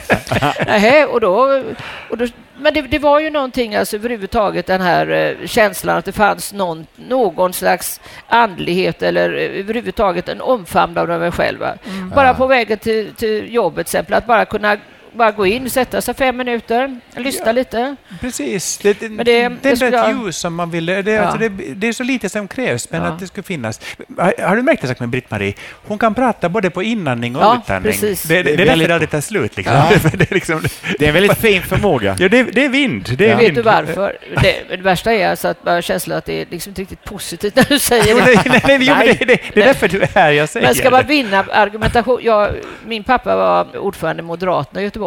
Nähä, 0.66 1.06
och 1.06 1.22
då, 1.22 1.64
och 2.10 2.18
då 2.18 2.28
men 2.62 2.74
det, 2.74 2.82
det, 2.82 3.00
var 3.00 3.20
ju 3.20 3.30
någonting, 3.30 3.76
alltså 3.76 3.96
överhuvudtaget 3.96 4.66
den 4.66 4.82
här 4.82 5.10
eh, 5.10 5.48
känslan 5.48 5.98
att 5.98 6.06
det 6.06 6.12
fanns 6.12 6.54
någon, 6.54 6.88
någon 6.96 7.54
slags 7.54 8.02
andlighet 8.28 9.04
eller 9.04 9.34
eh, 9.34 9.60
överhuvudtaget 9.60 10.30
en 10.30 10.42
omfamnande 10.42 11.14
av 11.14 11.20
mig 11.20 11.32
själv. 11.32 11.64
Mm. 11.64 12.10
Bara 12.10 12.34
på 12.34 12.48
vägen 12.48 12.78
till, 12.78 13.14
till 13.16 13.54
jobbet, 13.54 13.88
exempel, 13.88 14.14
att 14.14 14.28
bara 14.28 14.46
kunna 14.46 14.78
bara 15.14 15.32
gå 15.32 15.46
in, 15.46 15.70
sätta 15.70 16.02
sig 16.02 16.14
fem 16.14 16.38
minuter, 16.38 17.00
lyssna 17.16 17.46
ja, 17.46 17.52
lite. 17.52 17.96
Precis. 18.22 18.78
Det, 18.78 19.00
det, 19.00 19.10
men 19.10 19.26
det, 19.26 19.50
det, 19.50 19.58
det 19.62 19.82
är 19.82 20.10
ett 20.10 20.16
ljus 20.16 20.38
som 20.38 20.56
man 20.56 20.72
vill... 20.72 20.86
Det, 20.86 21.12
ja. 21.12 21.22
alltså 21.22 21.38
det, 21.38 21.50
det, 21.50 21.88
är 21.88 21.94
så 21.94 22.04
lite 22.04 22.30
som 22.30 22.48
krävs, 22.48 22.92
men 22.92 23.02
ja. 23.02 23.08
att 23.08 23.20
det 23.20 23.28
ska 23.28 23.44
finnas. 23.44 23.82
Har, 24.18 24.34
har 24.48 24.56
du 24.56 24.62
märkt 24.62 24.84
en 24.84 24.90
sak 24.90 25.00
med 25.00 25.10
Britt-Marie? 25.10 25.54
Hon 25.88 26.00
kan 26.00 26.14
prata 26.14 26.50
både 26.50 26.70
på 26.70 26.84
inandning 26.84 27.36
och 27.36 27.42
ja, 27.42 27.62
utandning. 27.64 27.92
Precis. 27.92 28.24
Det, 28.24 28.44
det, 28.44 28.56
det 28.56 28.64
är 28.64 28.66
därför 28.66 28.88
det 28.88 28.94
aldrig 28.94 29.10
tar 29.10 29.22
slut. 29.22 29.58
Liksom. 29.58 29.76
Ja. 29.76 29.90
det, 30.14 30.32
är 30.32 30.34
liksom, 30.34 30.64
det 31.00 31.06
är 31.06 31.08
en 31.08 31.14
väldigt 31.14 31.38
fin 31.38 31.62
förmåga. 31.62 32.16
Ja, 32.20 32.30
det, 32.30 32.44
det 32.44 32.66
är 32.66 32.70
vind. 32.70 33.16
Det 33.18 33.26
är 33.26 33.30
ja. 33.30 33.38
vind. 33.38 33.48
Vet 33.48 33.56
du 33.56 33.62
varför? 33.62 34.18
Det, 34.42 34.76
det 34.76 34.84
värsta 34.84 35.14
är 35.14 35.30
alltså 35.30 35.48
att 35.48 35.66
man 35.66 35.82
känslan 35.82 36.18
att 36.18 36.26
det 36.26 36.42
är 36.42 36.46
liksom 36.50 36.70
inte 36.70 36.82
riktigt 36.82 37.04
positivt 37.04 37.56
när 37.56 37.66
du 37.70 37.80
säger 37.80 38.16
det. 38.16 38.26
nej, 38.26 38.36
nej, 38.46 38.62
nej, 38.68 38.80
nej. 38.80 39.18
Det, 39.20 39.26
det, 39.26 39.62
är 39.62 39.66
därför 39.66 39.88
du 39.88 40.02
är 40.02 40.10
här, 40.16 40.32
jag 40.32 40.50
säger 40.50 40.68
Men 40.68 40.76
ska 40.76 40.90
man 40.90 41.08
vinna 41.08 41.46
argumentation... 41.52 42.20
Jag, 42.24 42.50
min 42.86 43.04
pappa 43.04 43.36
var 43.36 43.78
ordförande 43.78 44.24
i 44.24 44.26
Moderaterna 44.26 44.82
i 44.82 44.84
Göteborg. 44.84 45.01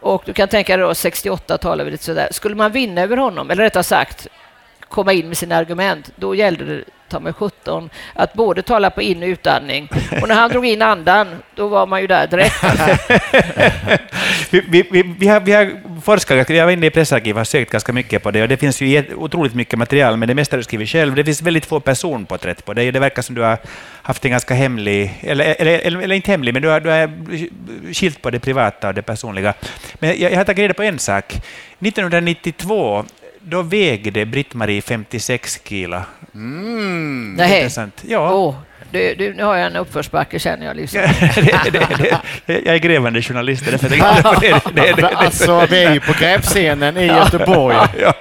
Och 0.00 0.22
du 0.26 0.32
kan 0.32 0.48
tänka 0.48 0.76
dig 0.76 0.86
då 0.86 0.94
68 0.94 1.58
talar 1.58 1.84
vi 1.84 1.90
lite 1.90 2.04
sådär. 2.04 2.28
Skulle 2.30 2.54
man 2.54 2.72
vinna 2.72 3.00
över 3.02 3.16
honom, 3.16 3.50
eller 3.50 3.62
rättare 3.62 3.82
sagt 3.82 4.26
komma 4.96 5.12
in 5.12 5.28
med 5.28 5.36
sina 5.36 5.56
argument, 5.56 6.12
då 6.16 6.34
gällde 6.34 6.64
det 6.64 6.84
ta 7.08 7.20
mig 7.20 7.32
17 7.32 7.90
att 8.14 8.32
både 8.34 8.62
tala 8.62 8.90
på 8.90 9.02
in 9.02 9.22
och 9.22 9.26
utandning. 9.26 9.88
Och 10.22 10.28
när 10.28 10.34
han 10.34 10.50
drog 10.50 10.66
in 10.66 10.82
andan, 10.82 11.26
då 11.54 11.68
var 11.68 11.86
man 11.86 12.00
ju 12.00 12.06
där 12.06 12.26
direkt. 12.26 12.54
vi, 14.50 14.60
vi, 14.68 14.88
vi, 14.90 15.14
vi, 15.18 15.26
har, 15.28 15.40
vi 15.40 15.52
har 15.52 16.00
forskat, 16.00 16.50
var 16.50 16.70
inne 16.70 16.86
i 16.86 16.90
pressarkivet 16.90 17.40
och 17.40 17.46
sökt 17.46 17.72
ganska 17.72 17.92
mycket 17.92 18.22
på 18.22 18.30
det 18.30 18.42
och 18.42 18.48
det 18.48 18.56
finns 18.56 18.80
ju 18.80 19.14
otroligt 19.16 19.54
mycket 19.54 19.78
material, 19.78 20.16
men 20.16 20.28
det 20.28 20.34
mesta 20.34 20.56
har 20.56 20.58
du 20.58 20.64
skrivit 20.64 20.88
själv. 20.88 21.14
Det 21.14 21.24
finns 21.24 21.42
väldigt 21.42 21.66
få 21.66 21.80
personporträtt 21.80 22.64
på 22.64 22.74
dig 22.74 22.86
och 22.86 22.92
det 22.92 23.00
verkar 23.00 23.22
som 23.22 23.34
du 23.34 23.42
har 23.42 23.58
haft 24.02 24.24
en 24.24 24.30
ganska 24.30 24.54
hemlig, 24.54 25.20
eller, 25.20 25.56
eller, 25.58 25.78
eller, 25.78 26.00
eller 26.00 26.14
inte 26.14 26.30
hemlig, 26.30 26.52
men 26.52 26.62
du 26.62 26.68
har, 26.68 26.80
du 26.80 26.90
har 26.90 27.10
skilt 27.92 28.22
på 28.22 28.30
det 28.30 28.40
privata 28.40 28.88
och 28.88 28.94
det 28.94 29.02
personliga. 29.02 29.54
Men 29.94 30.20
jag, 30.20 30.32
jag 30.32 30.36
har 30.36 30.44
tagit 30.44 30.58
reda 30.58 30.74
på 30.74 30.82
en 30.82 30.98
sak. 30.98 31.40
1992 31.80 33.04
då 33.48 33.62
vägde 33.62 34.26
Britt-Marie 34.26 34.82
56 34.82 35.60
kilo. 35.64 36.00
Mm. 36.34 37.34
Nej. 37.36 37.56
Intressant. 37.56 38.04
Ja. 38.08 38.34
Oh. 38.34 38.54
Du, 38.90 39.14
du, 39.14 39.34
nu 39.34 39.42
har 39.42 39.56
jag 39.56 39.66
en 39.66 39.76
uppförsbacke 39.76 40.38
känner 40.38 40.66
jag. 40.66 40.76
Liksom. 40.76 41.00
det, 41.34 41.70
det, 41.72 42.20
det, 42.46 42.60
jag 42.64 42.74
är 42.74 42.78
grävande 42.78 43.22
journalist. 43.22 43.64
alltså, 45.14 45.66
vi 45.70 45.84
är 45.84 45.92
ju 45.92 46.00
på 46.00 46.12
grävscenen 46.18 46.96
i 46.96 47.06
Göteborg. 47.06 47.76
Ja, 48.00 48.14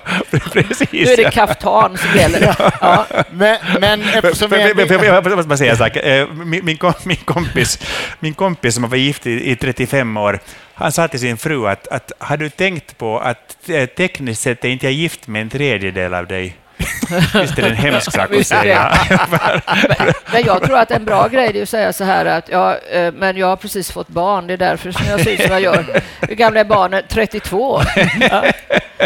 precis. 0.53 0.91
Nu 0.91 0.99
är 0.99 1.17
det 1.17 1.31
kaftan 1.31 1.97
som 1.97 2.19
gäller. 2.19 2.55
Ja. 2.81 3.05
Men, 3.31 3.57
men 3.79 4.01
eftersom 4.01 4.49
vi... 4.49 4.59
Jag 5.05 5.25
måste 5.25 5.47
bara 5.47 5.57
säga 5.57 5.71
en 5.71 5.77
sak. 5.77 5.95
Eh, 5.95 6.27
min, 6.33 6.65
min, 6.65 6.77
min, 7.03 7.17
kompis, 7.17 7.79
min 8.19 8.33
kompis 8.33 8.75
som 8.75 8.89
var 8.89 8.97
gift 8.97 9.27
i, 9.27 9.51
i 9.51 9.55
35 9.55 10.17
år, 10.17 10.39
han 10.73 10.91
sa 10.91 11.07
till 11.07 11.19
sin 11.19 11.37
fru 11.37 11.67
att, 11.67 11.87
att 11.87 12.11
har 12.19 12.37
du 12.37 12.49
tänkt 12.49 12.97
på 12.97 13.19
att 13.19 13.69
eh, 13.69 13.85
tekniskt 13.85 14.41
sett 14.41 14.65
är 14.65 14.69
inte 14.69 14.85
jag 14.85 14.93
gift 14.93 15.27
med 15.27 15.41
en 15.41 15.49
tredjedel 15.49 16.13
av 16.13 16.27
dig? 16.27 16.55
Visst 17.41 17.57
är 17.57 17.61
det 17.61 17.67
en 17.67 17.75
hemsk 17.75 18.11
sak 18.11 18.33
att 18.33 18.47
säga. 18.47 18.91
men, 19.09 20.13
men, 20.31 20.43
jag 20.45 20.63
tror 20.63 20.77
att 20.77 20.91
en 20.91 21.05
bra 21.05 21.27
grej 21.27 21.57
är 21.59 21.63
att 21.63 21.69
säga 21.69 21.93
så 21.93 22.03
här 22.03 22.25
att 22.25 22.49
ja, 22.49 22.77
eh, 22.77 23.13
men 23.13 23.37
jag 23.37 23.47
har 23.47 23.55
precis 23.55 23.91
fått 23.91 24.07
barn, 24.07 24.47
det 24.47 24.53
är 24.53 24.57
därför 24.57 24.91
som 24.91 25.05
jag 25.07 25.21
ser 25.21 25.31
ut 25.31 25.41
som 25.41 25.51
jag 25.51 25.61
gör. 25.61 26.01
Hur 26.27 26.35
gamla 26.35 26.59
är 26.59 26.65
barnen? 26.65 27.03
32. 27.09 27.81
Ja, 28.19 28.43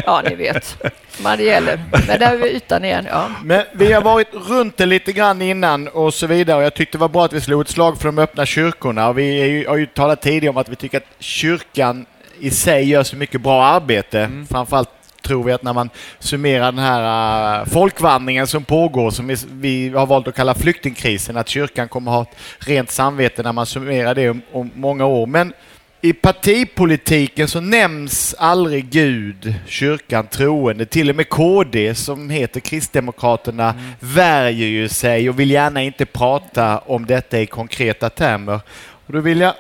ja 0.06 0.22
ni 0.30 0.36
vet 0.36 0.78
vad 1.24 1.38
det 1.38 1.44
gäller. 1.44 1.80
Men 1.92 2.20
där 2.20 2.34
är 2.34 2.38
vi 2.38 2.50
ytan 2.50 2.86
igen. 2.86 3.08
Ja. 3.12 3.28
Men 3.44 3.64
vi 3.72 3.94
har 3.94 4.02
varit 4.02 4.34
runt 4.34 4.78
det 4.78 4.86
lite 4.86 5.12
grann 5.12 5.42
innan 5.42 5.88
och 5.88 6.14
så 6.14 6.28
vidare. 6.28 6.58
Och 6.58 6.64
jag 6.64 6.74
tyckte 6.74 6.98
det 6.98 7.02
var 7.02 7.10
bra 7.10 7.26
att 7.26 7.34
vi 7.34 7.42
slog 7.42 7.62
ett 7.62 7.70
slag 7.70 7.98
för 7.98 8.06
de 8.06 8.20
öppna 8.20 8.46
kyrkorna. 8.46 9.08
Och 9.10 9.18
vi 9.18 9.48
ju, 9.48 9.68
har 9.68 9.78
ju 9.78 9.86
talat 9.86 10.22
tidigare 10.22 10.50
om 10.50 10.58
att 10.58 10.70
vi 10.70 10.76
tycker 10.76 10.98
att 10.98 11.08
kyrkan 11.20 12.06
i 12.40 12.52
sig 12.52 12.90
gör 12.90 13.04
så 13.04 13.16
mycket 13.16 13.42
bra 13.42 13.64
arbete. 13.64 14.20
Mm. 14.20 14.48
Framförallt 14.48 14.90
tror 15.22 15.44
vi 15.44 15.52
att 15.52 15.64
när 15.64 15.74
man 15.74 15.90
summerar 16.20 16.72
den 16.72 16.84
här 16.84 17.62
uh, 17.62 17.66
folkvandringen 17.66 18.48
som 18.48 18.64
pågår, 18.64 19.12
som 19.12 19.36
vi 19.52 19.90
har 19.90 20.06
valt 20.06 20.28
att 20.28 20.36
kalla 20.36 20.56
flyktingkrisen, 20.56 21.38
att 21.38 21.50
kyrkan 21.50 21.88
kommer 21.88 22.12
ha 22.12 22.22
ett 22.22 22.38
rent 22.60 22.92
samvete 22.92 23.44
när 23.44 23.54
man 23.54 23.66
summerar 23.66 24.16
det 24.16 24.30
om, 24.30 24.42
om 24.52 24.72
många 24.76 25.06
år. 25.06 25.26
Men 25.26 25.54
i 26.02 26.14
partipolitiken 26.14 27.48
så 27.48 27.62
nämns 27.62 28.36
aldrig 28.38 28.90
Gud, 28.90 29.54
kyrkan, 29.68 30.28
troende. 30.28 30.86
Till 30.86 31.10
och 31.10 31.16
med 31.16 31.30
KD 31.30 31.96
som 31.96 32.30
heter 32.30 32.60
Kristdemokraterna 32.60 33.70
mm. 33.70 33.84
värjer 34.00 34.68
ju 34.68 34.90
sig 34.90 35.30
och 35.30 35.40
vill 35.40 35.52
gärna 35.52 35.84
inte 35.84 36.06
prata 36.06 36.78
om 36.80 37.06
detta 37.06 37.40
i 37.40 37.46
konkreta 37.46 38.10
termer. 38.10 38.60
Och 39.06 39.14
då 39.14 39.20
vill 39.20 39.40
jag 39.40 39.54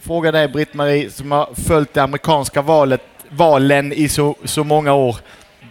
fråga 0.00 0.32
dig 0.32 0.48
Britt-Marie 0.48 1.10
som 1.10 1.32
har 1.32 1.48
följt 1.66 1.94
det 1.94 2.02
amerikanska 2.02 2.62
valet 2.62 3.02
valen 3.36 3.92
i 3.92 4.08
så, 4.08 4.36
så 4.44 4.64
många 4.64 4.92
år. 4.92 5.16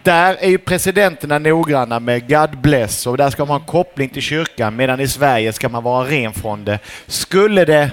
Där 0.02 0.36
är 0.40 0.48
ju 0.48 0.58
presidenterna 0.58 1.38
noggranna 1.38 2.00
med 2.00 2.28
God 2.28 2.58
bless 2.58 3.06
och 3.06 3.16
där 3.16 3.30
ska 3.30 3.44
man 3.44 3.60
ha 3.60 3.66
koppling 3.66 4.08
till 4.08 4.22
kyrkan 4.22 4.76
medan 4.76 5.00
i 5.00 5.08
Sverige 5.08 5.52
ska 5.52 5.68
man 5.68 5.82
vara 5.82 6.08
ren 6.08 6.32
från 6.32 6.64
det. 6.64 6.78
Skulle 7.06 7.64
det 7.64 7.90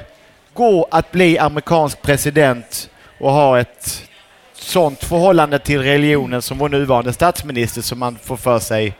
gå 0.53 0.87
att 0.91 1.11
bli 1.11 1.37
amerikansk 1.37 2.01
president 2.01 2.89
och 3.19 3.31
ha 3.31 3.59
ett 3.59 4.09
sånt 4.53 5.03
förhållande 5.03 5.59
till 5.59 5.79
religionen 5.81 6.41
som 6.41 6.57
vår 6.57 6.69
nuvarande 6.69 7.13
statsminister 7.13 7.81
som 7.81 7.99
man 7.99 8.17
får 8.23 8.37
för 8.37 8.59
sig 8.59 8.93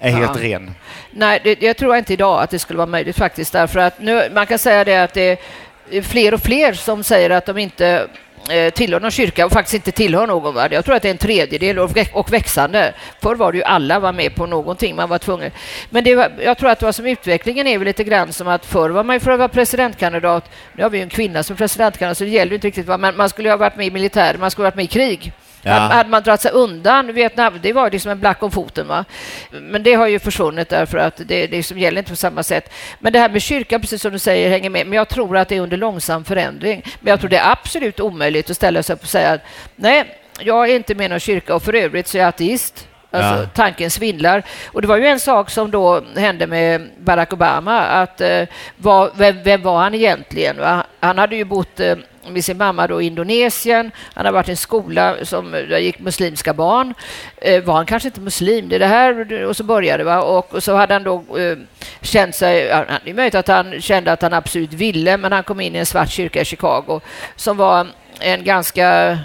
är 0.00 0.10
helt 0.10 0.36
ja. 0.36 0.42
ren? 0.42 0.74
Nej, 1.10 1.40
det, 1.44 1.62
jag 1.62 1.76
tror 1.76 1.96
inte 1.96 2.12
idag 2.12 2.42
att 2.42 2.50
det 2.50 2.58
skulle 2.58 2.76
vara 2.76 2.86
möjligt 2.86 3.16
faktiskt 3.16 3.52
därför 3.52 3.78
att 3.78 4.00
nu, 4.00 4.30
man 4.34 4.46
kan 4.46 4.58
säga 4.58 4.84
det 4.84 4.96
att 4.96 5.14
det 5.14 5.38
är 5.90 6.02
fler 6.02 6.34
och 6.34 6.40
fler 6.40 6.72
som 6.72 7.04
säger 7.04 7.30
att 7.30 7.46
de 7.46 7.58
inte 7.58 8.08
Eh, 8.50 8.70
tillhör 8.70 9.00
någon 9.00 9.10
kyrka 9.10 9.46
och 9.46 9.52
faktiskt 9.52 9.74
inte 9.74 9.92
tillhör 9.92 10.26
någon. 10.26 10.54
Va? 10.54 10.68
Jag 10.70 10.84
tror 10.84 10.94
att 10.94 11.02
det 11.02 11.08
är 11.08 11.10
en 11.10 11.18
tredjedel 11.18 11.78
och 12.12 12.32
växande. 12.32 12.94
Förr 13.22 13.34
var 13.34 13.52
det 13.52 13.58
ju 13.58 13.64
alla 13.64 14.00
var 14.00 14.12
med 14.12 14.34
på 14.34 14.46
någonting, 14.46 14.96
man 14.96 15.08
var 15.08 15.18
tvungen. 15.18 15.50
Men 15.90 16.04
det 16.04 16.14
var, 16.14 16.32
jag 16.44 16.58
tror 16.58 16.70
att 16.70 16.82
vad 16.82 16.94
som 16.94 17.06
utvecklingen 17.06 17.66
är 17.66 17.78
väl 17.78 17.86
lite 17.86 18.04
grann 18.04 18.32
som 18.32 18.48
att 18.48 18.66
förr 18.66 18.90
var 18.90 19.04
man 19.04 19.20
för 19.20 19.30
att 19.30 19.38
vara 19.38 19.48
presidentkandidat, 19.48 20.50
nu 20.72 20.82
har 20.82 20.90
vi 20.90 20.98
ju 20.98 21.02
en 21.02 21.08
kvinna 21.08 21.42
som 21.42 21.56
presidentkandidat 21.56 22.18
så 22.18 22.24
det 22.24 22.30
gäller 22.30 22.54
inte 22.54 22.66
riktigt, 22.66 22.86
men 22.86 23.16
man 23.16 23.28
skulle 23.28 23.50
ha 23.50 23.56
varit 23.56 23.76
med 23.76 23.86
i 23.86 23.90
militär, 23.90 24.36
man 24.38 24.50
skulle 24.50 24.66
ha 24.66 24.70
varit 24.70 24.76
med 24.76 24.84
i 24.84 24.88
krig. 24.88 25.32
Ja. 25.66 25.72
Hade 25.72 26.10
man 26.10 26.22
dragit 26.22 26.40
sig 26.40 26.50
undan 26.50 27.12
Vietnam, 27.12 27.58
det 27.62 27.72
var 27.72 27.90
liksom 27.90 28.10
en 28.10 28.20
black 28.20 28.42
om 28.42 28.50
foten. 28.50 28.88
Va? 28.88 29.04
Men 29.50 29.82
det 29.82 29.94
har 29.94 30.06
ju 30.06 30.18
försvunnit 30.18 30.68
därför 30.68 30.98
att 30.98 31.16
det, 31.16 31.24
det 31.24 31.56
liksom 31.56 31.78
gäller 31.78 31.98
inte 31.98 32.10
på 32.10 32.16
samma 32.16 32.42
sätt. 32.42 32.72
Men 32.98 33.12
det 33.12 33.18
här 33.18 33.28
med 33.28 33.42
kyrkan, 33.42 33.80
precis 33.80 34.02
som 34.02 34.12
du 34.12 34.18
säger, 34.18 34.50
hänger 34.50 34.70
med. 34.70 34.86
Men 34.86 34.96
jag 34.96 35.08
tror 35.08 35.36
att 35.36 35.48
det 35.48 35.56
är 35.56 35.60
under 35.60 35.76
långsam 35.76 36.24
förändring. 36.24 36.82
Men 37.00 37.10
jag 37.10 37.20
tror 37.20 37.30
det 37.30 37.36
är 37.36 37.50
absolut 37.50 38.00
omöjligt 38.00 38.50
att 38.50 38.56
ställa 38.56 38.82
sig 38.82 38.94
upp 38.94 39.02
och 39.02 39.08
säga 39.08 39.32
att 39.32 39.40
nej, 39.76 40.04
jag 40.40 40.70
är 40.70 40.76
inte 40.76 40.94
med 40.94 41.04
i 41.04 41.08
någon 41.08 41.20
kyrka 41.20 41.54
och 41.54 41.62
för 41.62 41.74
övrigt 41.74 42.08
så 42.08 42.18
är 42.18 42.20
jag 42.20 42.28
ateist. 42.28 42.88
Alltså, 43.10 43.42
ja. 43.42 43.48
Tanken 43.54 43.90
svindlar. 43.90 44.42
Och 44.66 44.82
det 44.82 44.88
var 44.88 44.96
ju 44.96 45.06
en 45.06 45.20
sak 45.20 45.50
som 45.50 45.70
då 45.70 46.02
hände 46.16 46.46
med 46.46 46.90
Barack 46.98 47.32
Obama, 47.32 47.80
att 47.80 48.20
eh, 48.20 48.42
var, 48.76 49.10
vem, 49.14 49.42
vem, 49.42 49.62
var 49.62 49.78
han 49.78 49.94
egentligen? 49.94 50.56
Han 51.00 51.18
hade 51.18 51.36
ju 51.36 51.44
bott 51.44 51.80
eh, 51.80 51.96
med 52.32 52.44
sin 52.44 52.56
mamma 52.56 52.86
då 52.86 53.02
i 53.02 53.06
Indonesien. 53.06 53.90
Han 54.14 54.26
har 54.26 54.32
varit 54.32 54.48
i 54.48 54.50
en 54.50 54.56
skola 54.56 55.16
som 55.22 55.50
där 55.50 55.78
gick 55.78 55.98
muslimska 55.98 56.54
barn. 56.54 56.94
Eh, 57.36 57.64
var 57.64 57.74
han 57.74 57.86
kanske 57.86 58.08
inte 58.08 58.20
muslim? 58.20 58.68
Det 58.68 58.74
är 58.74 58.78
det 58.78 58.86
här 58.86 59.44
och 59.44 59.56
så 59.56 59.64
började 59.64 60.04
det. 60.04 60.16
Och, 60.16 60.54
och, 60.54 60.62
så 60.62 60.74
hade 60.74 60.94
han 60.94 61.02
då 61.02 61.38
eh, 61.38 61.58
känt 62.00 62.34
sig... 62.34 62.62
Ja, 62.64 62.84
det 63.04 63.10
är 63.10 63.14
möjligt 63.14 63.34
att 63.34 63.48
han 63.48 63.80
kände 63.80 64.12
att 64.12 64.22
han 64.22 64.32
absolut 64.32 64.72
ville, 64.72 65.16
men 65.16 65.32
han 65.32 65.42
kom 65.42 65.60
in 65.60 65.76
i 65.76 65.78
en 65.78 65.86
svart 65.86 66.10
kyrka 66.10 66.40
i 66.40 66.44
Chicago 66.44 67.00
som 67.36 67.56
var 67.56 67.86
en 68.20 68.44
ganska 68.44 69.18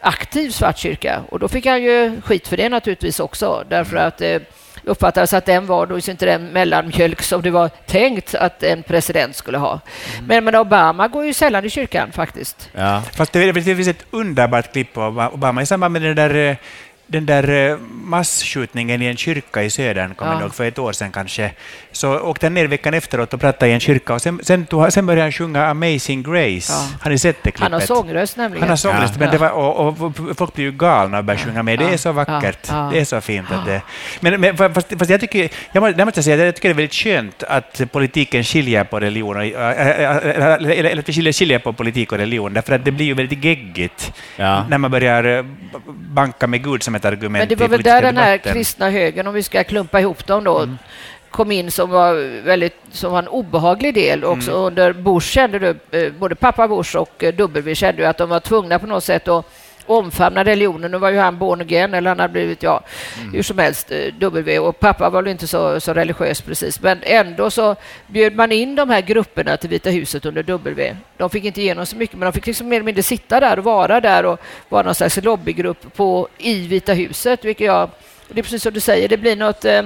aktiv 0.00 0.50
svart 0.50 0.78
kyrka. 0.78 1.22
Och 1.28 1.38
då 1.38 1.48
fick 1.48 1.66
han 1.66 1.82
ju 1.82 2.20
skit 2.20 2.48
för 2.48 2.56
det 2.56 2.68
naturligtvis 2.68 3.20
också, 3.20 3.64
därför 3.68 3.96
att 3.96 4.20
eh, 4.20 4.40
uppfattades 4.90 5.32
att 5.32 5.46
den 5.46 5.66
var 5.66 5.86
då 5.86 5.98
inte 5.98 6.26
den 6.26 6.46
mellanmjölk 6.46 7.22
som 7.22 7.42
det 7.42 7.50
var 7.50 7.68
tänkt 7.86 8.34
att 8.34 8.62
en 8.62 8.82
president 8.82 9.36
skulle 9.36 9.58
ha. 9.58 9.80
Mm. 10.14 10.26
Men, 10.26 10.44
men 10.44 10.54
Obama 10.54 11.08
går 11.08 11.24
ju 11.24 11.32
sällan 11.32 11.64
i 11.64 11.70
kyrkan 11.70 12.12
faktiskt. 12.12 12.70
Ja. 12.72 13.02
Fast 13.16 13.32
det, 13.32 13.52
det 13.52 13.62
finns 13.62 13.88
ett 13.88 14.04
underbart 14.10 14.72
klipp 14.72 14.92
på 14.92 15.30
Obama 15.32 15.62
i 15.62 15.66
samband 15.66 15.92
med 15.92 16.02
den 16.02 16.16
där 16.16 16.34
eh, 16.34 16.56
den 17.10 17.26
där 17.26 17.70
eh, 17.70 17.76
massskjutningen 18.04 19.02
i 19.02 19.06
en 19.06 19.16
kyrka 19.16 19.62
i 19.62 19.70
södern, 19.70 20.14
kommer 20.14 20.32
ja. 20.32 20.40
ihåg, 20.40 20.54
för 20.54 20.64
ett 20.64 20.78
år 20.78 20.92
sedan 20.92 21.12
kanske, 21.12 21.52
så 21.92 22.18
åkte 22.18 22.46
han 22.46 22.54
ner 22.54 22.66
veckan 22.66 22.94
efteråt 22.94 23.34
och 23.34 23.40
pratade 23.40 23.70
i 23.70 23.74
en 23.74 23.80
kyrka 23.80 24.14
och 24.14 24.22
sen, 24.22 24.40
sen, 24.42 24.66
tog, 24.66 24.92
sen 24.92 25.06
började 25.06 25.22
han 25.22 25.32
sjunga 25.32 25.66
Amazing 25.66 26.22
Grace. 26.22 26.72
Ja. 26.72 26.88
Har 27.00 27.10
ni 27.10 27.18
sett 27.18 27.36
det 27.42 27.50
klippet? 27.50 27.62
Han 27.62 27.72
har 27.72 27.80
sångröst 27.80 28.36
nämligen. 28.36 28.62
Han 28.62 28.68
har 28.68 28.76
sångröst, 28.76 29.14
ja. 29.14 29.20
men 29.20 29.30
det 29.30 29.38
var, 29.38 29.50
och, 29.50 30.00
och, 30.00 30.12
folk 30.36 30.54
blir 30.54 30.64
ju 30.64 30.72
galna 30.72 31.18
och 31.18 31.24
börjar 31.24 31.38
sjunga 31.38 31.62
med. 31.62 31.78
Det 31.78 31.84
är 31.84 31.96
så 31.96 32.12
vackert. 32.12 32.68
Det 32.92 33.00
är 33.00 33.04
så 33.04 33.20
fint. 33.20 33.50
Att 33.50 33.66
det, 33.66 33.82
men, 34.20 34.40
men 34.40 34.56
fast, 34.56 34.98
fast 34.98 35.10
jag 35.10 35.20
tycker, 35.20 35.48
jag 35.72 35.80
måste, 35.80 35.98
jag 35.98 36.06
måste 36.06 36.22
säga, 36.22 36.44
jag 36.44 36.54
tycker 36.54 36.68
det 36.68 36.72
är 36.72 36.76
väldigt 36.76 36.94
skönt 36.94 37.42
att 37.42 37.80
politiken 37.92 38.44
skiljer 38.44 38.84
på 38.84 39.00
religion, 39.00 39.36
och, 39.36 39.42
eller 39.42 40.98
att 40.98 41.08
vi 41.08 41.12
skiljer, 41.12 41.32
skiljer 41.32 41.58
på 41.58 41.72
politik 41.72 42.12
och 42.12 42.18
religion, 42.18 42.52
därför 42.52 42.74
att 42.74 42.84
det 42.84 42.90
blir 42.90 43.06
ju 43.06 43.14
väldigt 43.14 43.44
geggigt 43.44 44.12
när 44.38 44.78
man 44.78 44.90
börjar 44.90 45.44
banka 46.14 46.46
med 46.46 46.64
Gud 46.64 46.82
som 46.82 46.99
ett 47.00 47.12
argument 47.12 47.42
Men 47.42 47.48
det 47.48 47.56
var 47.56 47.68
väl 47.68 47.82
där 47.82 48.02
den 48.02 48.16
här 48.16 48.38
kristna 48.38 48.90
högern, 48.90 49.26
om 49.26 49.34
vi 49.34 49.42
ska 49.42 49.64
klumpa 49.64 50.00
ihop 50.00 50.26
dem 50.26 50.44
då, 50.44 50.58
mm. 50.58 50.78
kom 51.30 51.52
in 51.52 51.70
som 51.70 51.90
var, 51.90 52.42
väldigt, 52.44 52.76
som 52.92 53.12
var 53.12 53.18
en 53.18 53.28
obehaglig 53.28 53.94
del. 53.94 54.24
Också 54.24 54.50
mm. 54.50 54.62
under 54.62 54.92
Bush 54.92 55.26
kände 55.26 55.58
du, 55.58 55.98
eh, 55.98 56.12
både 56.12 56.34
pappa 56.34 56.68
Bush 56.68 56.96
och 56.96 57.24
eh, 57.24 57.34
W 57.34 57.74
kände 57.74 58.08
att 58.08 58.16
de 58.16 58.28
var 58.28 58.40
tvungna 58.40 58.78
på 58.78 58.86
något 58.86 59.04
sätt 59.04 59.28
att 59.28 59.46
omfamna 59.90 60.44
religionen. 60.44 60.90
Nu 60.90 60.98
var 60.98 61.10
ju 61.10 61.18
han 61.18 61.38
born 61.38 61.60
again, 61.60 61.94
eller 61.94 62.10
han 62.10 62.20
hade 62.20 62.32
blivit, 62.32 62.62
ja, 62.62 62.82
mm. 63.20 63.34
hur 63.34 63.42
som 63.42 63.58
helst, 63.58 63.90
eh, 63.90 64.14
W. 64.18 64.58
Och 64.58 64.80
pappa 64.80 65.10
var 65.10 65.22
väl 65.22 65.30
inte 65.30 65.46
så, 65.46 65.80
så 65.80 65.94
religiös 65.94 66.40
precis, 66.40 66.80
men 66.80 66.98
ändå 67.02 67.50
så 67.50 67.76
bjöd 68.06 68.34
man 68.34 68.52
in 68.52 68.74
de 68.74 68.90
här 68.90 69.00
grupperna 69.00 69.56
till 69.56 69.70
Vita 69.70 69.90
huset 69.90 70.26
under 70.26 70.42
W. 70.42 70.96
De 71.16 71.30
fick 71.30 71.44
inte 71.44 71.60
igenom 71.60 71.86
så 71.86 71.96
mycket, 71.96 72.18
men 72.18 72.26
de 72.26 72.32
fick 72.32 72.46
liksom 72.46 72.68
mer 72.68 72.76
eller 72.76 72.84
mindre 72.84 73.02
sitta 73.02 73.40
där 73.40 73.58
och 73.58 73.64
vara 73.64 74.00
där 74.00 74.24
och 74.24 74.40
vara 74.68 74.82
någon 74.82 74.94
slags 74.94 75.16
lobbygrupp 75.16 75.96
på, 75.96 76.28
i 76.38 76.66
Vita 76.66 76.92
huset, 76.92 77.44
vilket 77.44 77.66
jag... 77.66 77.90
Det 78.28 78.40
är 78.40 78.42
precis 78.42 78.62
som 78.62 78.72
du 78.72 78.80
säger, 78.80 79.08
det 79.08 79.16
blir 79.16 79.36
något... 79.36 79.64
Eh, 79.64 79.82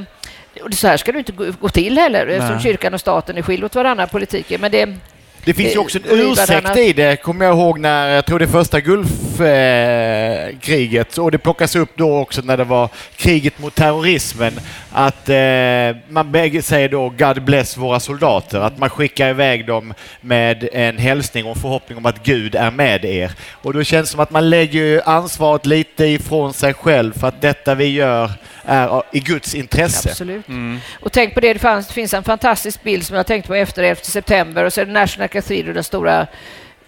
och 0.63 0.75
så 0.75 0.89
här 0.89 0.97
ska 0.97 1.13
det 1.13 1.19
inte 1.19 1.33
gå 1.33 1.69
till 1.69 1.99
heller, 1.99 2.27
eftersom 2.27 2.61
kyrkan 2.61 2.95
och 2.95 3.01
staten 3.01 3.37
är 3.37 3.43
skilda 3.43 3.67
åt 3.67 3.75
varandra 3.75 4.07
politiken. 4.07 4.61
Men 4.61 4.71
det, 4.71 4.89
det 5.45 5.55
finns 5.55 5.75
ju 5.75 5.79
också 5.79 5.99
en 5.99 6.21
ursäkt 6.21 6.77
i 6.77 6.93
det, 6.93 7.17
kommer 7.17 7.45
jag 7.45 7.55
ihåg 7.55 7.79
när, 7.79 8.09
jag 8.09 8.27
tror 8.27 8.39
det 8.39 8.49
första 8.49 8.81
Gulfkriget, 9.39 11.19
och 11.19 11.31
det 11.31 11.39
plockas 11.39 11.77
upp 11.77 11.91
då 11.97 12.19
också 12.19 12.43
när 12.43 12.57
det 12.57 12.65
var 12.65 12.89
kriget 13.17 13.59
mot 13.59 13.75
terrorismen, 13.75 14.53
att 14.93 15.29
eh, 15.29 15.97
man 16.09 16.33
bägge 16.33 16.63
säger 16.63 16.89
då 16.89 17.09
God 17.09 17.43
bless 17.43 17.77
våra 17.77 18.01
soldater, 18.01 18.61
att 18.61 18.79
man 18.79 18.91
skickar 18.91 19.31
iväg 19.31 19.67
dem 19.67 19.95
med 20.21 20.69
en 20.73 20.99
hälsning 20.99 21.45
och 21.45 21.57
förhoppning 21.57 21.99
om 21.99 22.07
att 22.07 22.23
Gud 22.23 22.55
är 22.55 22.71
med 22.71 23.05
er. 23.05 23.33
Och 23.53 23.73
då 23.73 23.85
känns 23.85 24.09
det 24.09 24.13
som 24.13 24.21
att 24.21 24.31
man 24.31 24.51
lägger 24.51 25.09
ansvaret 25.09 25.67
lite 25.67 26.05
ifrån 26.05 26.53
sig 26.53 26.75
själv 26.75 27.19
för 27.19 27.29
att 27.29 27.41
detta 27.41 27.75
vi 27.75 27.87
gör 27.87 28.31
är 28.65 29.03
i 29.13 29.21
Guds 29.21 29.55
intresse. 29.55 30.09
Absolut. 30.09 30.49
Mm. 30.49 30.81
Och 31.01 31.13
tänk 31.13 31.35
på 31.35 31.41
det, 31.41 31.53
det, 31.53 31.59
fanns, 31.59 31.87
det 31.87 31.95
finns 31.95 32.15
en 32.15 32.23
fantastisk 32.23 32.83
bild 32.83 33.07
som 33.07 33.17
jag 33.17 33.27
tänkte 33.27 33.49
på 33.49 33.55
efter 33.55 33.83
11 33.83 34.01
september 34.03 34.65
och 34.65 34.73
så 34.73 34.81
är 34.81 34.87
det 34.87 34.93
National 34.93 35.29
Cathedral, 35.29 35.75
den 35.75 35.85
stora 35.85 36.27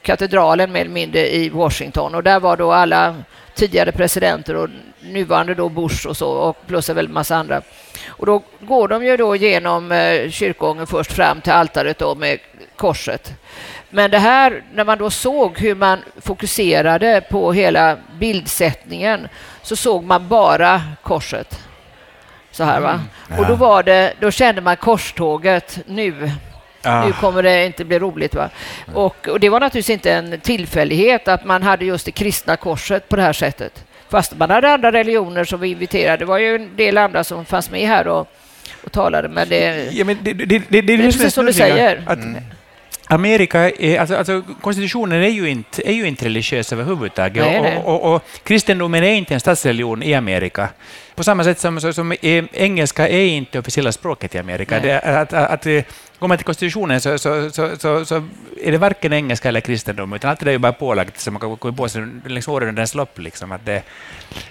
katedralen 0.06 0.72
mer 0.72 0.80
eller 0.80 0.90
mindre 0.90 1.34
i 1.34 1.48
Washington 1.48 2.14
och 2.14 2.22
där 2.22 2.40
var 2.40 2.56
då 2.56 2.72
alla 2.72 3.14
tidigare 3.54 3.92
presidenter 3.92 4.56
och 4.56 4.68
nuvarande 5.00 5.54
då 5.54 5.68
Bush 5.68 6.06
och 6.06 6.16
så 6.16 6.30
och 6.30 6.66
plus 6.66 6.90
en 6.90 7.12
massa 7.12 7.36
andra. 7.36 7.62
Och 8.08 8.26
då 8.26 8.42
går 8.60 8.88
de 8.88 9.04
ju 9.04 9.16
då 9.16 9.36
genom 9.36 9.92
eh, 9.92 10.30
kyrkogången 10.30 10.86
först 10.86 11.12
fram 11.12 11.40
till 11.40 11.52
altaret 11.52 11.98
då 11.98 12.14
med 12.14 12.38
korset. 12.76 13.32
Men 13.90 14.10
det 14.10 14.18
här, 14.18 14.62
när 14.74 14.84
man 14.84 14.98
då 14.98 15.10
såg 15.10 15.58
hur 15.58 15.74
man 15.74 15.98
fokuserade 16.20 17.22
på 17.30 17.52
hela 17.52 17.96
bildsättningen 18.18 19.28
så 19.62 19.76
såg 19.76 20.04
man 20.04 20.28
bara 20.28 20.82
korset. 21.02 21.58
Så 22.50 22.64
här 22.64 22.80
va. 22.80 22.90
Mm. 22.90 23.00
Ja. 23.30 23.38
Och 23.38 23.46
då 23.46 23.54
var 23.54 23.82
det, 23.82 24.14
då 24.20 24.30
kände 24.30 24.60
man 24.60 24.76
korståget 24.76 25.78
nu. 25.86 26.30
Ah. 26.86 27.06
Nu 27.06 27.12
kommer 27.12 27.42
det 27.42 27.66
inte 27.66 27.84
bli 27.84 27.98
roligt. 27.98 28.34
Va? 28.34 28.50
Och, 28.94 29.28
och, 29.28 29.40
det 29.40 29.48
var 29.48 29.60
naturligtvis 29.60 29.94
inte 29.94 30.12
en 30.12 30.40
tillfällighet 30.40 31.28
att 31.28 31.44
man 31.44 31.62
hade 31.62 31.84
just 31.84 32.04
det 32.04 32.12
kristna 32.12 32.56
korset 32.56 33.08
på 33.08 33.16
det 33.16 33.22
här 33.22 33.32
sättet. 33.32 33.84
Fast 34.08 34.38
man 34.38 34.50
hade 34.50 34.72
andra 34.72 34.92
religioner 34.92 35.44
som 35.44 35.60
vi 35.60 35.68
inviterade. 35.68 36.16
Det 36.16 36.24
var 36.24 36.38
ju 36.38 36.54
en 36.54 36.76
del 36.76 36.98
andra 36.98 37.24
som 37.24 37.44
fanns 37.44 37.70
med 37.70 37.88
här 37.88 38.08
och, 38.08 38.28
och 38.84 38.92
talade. 38.92 39.28
Men 39.28 39.48
det, 39.48 39.88
ja, 39.92 40.04
men 40.04 40.18
det, 40.22 40.32
det, 40.32 40.46
det, 40.46 40.62
det, 40.68 40.80
det 40.80 40.94
är 40.94 40.98
precis 40.98 41.34
som 41.34 41.46
du 41.46 41.52
säger. 41.52 42.02
Att, 42.06 42.18
mm. 42.18 42.42
Amerika 43.08 43.70
är, 43.70 43.98
alltså, 43.98 44.16
alltså, 44.16 44.42
konstitutionen 44.60 45.22
är 45.22 45.28
ju 45.28 45.48
inte, 45.48 45.88
är 45.88 45.92
ju 45.92 46.06
inte 46.06 46.24
religiös 46.24 46.72
överhuvudtaget. 46.72 47.44
Nej, 47.44 47.62
nej. 47.62 47.76
Och, 47.76 48.04
och, 48.04 48.14
och, 48.14 48.22
kristendomen 48.44 49.04
är 49.04 49.12
inte 49.12 49.34
en 49.34 49.40
statsreligion 49.40 50.02
i 50.02 50.14
Amerika. 50.14 50.68
På 51.14 51.24
samma 51.24 51.44
sätt 51.44 51.58
som, 51.58 51.80
som, 51.80 51.94
som 51.94 52.14
engelska 52.22 53.08
är 53.08 53.24
inte 53.26 53.58
officiella 53.58 53.92
språket 53.92 54.34
i 54.34 54.38
Amerika. 54.38 54.80
Det, 54.80 55.00
att, 55.00 55.32
att, 55.32 55.66
att, 55.66 55.86
går 56.18 56.28
man 56.28 56.38
till 56.38 56.44
konstitutionen 56.44 57.00
så, 57.00 57.18
så, 57.18 57.50
så, 57.50 57.76
så, 57.78 58.04
så 58.04 58.22
är 58.62 58.72
det 58.72 58.78
varken 58.78 59.12
engelska 59.12 59.48
eller 59.48 59.60
kristendom, 59.60 60.12
utan 60.12 60.30
allt 60.30 60.40
det 60.40 60.50
är 60.50 60.52
ju 60.52 60.58
bara 60.58 60.72
pålagt 60.72 61.20
som 61.20 61.34
man 61.34 61.40
kan 61.40 61.56
gå 61.56 61.72
på 61.72 61.88
sig 61.88 62.06
längs 62.26 62.48
årens 62.48 62.94
lopp. 62.94 63.18
Liksom, 63.18 63.52
att 63.52 63.66
det, 63.66 63.82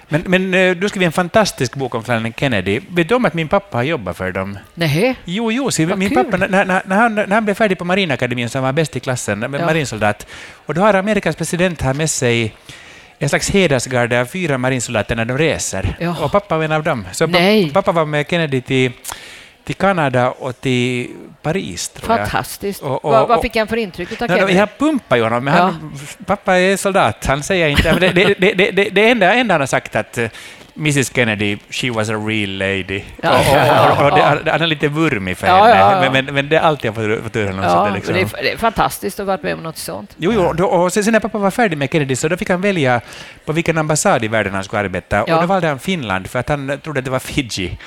men, 0.08 0.24
men 0.28 0.54
eh, 0.54 0.76
du 0.76 0.90
skrev 0.90 1.04
en 1.04 1.12
fantastisk 1.12 1.76
bok 1.76 1.96
om 1.96 2.04
Franklin 2.04 2.34
Kennedy. 2.38 2.82
Vet 2.90 3.10
du 3.10 3.16
om 3.16 3.26
att 3.26 3.34
min 3.34 3.48
pappa 3.48 3.78
har 3.78 3.84
jobbat 3.84 4.18
för 4.18 4.32
dem? 4.32 4.60
Nej. 4.74 5.16
Jo, 5.26 5.52
jo 5.52 5.72
så 5.72 5.82
min 5.82 6.10
kul. 6.10 6.24
pappa, 6.24 6.38
när, 6.38 6.66
när, 6.66 6.82
när, 6.86 6.96
han, 6.96 7.16
när 7.16 7.28
han 7.28 7.46
blev 7.46 7.56
färdig 7.56 7.78
på 7.78 7.86
Marinakademin, 7.86 8.50
så 8.50 8.58
han 8.58 8.64
var 8.64 8.74
bäst 8.74 8.96
i 8.96 9.00
klassen, 9.00 9.42
ja. 9.42 9.48
marinsoldat, 9.48 10.28
och 10.66 10.74
då 10.74 10.82
har 10.82 10.94
Amerikas 10.94 11.36
president 11.36 11.82
här 11.82 11.94
med 11.94 12.10
sig 12.10 12.56
en 13.20 13.30
slags 13.30 13.50
hedersgarde 13.50 14.22
av 14.22 14.26
fyra 14.26 14.58
marinsoldater 14.58 15.16
när 15.16 15.26
de 15.26 15.38
reser. 15.38 15.98
Ja. 16.00 16.16
Och 16.22 16.32
pappa 16.32 16.58
var 16.58 16.64
en 16.64 16.72
av 16.72 16.84
dem. 16.84 17.08
Så 17.12 17.28
Nej. 17.28 17.72
pappa 17.74 17.92
var 17.92 18.06
med 18.06 18.26
Kennedy 18.30 18.62
till 18.62 18.92
till 19.66 19.76
Kanada 19.76 20.32
och 20.32 20.62
till 20.62 21.10
Paris. 21.42 21.90
Tror 21.90 22.08
Fantastiskt. 22.18 22.82
Och, 22.82 23.06
och, 23.06 23.12
vad, 23.12 23.28
vad 23.28 23.42
fick 23.42 23.56
han 23.56 23.68
för 23.68 23.78
intryck 23.78 24.22
av 24.22 24.28
Kennedy? 24.28 24.54
Jag 24.54 24.78
pumpar 24.78 25.16
ju 25.18 25.24
honom. 25.24 25.48
Ja. 25.48 25.74
pappa 26.26 26.56
är 26.58 26.78
soldat, 26.78 27.26
han 27.26 27.44
säger 27.44 27.68
inte... 27.68 28.00
Det, 28.00 28.12
det, 28.12 28.54
det, 28.54 28.72
det, 28.72 28.90
det 28.90 29.10
enda, 29.10 29.34
enda 29.34 29.54
han 29.54 29.62
har 29.62 29.68
sagt 29.68 29.96
att 29.96 30.20
Mrs 30.78 31.10
Kennedy, 31.16 31.58
she 31.70 31.90
was 31.90 32.10
a 32.10 32.16
real 32.16 32.50
lady. 32.50 33.02
Ja. 33.22 33.40
Och, 33.40 34.00
och, 34.00 34.12
och, 34.12 34.18
det, 34.18 34.52
han 34.52 34.62
är 34.62 34.68
lite 34.68 34.88
vurmig 34.88 35.38
för 35.38 35.48
henne, 35.48 35.60
ja, 35.60 36.04
ja. 36.04 36.12
Men, 36.12 36.26
men 36.26 36.50
det 36.50 36.56
är 36.56 36.62
allt 36.62 36.84
jag 36.84 36.96
får, 36.96 37.22
fått 37.24 37.36
höra. 37.36 37.64
Ja, 37.64 37.86
det, 37.86 37.94
liksom. 37.94 38.14
det, 38.14 38.22
är, 38.22 38.44
det 38.44 38.52
är 38.52 38.58
fantastiskt 38.58 39.20
att 39.20 39.26
ha 39.26 39.34
varit 39.34 39.44
med 39.44 39.54
om 39.54 39.64
något 39.64 39.78
sånt. 39.78 40.16
Jo, 40.18 40.32
jo 40.34 40.54
då, 40.54 40.66
och 40.66 40.94
sen 40.94 41.04
när 41.12 41.20
pappa 41.20 41.38
var 41.38 41.52
färdig 41.52 41.78
med 41.78 41.92
Kennedy 41.92 42.16
så 42.16 42.28
då 42.28 42.38
fick 42.38 42.50
han 42.50 42.62
välja 42.62 43.02
på 43.46 43.54
vilken 43.54 43.78
ambassad 43.78 44.24
i 44.24 44.28
världen 44.28 44.54
han 44.54 44.64
skulle 44.64 44.80
arbeta. 44.80 45.24
Och 45.24 45.30
då 45.30 45.46
valde 45.46 45.68
han 45.68 45.80
Finland 45.80 46.28
för 46.28 46.40
att 46.40 46.50
han 46.50 46.80
trodde 46.84 47.00
att 47.00 47.06
det 47.06 47.12
var 47.12 47.20
Fiji. 47.20 47.78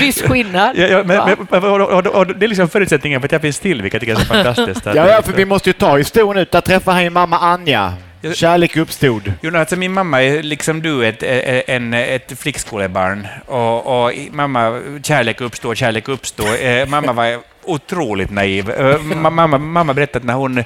Viss 0.00 0.22
skillnad. 0.22 0.76
Ja, 0.76 1.02
men, 1.04 1.36
men, 1.50 1.64
och, 1.64 2.06
och, 2.06 2.26
det 2.26 2.46
är 2.46 2.48
liksom 2.48 2.68
förutsättningen 2.68 3.20
för 3.20 3.28
att 3.28 3.32
jag 3.32 3.40
finns 3.40 3.58
till, 3.58 3.82
vilket 3.82 4.02
jag 4.02 4.16
tycker 4.18 4.34
är 4.34 4.44
så 4.44 4.44
fantastiskt. 4.54 4.86
ja, 4.86 5.08
ja, 5.08 5.22
för 5.22 5.32
vi 5.32 5.44
måste 5.44 5.68
ju 5.68 5.72
ta 5.72 5.96
historien 5.96 6.42
ut. 6.42 6.50
Där 6.50 6.60
träffar 6.60 6.92
han 6.92 7.04
ju 7.04 7.10
mamma 7.10 7.38
Anja. 7.38 7.92
Kärlek 8.34 8.76
uppstod. 8.76 9.32
Jo, 9.40 9.56
alltså 9.56 9.76
min 9.76 9.92
mamma 9.92 10.22
är 10.22 10.42
liksom 10.42 10.82
du 10.82 11.06
ett, 11.06 11.22
en, 11.68 11.94
ett 11.94 12.38
flickskolebarn. 12.38 13.26
Och, 13.46 14.04
och 14.06 14.12
mamma, 14.30 14.80
kärlek 15.02 15.40
uppstår, 15.40 15.74
kärlek 15.74 16.08
uppstår. 16.08 16.64
Eh, 16.64 16.86
mamma 16.86 17.12
var 17.12 17.38
otroligt 17.64 18.30
naiv. 18.30 18.70
Eh, 18.70 19.00
mamma, 19.02 19.46
mamma 19.58 19.94
berättade 19.94 20.18
att 20.18 20.24
när 20.24 20.34
hon 20.34 20.64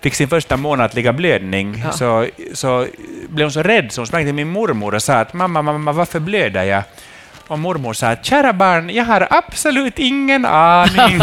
fick 0.00 0.14
sin 0.14 0.28
första 0.28 0.56
månatliga 0.56 1.12
blödning 1.12 1.82
ja. 1.84 1.92
så, 1.92 2.26
så 2.52 2.86
blev 3.28 3.44
hon 3.44 3.52
så 3.52 3.62
rädd 3.62 3.92
så 3.92 4.00
hon 4.00 4.06
sprang 4.06 4.24
till 4.24 4.34
min 4.34 4.48
mormor 4.48 4.94
och 4.94 5.02
sa 5.02 5.14
att 5.14 5.34
mamma, 5.34 5.62
mamma, 5.62 5.92
varför 5.92 6.20
blöder 6.20 6.64
jag? 6.64 6.82
Och 7.46 7.58
mormor 7.58 7.92
sa 7.92 8.06
att 8.06 8.24
kära 8.24 8.52
barn, 8.52 8.90
jag 8.90 9.04
har 9.04 9.26
absolut 9.30 9.98
ingen 9.98 10.44
aning. 10.44 11.20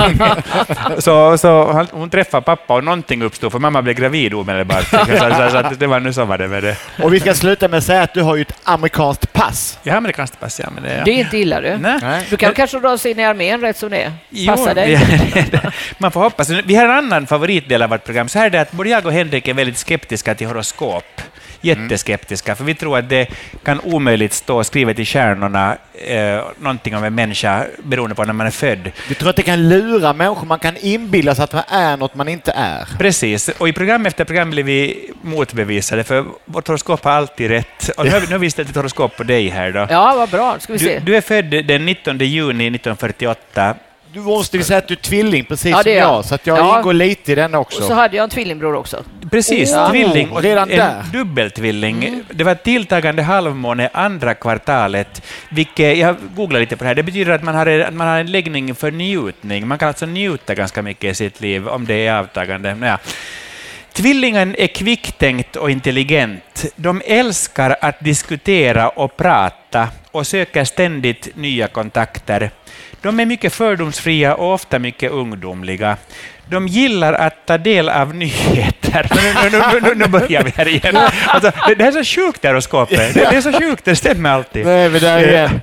så 0.98 1.38
så 1.38 1.88
hon 1.92 2.10
träffade 2.10 2.44
pappa 2.44 2.74
och 2.74 2.84
någonting 2.84 3.22
uppstod, 3.22 3.52
för 3.52 3.60
mamma 3.60 3.82
blev 3.82 3.96
gravid 3.96 4.34
omedelbart. 4.34 4.88
så, 4.88 4.98
så, 5.06 5.50
så 5.52 5.58
att 5.58 5.80
det 5.80 5.88
var 5.88 6.00
nu 6.00 6.14
så 6.14 6.26
var 6.26 6.38
det 6.38 6.48
med 6.48 6.64
det. 6.64 6.78
Och 7.04 7.14
vi 7.14 7.20
ska 7.20 7.34
sluta 7.34 7.68
med 7.68 7.78
att 7.78 7.84
säga 7.84 8.02
att 8.02 8.14
du 8.14 8.22
har 8.22 8.36
ju 8.36 8.42
ett 8.42 8.54
amerikanskt 8.64 9.34
pass. 9.34 9.80
Jag 9.84 9.94
har 9.94 9.98
amerikanskt 9.98 10.40
pass, 10.40 10.60
ja. 10.60 10.70
Men 10.74 10.84
det, 10.84 10.96
ja. 10.98 11.04
det 11.04 11.12
är 11.12 11.16
inte 11.16 11.38
illa 11.38 11.62
du. 11.62 11.78
Nej. 11.78 12.28
Du 12.30 12.38
kan 12.38 12.54
kanske 12.54 12.80
dras 12.80 13.06
in 13.06 13.20
i 13.20 13.26
armén 13.26 13.62
rätt 13.62 13.78
som 13.78 13.90
det 13.90 14.12
är. 14.32 14.48
Passa 14.48 14.74
dig. 14.74 15.00
Man 15.98 16.12
får 16.12 16.22
hoppas. 16.22 16.50
Vi 16.50 16.76
har 16.76 16.86
en 16.86 16.92
annan 16.92 17.28
favoritdel 17.28 17.82
av 17.82 17.90
vårt 17.90 18.04
program. 18.04 18.30
Så 18.30 18.40
här 18.40 18.46
är 18.46 18.50
det 18.50 18.62
att 18.62 18.72
både 18.72 18.90
jag 18.90 19.06
och 19.06 19.14
Henrik 19.14 19.48
är 19.48 19.54
väldigt 19.54 19.78
skeptiska 19.78 20.36
till 20.36 20.48
horoskop. 20.48 21.22
Jätteskeptiska, 21.62 22.56
för 22.56 22.64
vi 22.64 22.76
tror 22.76 22.98
att 22.98 23.10
det 23.10 23.28
kan 23.64 23.80
omöjligt 23.84 24.34
stå 24.34 24.64
skrivet 24.64 25.00
i 25.00 25.06
stjärnorna 25.06 25.78
eh, 26.08 26.42
någonting 26.60 26.96
om 26.96 27.04
en 27.04 27.16
människa 27.16 27.66
beroende 27.84 28.16
på 28.16 28.26
när 28.26 28.34
man 28.34 28.48
är 28.48 28.52
född. 28.52 28.92
Vi 29.10 29.16
tror 29.16 29.30
att 29.30 29.36
det 29.36 29.42
kan 29.44 29.70
lura 29.70 30.14
människor, 30.14 30.46
man 30.46 30.60
kan 30.60 30.78
inbilla 30.78 31.36
sig 31.36 31.44
att 31.44 31.54
man 31.54 31.64
är 31.70 31.98
något 31.98 32.16
man 32.16 32.28
inte 32.28 32.52
är. 32.52 32.88
Precis, 32.98 33.48
och 33.50 33.70
i 33.70 33.74
program 33.74 34.06
efter 34.06 34.26
program 34.26 34.50
blir 34.50 34.64
vi 34.64 35.10
motbevisade, 35.22 36.04
för 36.04 36.26
vårt 36.46 36.68
horoskop 36.68 37.04
har 37.04 37.12
alltid 37.12 37.50
rätt. 37.50 37.90
Och 37.98 38.06
nu 38.06 38.12
har 38.12 38.20
vi, 38.20 38.28
nu 38.28 38.32
har 38.34 38.40
vi 38.40 38.52
ställt 38.52 38.70
ett 38.70 38.76
horoskop 38.76 39.18
på 39.18 39.24
dig 39.24 39.50
här 39.50 39.72
då. 39.72 39.88
Ja, 39.90 40.14
vad 40.18 40.30
bra. 40.30 40.60
Ska 40.60 40.74
vi 40.74 40.80
Du, 40.80 40.86
se. 40.86 41.00
du 41.00 41.16
är 41.16 41.22
född 41.22 41.66
den 41.66 41.86
19 41.86 42.18
juni 42.18 42.68
1948. 42.68 43.76
Du 44.14 44.20
måste 44.20 44.58
ju 44.58 44.64
säga 44.64 44.78
att 44.80 44.88
du 44.88 44.94
är 44.94 44.98
tvilling, 44.98 45.46
precis 45.46 45.72
Ja, 45.72 45.78
det 45.78 45.84
som 45.84 45.92
är 45.92 45.96
jag. 45.96 46.10
jag, 46.14 46.26
så 46.26 46.36
att 46.36 46.48
jag 46.48 46.58
Ja. 46.58 46.78
ingår 46.78 46.94
lite 46.94 47.32
i 47.32 47.36
den 47.36 47.56
Och 47.56 47.62
också. 47.62 47.82
så 47.82 47.94
hade 47.94 48.16
jag 48.18 48.24
en 48.24 48.30
tvillingbror 48.30 48.76
också. 48.76 49.04
Precis, 49.32 49.74
Oh, 49.74 49.90
tvilling. 49.92 50.30
Och 50.32 50.42
redan 50.42 50.70
en 50.72 50.78
där. 50.78 51.04
dubbeltvilling. 51.14 52.24
Det 52.32 52.44
var 52.44 52.56
tilltagande 52.56 53.22
halvmåne 53.24 53.90
andra 53.94 54.34
kvartalet, 54.34 55.22
vilket, 55.50 55.98
jag 55.98 56.16
googlade 56.36 56.60
lite 56.60 56.78
på 56.78 56.84
det 56.84 56.88
här, 56.88 56.96
det 56.96 57.04
betyder 57.04 57.32
att 57.32 57.44
man, 57.44 57.56
har, 57.56 57.66
en- 57.66 57.82
att 57.88 57.94
man 57.94 58.08
har 58.08 58.20
en 58.20 58.32
läggning 58.32 58.76
för 58.76 58.92
njutning. 58.92 59.68
Man 59.68 59.78
kan 59.78 59.88
alltså 59.88 60.06
njuta 60.06 60.56
ganska 60.56 60.82
mycket 60.82 61.12
i 61.12 61.16
sitt 61.16 61.42
liv 61.42 61.68
om 61.68 61.86
det 61.86 62.08
är 62.08 62.14
avtagande. 62.20 62.76
Naja. 62.76 63.00
Tvillingen 63.94 64.56
är 64.58 64.68
kvicktänkt 64.68 65.56
och 65.56 65.72
intelligent. 65.72 66.66
De 66.76 67.02
älskar 67.06 67.78
att 67.82 68.00
diskutera 68.00 68.90
och 68.90 69.18
prata 69.18 69.88
och 70.12 70.28
söker 70.28 70.64
ständigt 70.64 71.36
nya 71.36 71.68
kontakter. 71.68 72.52
De 73.02 73.20
är 73.20 73.26
mycket 73.26 73.54
fördomsfria 73.54 74.36
och 74.36 74.54
ofta 74.54 74.80
mycket 74.80 75.12
ungdomliga. 75.12 75.98
De 76.46 76.68
gillar 76.68 77.14
att 77.14 77.46
ta 77.46 77.58
del 77.58 77.90
av 77.90 78.16
nyheter. 78.16 79.08
Nu, 79.16 79.50
nu, 79.50 79.58
nu, 79.74 79.80
nu, 79.82 79.96
nu 79.96 80.08
börjar 80.08 80.44
vi 80.44 80.54
här 80.56 80.68
igen. 80.68 80.98
Alltså, 81.28 81.52
det, 81.68 81.76
det 81.76 81.84
är 81.84 81.92
så 81.92 82.04
sjukt, 82.04 82.42
det 82.42 82.48
här 82.48 82.54
horoskopet. 82.54 83.14
Det, 83.14 83.20
det 83.30 83.38
är 83.38 83.42
så 83.42 83.54
sjukt, 83.54 83.86
det 83.86 83.96
stämmer 83.96 84.30
alltid. 84.30 84.66
Nu 84.66 84.72
är 84.72 84.90
vi 84.90 85.00
där 85.00 85.28
igen. 85.28 85.62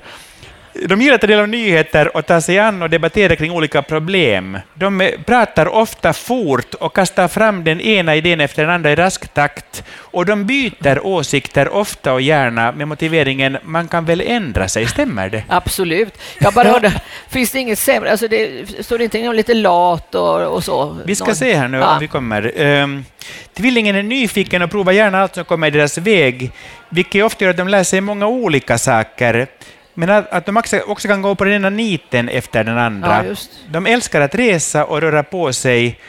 De 0.85 1.01
gillar 1.01 1.15
att 1.15 1.21
ta 1.21 1.27
del 1.27 1.39
av 1.39 1.47
nyheter 1.49 2.17
och 2.17 2.25
ta 2.25 2.41
sig 2.41 2.59
an 2.59 2.81
och 2.81 2.89
debattera 2.89 3.35
kring 3.35 3.51
olika 3.51 3.81
problem. 3.81 4.59
De 4.73 5.11
pratar 5.25 5.67
ofta 5.67 6.13
fort 6.13 6.73
och 6.73 6.95
kastar 6.95 7.27
fram 7.27 7.63
den 7.63 7.81
ena 7.81 8.15
idén 8.15 8.41
efter 8.41 8.63
den 8.63 8.71
andra 8.71 8.91
i 8.91 8.95
rask 8.95 9.33
takt. 9.33 9.83
Och 9.95 10.25
de 10.25 10.45
byter 10.45 11.05
åsikter 11.05 11.69
ofta 11.69 12.13
och 12.13 12.21
gärna 12.21 12.71
med 12.71 12.87
motiveringen 12.87 13.57
”man 13.63 13.87
kan 13.87 14.05
väl 14.05 14.21
ändra 14.21 14.67
sig”. 14.67 14.87
Stämmer 14.87 15.29
det? 15.29 15.43
Absolut. 15.47 16.17
Jag 16.39 16.53
bara 16.53 16.71
undrar, 16.75 16.93
finns 17.29 17.51
det 17.51 17.59
inget 17.59 17.79
sämre? 17.79 18.11
Alltså 18.11 18.27
det, 18.27 18.49
står 18.85 18.97
det 18.97 19.03
inte 19.03 19.27
om 19.29 19.35
lite 19.35 19.53
lat 19.53 20.15
och, 20.15 20.41
och 20.55 20.63
så? 20.63 20.97
Vi 21.05 21.15
ska 21.15 21.25
Någon- 21.25 21.35
se 21.35 21.53
här 21.53 21.67
nu 21.67 21.77
Ja. 21.77 21.93
om 21.93 21.99
vi 21.99 22.07
kommer. 22.07 22.61
Um, 22.61 23.05
tvillingen 23.53 23.95
är 23.95 24.03
nyfiken 24.03 24.61
och 24.61 24.71
provar 24.71 24.91
gärna 24.93 25.21
allt 25.21 25.35
som 25.35 25.45
kommer 25.45 25.67
i 25.67 25.71
deras 25.71 25.97
väg, 25.97 26.51
vilket 26.89 27.23
ofta 27.23 27.43
gör 27.45 27.51
att 27.51 27.57
de 27.57 27.67
lär 27.67 27.83
sig 27.83 28.01
många 28.01 28.27
olika 28.27 28.77
saker. 28.77 29.47
Men 29.99 30.09
att, 30.09 30.31
att 30.31 30.45
de 30.45 30.57
också, 30.57 31.07
kan 31.07 31.21
gå 31.21 31.35
på 31.35 31.43
den 31.43 31.53
ena 31.53 31.69
niten 31.69 32.29
efter 32.29 32.63
den 32.63 32.77
andra. 32.77 33.25
Ja. 33.25 33.35
De 33.71 33.85
älskar 33.85 34.21
att 34.21 34.35
resa 34.35 34.85
och 34.85 35.01
röra 35.01 35.23
på 35.23 35.53
sig 35.53 35.99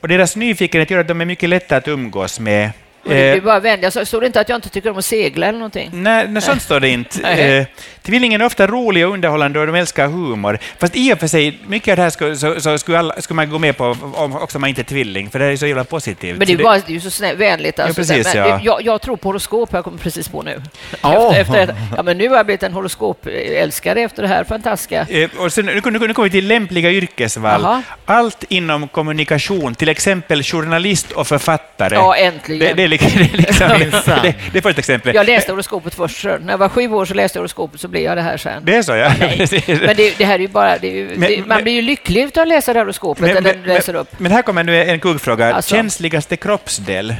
och 0.00 0.08
deras 0.08 0.36
nyfikenhet 0.36 0.90
gör 0.90 1.00
att 1.00 1.08
de 1.08 1.20
är 1.20 1.24
mycket 1.24 1.48
lätta 1.48 1.76
att 1.76 1.88
umgås 1.88 2.40
med. 2.40 2.70
Det 3.08 3.28
Eh, 3.28 3.32
blir 3.32 3.40
bara 3.42 3.60
vänliga. 3.60 3.90
Så 3.90 4.04
Står 4.04 4.20
det 4.20 4.26
inte 4.26 4.40
att 4.40 4.48
jag 4.48 4.56
inte 4.56 4.68
tycker 4.68 4.90
om 4.90 4.98
att 4.98 5.04
segla 5.04 5.46
eller 5.46 5.58
någonting? 5.58 5.90
Nej, 5.92 6.28
nej, 6.28 6.42
sånt 6.42 6.62
står 6.62 6.80
det 6.80 6.88
inte. 6.88 7.20
Eh, 7.46 7.66
tvillingen 8.02 8.40
är 8.40 8.44
ofta 8.44 8.66
rolig 8.66 9.06
och 9.06 9.12
underhållande 9.12 9.60
och 9.60 9.66
de 9.66 9.74
älskar 9.74 10.06
humor. 10.08 10.58
Fast 10.78 10.96
i 10.96 11.12
och 11.12 11.18
för 11.18 11.26
sig, 11.26 11.58
mycket 11.66 11.92
av 11.92 11.96
det 11.96 12.02
här 12.02 12.10
skulle, 12.10 12.36
så, 12.36 12.60
så 12.60 12.78
skulle, 12.78 12.98
alla, 12.98 13.14
skulle 13.22 13.36
man 13.36 13.50
gå 13.50 13.58
med 13.58 13.76
på 13.76 13.96
om 14.14 14.36
också 14.36 14.58
om 14.58 14.60
man 14.60 14.68
inte 14.68 14.80
är 14.80 14.84
tvilling, 14.84 15.30
för 15.30 15.38
det 15.38 15.44
är 15.44 15.56
så 15.56 15.66
jävla 15.66 15.84
positivt. 15.84 16.38
Men 16.38 16.46
det 16.46 16.52
är 16.52 16.56
bara, 16.56 16.74
det 16.78 16.88
är 16.88 16.92
ju 16.92 17.00
så 17.00 17.10
snä, 17.10 17.34
vänligt. 17.34 17.78
Alltså, 17.78 18.00
Ja, 18.02 18.06
precis, 18.16 18.34
men 18.34 18.48
ja. 18.48 18.60
jag, 18.62 18.82
jag 18.82 19.00
tror 19.02 19.16
på 19.16 19.28
horoskop, 19.28 19.68
jag 19.72 19.84
kommer 19.84 19.98
precis 19.98 20.28
på 20.28 20.42
nu. 20.42 20.62
Ja. 21.02 21.34
Efter, 21.34 21.58
efter, 21.60 21.76
ja, 21.96 22.02
men 22.02 22.18
nu 22.18 22.28
har 22.28 22.36
jag 22.36 22.46
blivit 22.46 22.62
en 22.62 22.72
horoskopälskare 22.72 24.00
efter 24.00 24.22
det 24.22 24.28
här 24.28 24.44
fantastiska. 24.44 25.06
Eh, 25.10 25.30
Och 25.38 25.52
sen, 25.52 25.66
nu, 25.66 25.80
nu, 25.84 25.98
nu 25.98 26.14
kommer 26.14 26.28
vi 26.28 26.30
till 26.30 26.46
lämpliga 26.48 26.90
yrkesval. 26.90 27.60
Jaha. 27.62 27.82
Allt 28.04 28.44
inom 28.48 28.88
kommunikation, 28.88 29.74
till 29.74 29.88
exempel 29.88 30.42
journalist 30.42 31.12
och 31.12 31.26
författare. 31.26 31.94
Ja, 31.94 32.16
äntligen. 32.16 32.76
det, 32.76 32.82
det, 32.82 32.88
det, 33.14 33.34
är 33.34 33.78
liksom, 33.78 34.18
det, 34.22 34.34
det 34.52 34.58
är 34.58 34.62
första 34.62 34.78
exemplet. 34.78 35.14
Jag 35.14 35.26
läste 35.26 35.52
horoskopet 35.52 35.94
först. 35.94 36.20
så 36.20 36.38
När 36.38 36.52
jag 36.52 36.58
var 36.58 36.68
sju 36.68 36.88
år 36.92 37.04
så 37.04 37.14
läste 37.14 37.38
jag 37.38 37.40
horoskopet, 37.40 37.80
så 37.80 37.88
blev 37.88 38.02
jag 38.02 38.16
det 38.16 38.22
här 38.22 38.36
sen. 38.36 38.64
Det 38.64 38.76
är 38.76 38.82
så, 38.82 38.94
ja. 38.96 39.12
Precis. 39.36 39.66
Men 39.68 39.96
det, 39.96 40.18
det 40.18 40.24
här 40.24 40.34
är 40.34 40.38
ju 40.38 40.48
bara... 40.48 40.78
Det 40.78 40.86
är 40.88 40.92
ju, 40.94 41.04
Men- 41.16 41.20
det, 41.30 41.38
man 41.38 41.48
men- 41.48 41.62
blir 41.62 41.72
ju 41.72 41.82
lycklig 41.82 42.22
av 42.24 42.42
att 42.42 42.48
läsa 42.48 42.72
det 42.72 42.78
här 42.78 42.84
horoskopet, 42.84 43.22
Men- 43.22 43.36
eller 43.36 43.54
men- 43.54 43.62
läser 43.62 43.94
upp. 43.94 44.08
Men 44.18 44.32
här 44.32 44.42
kommer 44.42 44.64
nu 44.64 44.84
en 44.84 45.00
kuggfråga. 45.00 45.54
Alltså. 45.54 45.74
Känsligaste 45.74 46.36
kroppsdel? 46.36 47.14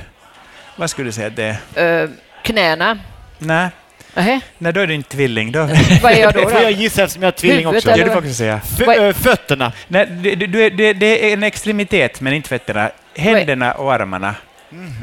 Vad 0.77 0.91
skulle 0.91 1.09
du 1.09 1.13
säga 1.13 1.27
att 1.27 1.37
det 1.37 1.57
är? 1.75 2.03
Uh, 2.05 2.11
knäna. 2.43 2.99
Nej, 3.39 4.41
nej, 4.59 4.73
då 4.73 4.81
är 4.81 4.87
du 4.87 4.95
inte 4.95 5.09
tvilling. 5.09 5.53
Då... 5.53 5.59
vad 6.03 6.13
är 6.13 6.17
jag 6.21 6.35
då? 6.35 6.41
Det 6.41 6.51
får 6.51 6.63
jag 6.63 6.73
då? 6.75 6.79
gissa 6.81 7.03
eftersom 7.03 7.23
jag 7.23 7.29
är 7.33 7.33
tvilling 7.39 7.67
Huvudet 7.67 7.77
också. 7.87 7.91
Ja, 7.91 7.97
du 7.97 8.03
får 8.03 8.09
vad? 8.15 8.25
också 8.25 8.35
säga. 8.35 8.61
F- 8.81 8.89
ö, 8.99 9.13
fötterna. 9.13 9.73
Nej, 9.89 10.03
är- 10.03 10.71
det, 10.71 10.93
det 10.93 11.29
är 11.29 11.33
en 11.33 11.43
extremitet, 11.43 12.21
men 12.21 12.33
inte 12.33 12.49
fötterna. 12.49 12.91
Händerna 13.17 13.73
och 13.73 13.93
armarna, 13.95 14.35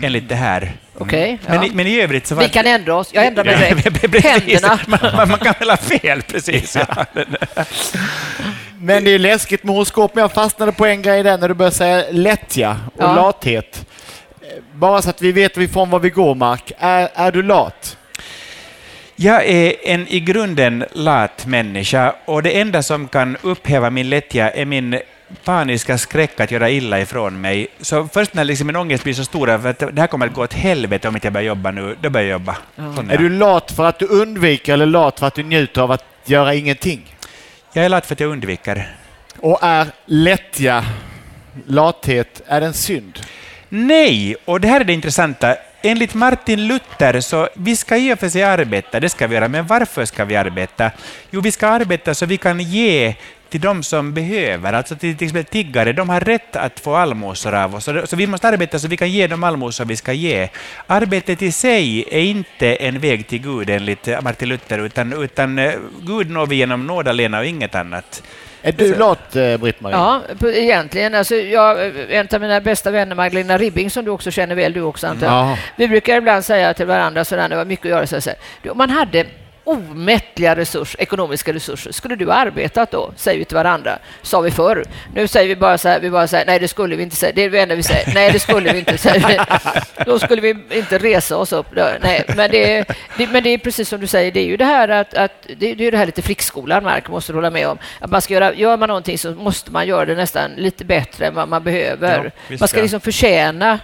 enligt 0.04 0.30
det 0.30 0.36
här. 0.36 0.72
Okej, 0.98 1.40
Men, 1.48 1.56
ja. 1.56 1.66
i, 1.66 1.72
men 1.74 1.88
i 1.88 2.02
övrigt 2.02 2.28
så 2.28 2.36
var 2.36 2.44
Vi 2.44 2.50
kan 2.50 2.68
ändra 2.68 2.96
oss. 2.96 3.10
Jag 3.14 3.26
ändrar 3.26 3.44
mig 3.44 3.56
direkt. 3.58 4.26
Händerna. 4.26 4.80
Man, 4.88 5.30
man, 5.30 5.40
kan 5.40 5.54
väl 5.60 5.70
ha 5.70 5.78
fel, 5.78 6.22
precis. 6.22 6.76
Ja. 6.76 7.06
Men 8.80 9.04
det 9.04 9.12
är 9.12 9.20
läskigt 9.20 9.64
med 9.64 9.76
horoskop, 9.76 10.16
men 10.16 10.22
jag 10.22 10.32
fastnade 10.32 10.72
på 10.72 10.86
en 10.86 11.02
grej 11.02 11.24
där 11.24 11.38
när 11.38 11.48
du 11.48 11.54
började 11.54 11.76
säga 11.76 12.06
lättja 12.12 12.78
och 12.96 13.04
Ja. 13.04 13.16
lathet. 13.16 13.86
Bara 14.74 15.02
så 15.02 15.10
att 15.10 15.22
vi 15.22 15.32
vet 15.32 15.58
ifrån 15.58 15.90
var 15.90 16.00
vi 16.00 16.10
går, 16.10 16.36
Mark. 16.36 16.72
Är, 16.80 17.10
är 17.14 17.32
du 17.32 17.44
lat? 17.44 17.98
Jag 19.16 19.46
är 19.46 19.74
en 19.84 20.08
i 20.08 20.20
grunden 20.20 20.86
lat 20.92 21.46
människa 21.46 22.16
och 22.26 22.44
det 22.44 22.60
enda 22.60 22.84
som 22.84 23.08
kan 23.08 23.38
upphäva 23.42 23.90
min 23.90 24.10
lättja 24.10 24.50
är 24.50 24.66
min 24.66 25.00
paniska 25.44 25.98
skräck 25.98 26.40
att 26.40 26.52
göra 26.52 26.70
illa 26.70 27.00
ifrån 27.00 27.42
mig. 27.42 27.68
Så 27.82 28.08
först 28.14 28.34
när 28.34 28.44
liksom 28.44 28.68
min 28.68 28.76
ångest 28.76 29.04
blir 29.04 29.14
så 29.14 29.24
stor 29.24 29.50
att 29.50 29.80
det 29.80 30.00
här 30.00 30.08
kommer 30.08 30.28
att 30.28 30.34
gå 30.34 30.44
åt 30.44 30.54
helvete 30.54 31.08
om 31.08 31.16
inte 31.16 31.28
jag 31.28 31.34
börjar 31.34 31.48
jobba 31.48 31.72
nu, 31.72 31.96
då 32.02 32.10
börjar 32.10 32.28
jag 32.28 32.34
jobba. 32.34 32.58
Sån 32.76 33.10
Är 33.12 33.18
du 33.18 33.30
lat 33.30 33.72
för 33.72 33.86
att 33.86 34.00
du 34.00 34.06
undviker 34.06 34.74
eller 34.74 34.86
lat 34.86 35.20
för 35.20 35.28
att 35.28 35.36
du 35.36 35.44
njuter 35.44 35.82
av 35.82 35.92
att 35.92 36.06
göra 36.26 36.54
ingenting? 36.54 37.16
Jag 37.74 37.86
är 37.86 37.90
lat 37.90 38.06
för 38.06 38.14
att 38.14 38.20
jag 38.20 38.32
undviker. 38.32 38.96
Och 39.40 39.60
är 39.62 39.88
lättja, 40.06 40.86
lathet, 41.66 42.42
är 42.48 42.62
en 42.62 42.74
synd? 42.74 43.20
Nej, 43.70 44.36
och 44.46 44.62
det 44.62 44.68
här 44.68 44.82
är 44.82 44.86
det 44.86 44.94
intressanta. 44.94 45.56
Enligt 45.82 46.14
Martin 46.14 46.68
Luther 46.68 47.22
så 47.22 47.50
vi 47.56 47.76
ska 47.76 47.98
i 47.98 48.14
och 48.14 48.20
för 48.20 48.30
sig 48.30 48.44
arbeta, 48.44 49.00
det 49.00 49.10
ska 49.10 49.28
vi 49.28 49.36
göra, 49.36 49.48
men 49.48 49.68
varför 49.68 50.06
ska 50.06 50.26
vi 50.26 50.36
arbeta? 50.36 50.92
Jo, 51.32 51.42
vi 51.42 51.52
ska 51.52 51.68
arbeta 51.68 52.16
så 52.16 52.26
vi 52.26 52.38
kan 52.38 52.60
ge 52.60 53.16
till 53.54 53.62
de 53.62 53.84
som 53.84 54.14
behöver, 54.14 54.74
alltså 54.74 54.96
till, 54.96 55.18
till 55.18 55.28
exempel 55.28 55.46
tiggare, 55.46 55.94
de 55.94 56.10
har 56.10 56.20
rätt 56.20 56.56
att 56.56 56.80
få 56.80 56.96
allmosor 56.96 57.56
av 57.56 57.76
oss, 57.76 57.84
så, 57.84 58.08
så 58.08 58.16
vi 58.16 58.28
måste 58.28 58.48
arbeta 58.48 58.80
så 58.80 58.88
vi 58.88 58.98
kan 58.98 59.12
ge 59.12 59.28
dem 59.28 59.44
allmosor 59.44 59.86
vi 59.86 59.96
ska 59.96 60.14
ge. 60.14 60.50
Arbetet 60.88 61.42
i 61.42 61.52
sig 61.52 62.06
är 62.12 62.20
inte 62.20 62.76
en 62.76 63.00
väg 63.00 63.28
till 63.28 63.42
Gud 63.42 63.70
enligt 63.70 64.08
eh, 64.08 64.22
Martin 64.22 64.50
Luther, 64.50 64.80
utan, 64.80 65.24
utan 65.24 65.60
eh, 65.60 65.74
Gud 66.02 66.30
når 66.30 66.46
vi 66.46 66.56
genom 66.56 66.88
nåd 66.88 67.08
alena 67.08 67.40
och 67.40 67.46
inget 67.46 67.76
annat. 67.76 68.24
Är 68.62 68.72
du 68.72 68.96
lat, 68.96 69.36
eh, 69.36 69.58
Britt-Marie? 69.58 69.98
Ja, 69.98 70.22
egentligen. 70.54 71.16
Alltså, 71.16 71.36
jag, 71.36 71.92
en 72.10 72.28
av 72.34 72.42
mina 72.42 72.62
bästa 72.62 72.92
vänner, 72.92 73.16
Magdalena 73.16 73.58
Ribbing, 73.58 73.90
som 73.90 74.06
du 74.06 74.12
också 74.12 74.32
känner 74.32 74.56
väl, 74.56 74.74
du 74.74 74.82
också 74.82 75.08
antar 75.08 75.28
jag. 75.28 75.36
Ja. 75.36 75.58
Vi 75.76 75.88
brukar 75.88 76.18
ibland 76.18 76.46
säga 76.46 76.74
till 76.74 76.86
varandra, 76.86 77.26
sådär, 77.26 77.50
det 77.50 77.56
var 77.56 77.66
mycket 77.66 77.86
att 77.86 77.90
göra, 77.90 78.22
så 78.22 78.30
här, 78.30 78.74
man 78.74 78.90
hade 78.90 79.26
omättliga 79.64 80.56
resurser, 80.56 81.02
ekonomiska 81.02 81.54
resurser, 81.54 81.92
skulle 81.92 82.16
du 82.16 82.26
ha 82.26 82.34
arbetat 82.34 82.92
då? 82.92 83.12
Säger 83.16 83.40
vi 83.40 83.46
till 83.46 83.58
varandra, 83.58 84.00
sa 84.22 84.42
vi 84.42 84.52
förr. 84.52 84.86
Nu 85.16 85.28
säger 85.28 85.48
vi 85.48 85.56
bara 85.56 85.78
så 85.78 85.90
här, 85.90 86.00
vi 86.00 86.10
bara 86.10 86.28
säger, 86.28 86.46
nej 86.46 86.60
det 86.60 86.68
skulle 86.68 86.96
vi 86.96 87.04
inte 87.04 87.16
säga, 87.16 87.32
det 87.36 87.44
är 87.44 87.50
det 87.50 87.60
enda 87.60 87.76
vi 87.76 87.84
säger, 87.84 88.14
nej 88.14 88.32
det 88.32 88.40
skulle 88.40 88.74
vi 88.74 88.80
inte 88.80 88.98
säga. 88.98 89.48
Då 90.06 90.20
skulle 90.20 90.42
vi 90.42 90.50
inte 90.72 90.98
resa 90.98 91.38
oss 91.38 91.54
upp. 91.54 91.68
Nej, 92.02 92.26
men, 92.36 92.52
det 92.52 92.78
är, 92.78 92.86
det, 93.18 93.28
men 93.28 93.44
det 93.44 93.50
är 93.50 93.58
precis 93.58 93.90
som 93.90 94.02
du 94.02 94.08
säger, 94.08 94.32
det 94.32 94.40
är 94.40 94.46
ju 94.46 94.58
det 94.58 94.66
här 94.66 94.90
att, 94.90 95.14
att 95.14 95.48
det, 95.58 95.74
det 95.74 95.88
är 95.88 95.92
det 95.92 95.98
här 95.98 96.06
lite 96.06 96.22
flickskolan, 96.22 96.84
Mark, 96.84 97.10
måste 97.10 97.32
du 97.32 97.38
hålla 97.38 97.50
med 97.50 97.68
om. 97.68 97.78
Att 98.00 98.12
man 98.12 98.22
ska 98.22 98.34
göra, 98.34 98.54
gör 98.54 98.78
man 98.78 98.88
någonting 98.88 99.18
så 99.18 99.32
måste 99.32 99.72
man 99.72 99.88
göra 99.88 100.06
det 100.06 100.16
nästan 100.16 100.52
lite 100.58 100.86
bättre 100.86 101.28
än 101.28 101.36
vad 101.36 101.50
man 101.50 101.64
behöver. 101.64 102.32
Ja, 102.48 102.58
man 102.60 102.68
ska 102.68 102.82
liksom 102.82 103.02
förtjäna 103.02 103.80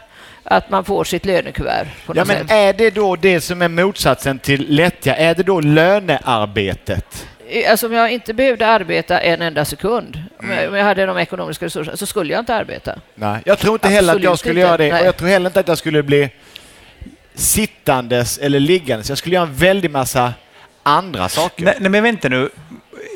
att 0.52 0.70
man 0.70 0.86
får 0.86 1.04
sitt 1.04 1.26
lönekuvert. 1.26 1.88
På 2.06 2.14
Ja, 2.16 2.26
men 2.26 2.38
sätt. 2.38 2.52
är 2.52 2.74
det 2.74 2.90
då 2.90 3.16
det 3.16 3.42
som 3.42 3.62
är 3.62 3.68
motsatsen 3.68 4.40
till 4.40 4.66
lättja? 4.76 5.16
Är 5.16 5.36
det 5.36 5.44
då 5.44 5.60
lönearbetet? 5.62 7.28
Alltså 7.70 7.88
om 7.88 7.94
jag 7.94 8.12
inte 8.12 8.34
behövde 8.34 8.68
arbeta 8.68 9.20
en 9.20 9.42
enda 9.42 9.66
sekund, 9.66 10.24
om 10.40 10.46
Mm. 10.46 10.58
jag, 10.58 10.70
om 10.70 10.76
jag 10.76 10.86
hade 10.86 11.06
de 11.06 11.18
ekonomiska 11.18 11.66
resurserna, 11.66 11.98
så 11.98 12.06
skulle 12.06 12.34
jag 12.34 12.42
inte 12.42 12.56
arbeta. 12.56 12.96
Nej, 13.16 13.40
jag 13.46 13.60
tror 13.60 13.74
inte 13.74 13.88
heller 13.88 14.16
att 14.16 14.24
jag 14.24 14.32
Absolut 14.32 14.40
skulle 14.40 14.60
inte. 14.60 14.68
göra 14.68 14.78
det. 14.78 14.92
Nej. 14.92 15.02
Och 15.02 15.08
jag 15.08 15.18
tror 15.18 15.30
heller 15.30 15.50
inte 15.50 15.60
att 15.60 15.68
jag 15.68 15.78
skulle 15.78 16.04
bli 16.04 16.30
sittandes 17.36 18.38
eller 18.38 18.60
liggandes. 18.60 19.10
Jag 19.10 19.18
skulle 19.18 19.36
göra 19.36 19.48
en 19.48 19.56
väldig 19.56 19.92
massa 19.92 20.34
andra 20.84 21.30
saker. 21.30 21.64
Nej, 21.66 21.76
nej, 21.80 21.90
men 21.90 22.04
vänta 22.04 22.30
nu. 22.30 22.50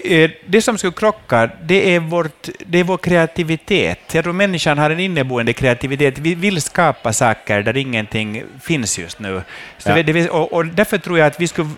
Eh, 0.06 0.30
Det 0.46 0.62
som 0.62 0.78
skulle 0.78 0.94
krocka, 0.94 1.50
det 1.64 1.96
är, 1.96 2.00
vårt, 2.00 2.48
det 2.66 2.80
är 2.80 2.84
vår 2.84 2.98
kreativitet. 2.98 4.00
Jag 4.12 4.24
tror 4.24 4.34
människan 4.34 4.78
har 4.78 4.90
en 4.90 5.00
inneboende 5.00 5.54
kreativitet. 5.54 6.18
Vi 6.18 6.36
vill 6.36 6.62
skapa 6.62 7.14
saker 7.14 7.62
där 7.62 7.78
ingenting 7.78 8.44
finns 8.64 9.00
just 9.00 9.20
nu. 9.20 9.42
Så 9.78 9.90
Ja. 9.90 10.04
det, 10.04 10.30
och, 10.30 10.54
och 10.54 10.66
därför 10.66 10.98
tror 10.98 11.20
jag 11.20 11.28
att 11.28 11.40
vi 11.42 11.48
skulle, 11.48 11.70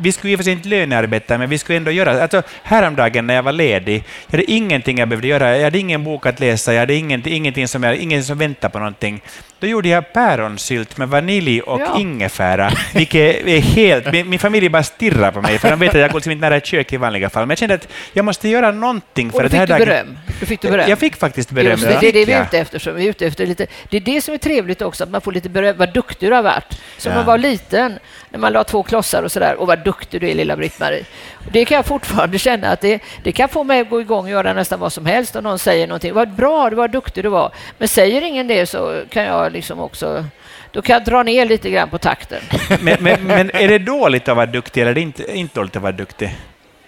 vi 0.00 0.12
skulle 0.12 0.32
i 0.32 0.34
och 0.36 0.38
för 0.38 0.44
sig 0.44 0.52
inte 0.52 0.68
lönearbeta, 0.68 1.38
men 1.38 1.50
vi 1.50 1.58
skulle 1.58 1.76
ändå 1.76 1.90
göra... 1.90 2.22
Alltså, 2.22 2.42
häromdagen 2.62 3.26
när 3.26 3.34
jag 3.34 3.42
var 3.42 3.52
ledig, 3.52 4.04
jag 4.26 4.32
hade 4.38 4.50
ingenting 4.52 4.98
jag 4.98 5.08
behövde 5.08 5.28
göra. 5.28 5.56
Jag 5.56 5.64
hade 5.64 5.78
ingen 5.78 6.04
bok 6.04 6.26
att 6.26 6.40
läsa, 6.40 6.72
jag 6.72 6.80
hade 6.80 6.94
ingenting, 6.94 7.32
ingenting 7.34 7.68
som, 7.68 7.82
jag, 7.82 7.96
ingen 7.96 8.24
som 8.24 8.38
väntade 8.38 8.72
på 8.72 8.78
någonting. 8.78 9.20
Då 9.60 9.66
gjorde 9.66 9.88
jag 9.88 10.12
päronsylt 10.12 10.96
med 10.98 11.08
vanilj 11.08 11.60
och 11.60 11.80
Ja. 11.80 11.96
ingefära, 12.00 12.72
vilket 12.94 13.46
är 13.46 13.60
helt... 13.60 14.12
Min, 14.12 14.28
min 14.30 14.38
familj 14.38 14.68
bara 14.68 14.82
stirrar 14.82 15.30
på 15.30 15.40
mig, 15.42 15.58
för 15.58 15.70
de 15.70 15.78
vet 15.78 15.94
att 15.94 16.00
jag 16.00 16.10
går 16.10 16.18
liksom 16.18 16.32
inte 16.32 16.40
nära 16.46 16.56
ett 16.56 16.66
kök 16.66 16.92
i 16.92 16.96
vanliga 16.96 17.30
fall. 17.30 17.46
Men 17.46 17.56
kände 17.62 17.74
att 17.74 17.88
jag 18.12 18.24
måste 18.24 18.48
göra 18.48 18.70
någonting 18.70 19.30
för 19.30 19.36
Och 19.38 19.42
då 19.42 19.48
fick 19.48 19.58
här 19.58 19.66
du 19.66 19.72
dagen... 19.72 19.86
beröm. 19.86 20.18
Du 20.40 20.46
fick 20.46 20.60
du 20.60 20.70
beröm. 20.70 20.90
Jag 20.90 20.98
fick 20.98 21.16
faktiskt 21.16 21.50
beröm. 21.50 21.70
Just 21.70 21.82
det, 21.82 21.98
det 22.00 22.08
är 22.08 22.12
det 22.12 22.24
vi 22.24 22.32
är 22.32 22.42
ute 22.42 22.58
efter. 22.58 22.78
Så 22.78 22.92
vi 22.92 23.04
är 23.04 23.10
ute 23.10 23.26
efter 23.26 23.46
lite, 23.46 23.66
det 23.90 23.96
är 23.96 24.00
det 24.00 24.20
som 24.20 24.34
är 24.34 24.38
trevligt 24.38 24.82
också, 24.82 25.04
att 25.04 25.10
man 25.10 25.20
får 25.20 25.32
lite 25.32 25.48
beröm. 25.48 25.76
Vad 25.78 25.92
duktig 25.92 26.28
du 26.30 26.34
har 26.34 26.42
varit. 26.42 26.80
Som 26.98 27.12
Ja. 27.12 27.16
man 27.18 27.26
var 27.26 27.38
liten, 27.38 27.98
när 28.30 28.38
man 28.38 28.52
la 28.52 28.64
två 28.64 28.82
klossar 28.82 29.22
och 29.22 29.32
sådär. 29.32 29.54
Och 29.54 29.66
vad 29.66 29.84
duktig 29.84 30.20
du 30.20 30.30
är, 30.30 30.34
lilla 30.34 30.56
Britt-Marie. 30.56 31.04
Det 31.52 31.64
kan 31.64 31.76
jag 31.76 31.86
fortfarande 31.86 32.38
känna 32.38 32.68
att 32.68 32.80
det, 32.80 33.00
det 33.22 33.32
kan 33.32 33.48
få 33.48 33.64
mig 33.64 33.80
att 33.80 33.90
gå 33.90 34.00
igång 34.00 34.24
och 34.24 34.30
göra 34.30 34.52
nästan 34.52 34.80
vad 34.80 34.92
som 34.92 35.06
helst 35.06 35.36
om 35.36 35.44
någon 35.44 35.58
säger 35.58 35.86
någonting. 35.86 36.14
Vad 36.14 36.30
bra, 36.30 36.70
du 36.70 36.76
var 36.76 36.88
duktig 36.88 37.24
du 37.24 37.28
var. 37.28 37.52
Men 37.78 37.88
säger 37.88 38.22
ingen 38.22 38.46
det 38.46 38.66
så 38.66 39.02
kan 39.10 39.22
jag 39.24 39.52
liksom 39.52 39.80
också... 39.80 40.24
Då 40.72 40.82
kan 40.82 40.94
jag 40.94 41.04
dra 41.04 41.22
ner 41.22 41.46
lite 41.46 41.70
grann 41.70 41.88
på 41.90 41.98
takten. 41.98 42.40
Men, 42.80 42.96
men, 43.00 43.22
men 43.26 43.50
är 43.54 43.68
det 43.68 43.78
dåligt 43.78 44.28
att 44.28 44.36
vara 44.36 44.46
duktig 44.46 44.82
eller 44.82 44.94
det 44.94 45.00
inte, 45.00 45.36
inte 45.38 45.60
dåligt 45.60 45.76
att 45.76 45.82
vara 45.82 45.92
duktig? 45.92 46.36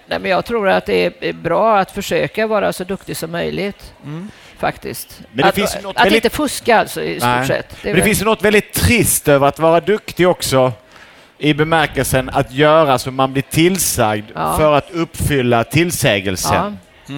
Nej, 0.07 0.19
men 0.19 0.31
jag 0.31 0.45
tror 0.45 0.69
att 0.69 0.87
det 0.87 1.25
är 1.29 1.33
bra 1.33 1.79
att 1.79 1.91
försöka 1.91 2.47
vara 2.47 2.73
så 2.73 2.85
duktig 2.85 3.17
som 3.17 3.31
möjligt. 3.31 3.93
Faktiskt. 4.59 5.21
Men 5.33 5.43
det 5.43 5.49
att 5.49 5.55
finns 5.55 5.77
ju 5.77 5.81
något 5.81 5.97
att 5.97 6.05
väldigt- 6.05 6.25
inte 6.25 6.37
fuska 6.37 6.79
alltså, 6.79 7.03
i 7.03 7.21
stort 7.21 7.29
Nej. 7.31 7.47
sett. 7.47 7.77
Men 7.85 7.95
det 7.97 8.03
finns 8.03 8.21
ju 8.21 8.25
något 8.25 8.43
väldigt 8.43 8.73
trist 8.73 9.29
över 9.29 9.47
att 9.47 9.59
vara 9.59 9.81
duktig 9.81 10.29
också 10.29 10.73
i 11.39 11.55
bemärkelsen 11.55 12.31
att 12.33 12.53
göra 12.53 12.99
så 12.99 13.11
man 13.11 13.33
blir 13.33 13.43
tillsagd 13.43 14.25
Ja. 14.35 14.57
för 14.57 14.73
att 14.73 14.91
uppfylla 14.91 15.65
tillsägelsen. 15.65 16.79
Ja. 17.07 17.13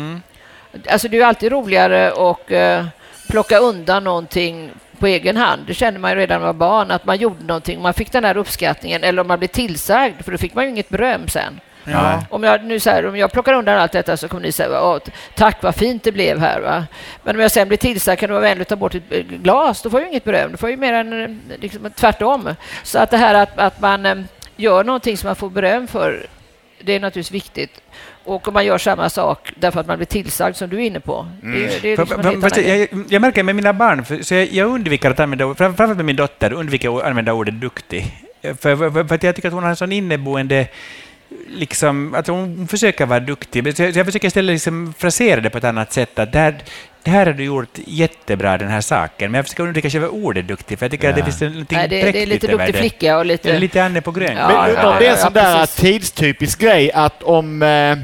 Alltså 0.92 1.08
det 1.08 1.18
är 1.18 1.24
alltid 1.26 1.52
roligare 1.52 2.12
att 2.30 2.50
eh, 2.50 2.86
plocka 3.28 3.58
undan 3.58 4.04
någonting 4.04 4.70
på 4.98 5.06
egen 5.06 5.36
hand. 5.36 5.62
Det 5.66 5.74
kände 5.74 6.00
man 6.00 6.10
ju 6.10 6.16
redan 6.16 6.40
när 6.40 6.46
man 6.46 6.58
var 6.58 6.66
barn, 6.68 6.90
att 6.90 7.04
man 7.06 7.16
gjorde 7.16 7.44
någonting, 7.44 7.82
man 7.82 7.94
fick 7.94 8.12
den 8.12 8.24
här 8.24 8.36
uppskattningen, 8.36 9.04
eller 9.04 9.20
om 9.22 9.28
man 9.28 9.38
blev 9.38 9.48
tillsagd, 9.48 10.24
för 10.24 10.32
då 10.32 10.38
fick 10.38 10.54
man 10.54 10.64
ju 10.64 10.70
inget 10.70 10.88
beröm 10.88 11.28
sen. 11.28 11.60
Ja. 11.92 12.24
Om 12.30 12.42
jag, 12.42 12.64
nu 12.64 12.80
så 12.80 12.90
här, 12.90 13.06
om 13.06 13.16
jag 13.16 13.32
plockar 13.32 13.52
undan 13.52 13.78
allt 13.78 13.92
detta 13.92 14.16
så 14.16 14.28
kommer 14.28 14.42
ni 14.42 14.52
säga 14.52 14.82
"Åh, 14.82 14.98
tack 15.34 15.62
vad 15.62 15.74
fint 15.74 16.02
det 16.02 16.12
blev 16.12 16.38
här. 16.38 16.60
Va? 16.60 16.86
Men 17.22 17.36
om 17.36 17.42
jag 17.42 17.50
sen 17.50 17.68
blir 17.68 17.78
tillsagd 17.78 18.20
kan 18.20 18.28
du 18.28 18.32
vara 18.32 18.42
vänlig 18.42 18.62
att 18.62 18.68
ta 18.68 18.76
bort 18.76 18.94
ett 18.94 19.02
eh, 19.10 19.18
glas, 19.20 19.82
då 19.82 19.90
får 19.90 20.00
jag 20.00 20.06
ju 20.06 20.10
inget 20.10 20.24
beröm. 20.24 20.50
Du 20.50 20.56
får 20.56 20.70
ju 20.70 20.76
mer 20.76 20.92
än 20.92 21.22
eh, 21.24 21.30
liksom, 21.60 21.90
tvärtom. 21.94 22.48
Så 22.82 22.98
att 22.98 23.10
det 23.10 23.16
här 23.16 23.34
att, 23.34 23.58
att 23.58 23.80
man 23.80 24.06
eh, 24.06 24.14
gör 24.56 24.84
någonting 24.84 25.16
som 25.16 25.26
man 25.28 25.36
får 25.36 25.50
beröm 25.50 25.86
för, 25.86 26.26
det 26.80 26.92
är 26.92 27.00
naturligtvis 27.00 27.30
viktigt. 27.44 27.80
Och 28.24 28.48
om 28.48 28.54
man 28.54 28.66
gör 28.66 28.78
samma 28.78 29.10
sak 29.10 29.52
därför 29.56 29.80
att 29.80 29.86
man 29.86 29.96
blir 29.96 30.06
tillsagd 30.06 30.56
som 30.56 30.68
du 30.68 30.76
är 30.76 30.80
inne 30.86 31.00
på. 31.00 31.26
Det, 31.42 31.48
är- 31.48 31.80
det 31.82 31.88
är 31.92 31.96
För- 31.96 32.32
liksom 32.32 32.50
för- 32.50 32.60
jag, 32.60 32.88
jag 33.08 33.22
märker 33.22 33.42
med 33.42 33.56
mina 33.56 33.72
barn, 33.72 34.04
för, 34.04 34.22
så 34.22 34.34
jag, 34.34 34.46
jag 34.52 34.68
undviker 34.70 35.10
att 35.10 35.20
använda, 35.20 35.44
fram- 35.44 35.54
framförallt 35.54 35.96
med 35.96 36.04
min 36.04 36.16
dotter, 36.16 36.52
undviker 36.52 36.98
att 36.98 37.04
använda 37.04 37.32
ordet 37.32 37.54
duktig. 37.60 38.06
För, 38.42 38.76
för, 38.76 39.04
för 39.08 39.14
att 39.14 39.22
jag 39.22 39.34
tycker 39.36 39.48
att 39.48 39.54
hon 39.54 39.62
har 39.62 39.70
en 39.70 39.76
sån 39.76 39.92
inneboende 39.92 40.66
Liksom, 41.48 42.14
att 42.14 42.26
hon 42.26 42.68
försöker 42.68 43.06
vara 43.06 43.20
duktig. 43.20 43.76
Så 43.76 43.82
jag, 43.82 44.06
försöker 44.06 44.28
istället 44.28 44.52
liksom 44.52 44.94
frasera 44.98 45.40
det 45.40 45.50
på 45.50 45.58
ett 45.58 45.64
annat 45.64 45.92
sätt. 45.92 46.18
Att 46.18 46.32
det, 46.32 46.38
här, 46.38 46.56
det 47.02 47.10
här 47.10 47.26
har 47.26 47.32
du 47.32 47.44
gjort 47.44 47.78
jättebra, 47.86 48.58
den 48.58 48.68
här 48.68 48.80
saken. 48.80 49.30
Men 49.30 49.38
jag 49.38 49.44
försöker 49.44 49.62
undvika 49.62 49.90
själva 49.90 50.08
ordet 50.08 50.48
duktig, 50.48 50.78
för 50.78 50.86
jag 50.86 50.90
tycker 50.90 51.08
att 51.08 51.14
det 51.14 51.20
Ja. 51.20 51.24
finns 51.24 51.40
någonting 51.40 51.78
Nej, 51.78 51.88
det, 51.88 51.96
det 51.96 52.00
är 52.00 52.04
präktigt 52.12 52.28
lite 52.28 52.46
över 52.52 52.66
duktig 52.66 52.80
flicka 52.80 53.18
och 53.18 53.26
lite... 53.26 53.48
Det 53.48 53.54
är 53.54 53.58
lite 53.60 53.84
Anne 53.84 54.00
på 54.00 54.10
grön. 54.10 54.36
Ja, 54.36 54.48
Men 54.48 54.74
ja, 54.74 54.96
det 54.98 55.06
är 55.06 55.10
en 55.10 55.16
ja, 55.18 55.24
sån 55.24 55.32
där 55.32 55.58
precis. 55.60 55.76
tidstypisk 55.76 56.60
grej 56.60 56.92
att 56.92 57.22
om 57.22 57.62
eh, 57.62 57.96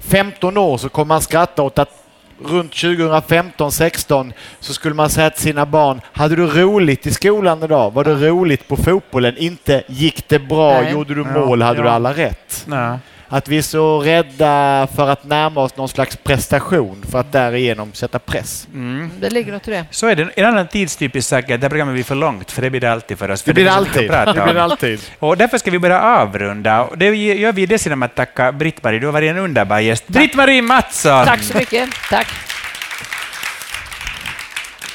15 0.00 0.56
år 0.56 0.78
så 0.78 0.88
kommer 0.88 1.08
man 1.08 1.22
skratta 1.22 1.62
åt 1.62 1.78
att 1.78 2.01
runt 2.46 2.72
2015-16 2.74 4.32
så 4.60 4.74
skulle 4.74 4.94
man 4.94 5.10
säga 5.10 5.30
till 5.30 5.42
sina 5.42 5.66
barn, 5.66 6.00
hade 6.12 6.36
du 6.36 6.46
roligt 6.46 7.06
i 7.06 7.10
skolan 7.10 7.62
idag? 7.62 7.90
Var 7.90 8.04
det 8.04 8.14
roligt 8.14 8.68
på 8.68 8.76
fotbollen? 8.76 9.36
Inte 9.36 9.82
gick 9.88 10.28
det 10.28 10.38
bra? 10.38 10.80
Nej. 10.80 10.92
Gjorde 10.92 11.14
du 11.14 11.24
Ja, 11.34 11.40
mål? 11.46 11.62
Hade 11.62 11.78
ja. 11.78 11.82
du 11.84 11.88
alla 11.88 12.12
rätt? 12.12 12.66
Ja. 12.70 12.98
Att 13.34 13.48
vi 13.48 13.58
är 13.58 13.62
så 13.62 14.00
rädda 14.00 14.88
för 14.96 15.08
att 15.08 15.24
närma 15.24 15.60
oss 15.60 15.76
någon 15.76 15.88
slags 15.88 16.16
prestation 16.16 17.04
för 17.10 17.20
att 17.20 17.32
därigenom 17.32 17.92
sätta 17.92 18.18
press. 18.18 18.68
Mm. 18.74 19.10
Det 19.20 19.30
ligger 19.30 19.52
något 19.52 19.68
i 19.68 19.70
det. 19.70 19.84
Så 19.90 20.06
är 20.06 20.16
det. 20.16 20.28
En 20.36 20.44
annan 20.44 20.68
tidstypisk 20.68 21.28
sak 21.28 21.50
är 21.50 21.54
att 21.54 21.60
det 21.60 21.64
här 21.64 21.68
programmet 21.68 21.94
blir 21.94 22.04
för 22.04 22.14
långt, 22.14 22.50
för 22.52 22.62
det 22.62 22.70
blir 22.70 22.80
det 22.80 22.92
alltid 22.92 23.18
för 23.18 23.30
oss. 23.30 23.42
Det 23.42 23.48
För 23.48 23.54
blir 23.54 23.64
det 23.64 23.72
så 23.72 23.80
mycket 23.80 24.14
alltid. 24.14 24.34
Det 24.36 24.44
blir 24.44 24.54
det 24.54 24.62
alltid. 24.62 25.00
Och 25.18 25.36
därför 25.36 25.58
ska 25.58 25.70
vi 25.70 25.78
börja 25.78 26.00
avrunda. 26.00 26.88
Det 26.96 27.16
gör 27.16 27.52
vi 27.52 27.66
dels 27.66 27.86
genom 27.86 28.02
att 28.02 28.14
tacka 28.14 28.52
Britt-Marie. 28.52 29.00
Du 29.00 29.06
har 29.06 29.12
varit 29.12 29.30
en 29.30 29.38
underbar 29.38 29.78
gäst. 29.78 30.08
Britt-Marie 30.08 30.62
Mattsson! 30.62 31.26
Tack 31.26 31.42
så 31.42 31.58
mycket. 31.58 31.90
Tack. 32.10 32.26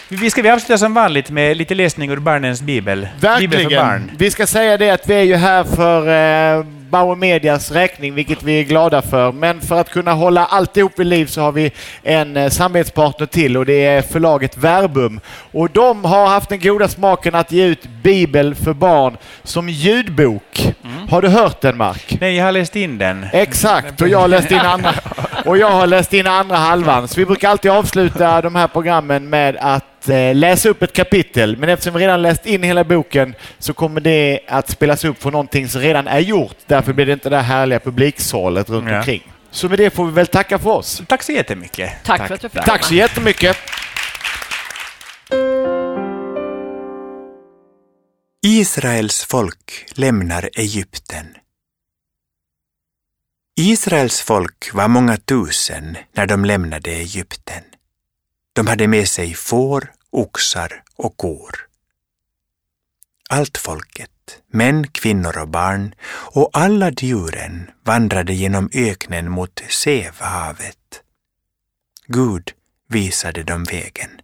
Vi 0.09 0.29
ska 0.29 0.41
vi 0.41 0.49
avsluta 0.49 0.77
som 0.77 0.93
vanligt 0.93 1.29
med 1.29 1.57
lite 1.57 1.75
läsning 1.75 2.11
ur 2.11 2.17
barnens 2.17 2.61
bibel. 2.61 3.07
Bibel 3.39 3.59
för 3.59 3.75
barn. 3.75 3.87
Verkligen. 3.89 4.17
Vi 4.17 4.31
ska 4.31 4.47
säga 4.47 4.77
det 4.77 4.89
att 4.89 5.09
vi 5.09 5.13
är 5.13 5.23
ju 5.23 5.35
här 5.35 5.63
för 5.63 6.07
eh, 6.59 6.65
Bauer 6.89 7.15
Medias 7.15 7.71
räkning, 7.71 8.13
vilket 8.13 8.43
vi 8.43 8.59
är 8.59 8.63
glada 8.63 9.01
för. 9.01 9.31
Men 9.31 9.61
för 9.61 9.79
att 9.81 9.89
kunna 9.89 10.13
hålla 10.13 10.45
alltihop 10.45 10.99
vid 10.99 11.07
liv 11.07 11.25
så 11.25 11.41
har 11.41 11.51
vi 11.51 11.71
en 12.03 12.37
eh, 12.37 12.49
samarbetspartner 12.49 13.27
till 13.27 13.57
och 13.57 13.65
det 13.65 13.85
är 13.85 14.01
förlaget 14.01 14.57
Verbum. 14.57 15.19
Och 15.51 15.69
de 15.69 16.05
har 16.05 16.27
haft 16.27 16.49
den 16.49 16.59
goda 16.59 16.87
smaken 16.87 17.35
att 17.35 17.51
ge 17.51 17.65
ut 17.65 17.87
Bibel 18.03 18.55
för 18.55 18.73
barn 18.73 19.17
som 19.43 19.69
ljudbok. 19.69 20.73
Har 21.09 21.21
du 21.21 21.27
hört 21.27 21.61
den, 21.61 21.77
Mark? 21.77 22.17
Nej, 22.21 22.35
jag 22.35 22.45
har 22.45 22.51
läst 22.51 22.75
in 22.75 22.97
den. 22.97 23.25
Exakt, 23.33 24.01
och 24.01 24.07
jag 24.07 24.19
har 24.19 24.27
läst 24.27 24.51
in 24.51 24.59
andra, 24.59 24.93
och 25.45 25.57
jag 25.57 25.71
har 25.71 25.87
läst 25.87 26.13
in 26.13 26.27
andra 26.27 26.55
halvan. 26.55 27.07
Så 27.07 27.19
vi 27.19 27.25
brukar 27.25 27.49
alltid 27.49 27.71
avsluta 27.71 28.41
de 28.41 28.55
här 28.55 28.67
programmen 28.67 29.29
med 29.29 29.57
att 29.59 30.09
eh, 30.09 30.35
läsa 30.35 30.69
upp 30.69 30.83
ett 30.83 30.93
kapitel. 30.93 31.57
Men 31.57 31.69
eftersom 31.69 31.93
vi 31.93 31.99
redan 31.99 32.21
läst 32.21 32.45
in 32.45 32.63
hela 32.63 32.83
boken 32.83 33.35
så 33.59 33.73
kommer 33.73 34.01
det 34.01 34.39
att 34.47 34.69
spelas 34.69 35.05
upp 35.05 35.21
för 35.21 35.31
någonting 35.31 35.67
som 35.67 35.81
redan 35.81 36.07
är 36.07 36.19
gjort. 36.19 36.57
Därför 36.77 36.93
blir 36.93 37.05
det 37.05 37.13
inte 37.13 37.29
det 37.29 37.35
här 37.35 37.43
härliga 37.43 37.79
publiksålet 37.79 38.69
runt 38.69 38.89
Ja. 38.89 38.97
omkring. 38.97 39.33
Så 39.51 39.69
med 39.69 39.79
det 39.79 39.89
får 39.89 40.05
vi 40.05 40.11
väl 40.11 40.27
tacka 40.27 40.59
för 40.59 40.69
oss. 40.69 41.01
Tack 41.07 41.23
så 41.23 41.31
jättemycket. 41.31 42.03
Tack, 42.03 42.27
för 42.27 42.35
att 42.35 42.43
jag 42.43 42.51
fick 42.51 42.63
Tack 42.63 42.83
så 42.83 42.93
jättemycket. 42.93 43.57
Israels 48.45 49.25
folk 49.25 49.85
lämnar 49.91 50.49
Egypten. 50.53 51.25
Israels 53.59 54.21
folk 54.21 54.73
var 54.73 54.87
många 54.87 55.17
tusen 55.17 55.97
när 56.13 56.25
de 56.27 56.45
lämnade 56.45 56.91
Egypten. 56.91 57.63
De 58.53 58.67
hade 58.67 58.87
med 58.87 59.07
sig 59.07 59.33
får, 59.33 59.91
oxar 60.09 60.83
och 60.95 61.17
kor. 61.17 61.67
Allt 63.29 63.57
folket, 63.57 64.11
män, 64.51 64.87
kvinnor 64.87 65.37
och 65.37 65.47
barn 65.47 65.95
och 66.09 66.49
alla 66.53 66.91
djuren 66.91 67.69
vandrade 67.83 68.33
genom 68.33 68.69
öknen 68.73 69.31
mot 69.31 69.61
Sevhavet. 69.69 71.01
Gud 72.07 72.51
visade 72.87 73.43
dem 73.43 73.63
vägen. 73.63 74.21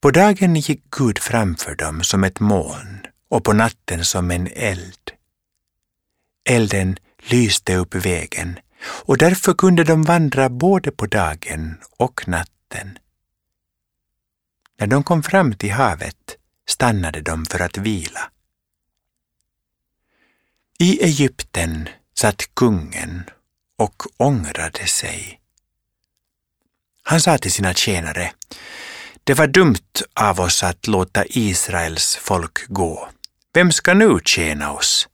På 0.00 0.10
dagen 0.10 0.56
gick 0.56 0.82
Gud 0.90 1.18
framför 1.18 1.74
dem 1.74 2.02
som 2.02 2.24
ett 2.24 2.40
moln 2.40 3.06
och 3.28 3.44
på 3.44 3.52
natten 3.52 4.04
som 4.04 4.30
en 4.30 4.48
eld. 4.52 5.10
Elden 6.44 6.96
lyste 7.18 7.76
upp 7.76 7.94
vägen 7.94 8.58
och 8.84 9.18
därför 9.18 9.54
kunde 9.54 9.84
de 9.84 10.02
vandra 10.02 10.48
både 10.48 10.90
på 10.90 11.06
dagen 11.06 11.78
och 11.96 12.28
natten. 12.28 12.98
När 14.78 14.86
de 14.86 15.04
kom 15.04 15.22
fram 15.22 15.54
till 15.54 15.72
havet 15.72 16.36
stannade 16.68 17.20
de 17.20 17.46
för 17.46 17.60
att 17.60 17.78
vila. 17.78 18.31
I 20.78 21.04
Egypten 21.04 21.88
satt 22.14 22.54
kungen 22.54 23.24
och 23.78 24.02
ångrade 24.16 24.86
sig. 24.86 25.40
Han 27.02 27.20
sa 27.20 27.38
till 27.38 27.52
sina 27.52 27.74
tjänare 27.74 28.32
det 29.24 29.34
var 29.34 29.46
dumt 29.46 30.02
av 30.14 30.40
oss 30.40 30.62
att 30.62 30.86
låta 30.86 31.24
Israels 31.26 32.16
folk 32.16 32.66
gå. 32.68 33.08
Vem 33.54 33.72
ska 33.72 33.94
nu 33.94 34.18
tjäna 34.24 34.72
oss? 34.72 35.08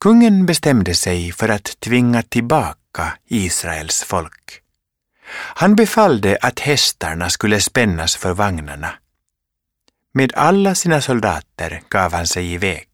Kungen 0.00 0.46
bestämde 0.46 0.94
sig 0.94 1.32
för 1.32 1.48
att 1.48 1.80
tvinga 1.80 2.22
tillbaka 2.22 3.18
Israels 3.26 4.02
folk. 4.04 4.60
Han 5.32 5.76
befallde 5.76 6.38
att 6.40 6.60
hästarna 6.60 7.30
skulle 7.30 7.60
spännas 7.60 8.16
för 8.16 8.34
vagnarna. 8.34 8.94
Med 10.12 10.32
alla 10.34 10.74
sina 10.74 11.00
soldater 11.00 11.82
gav 11.88 12.12
han 12.12 12.26
sig 12.26 12.52
iväg. 12.52 12.88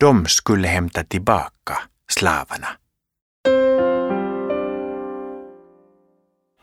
De 0.00 0.26
skulle 0.26 0.68
hämta 0.68 1.04
tillbaka 1.04 1.78
slavarna. 2.08 2.68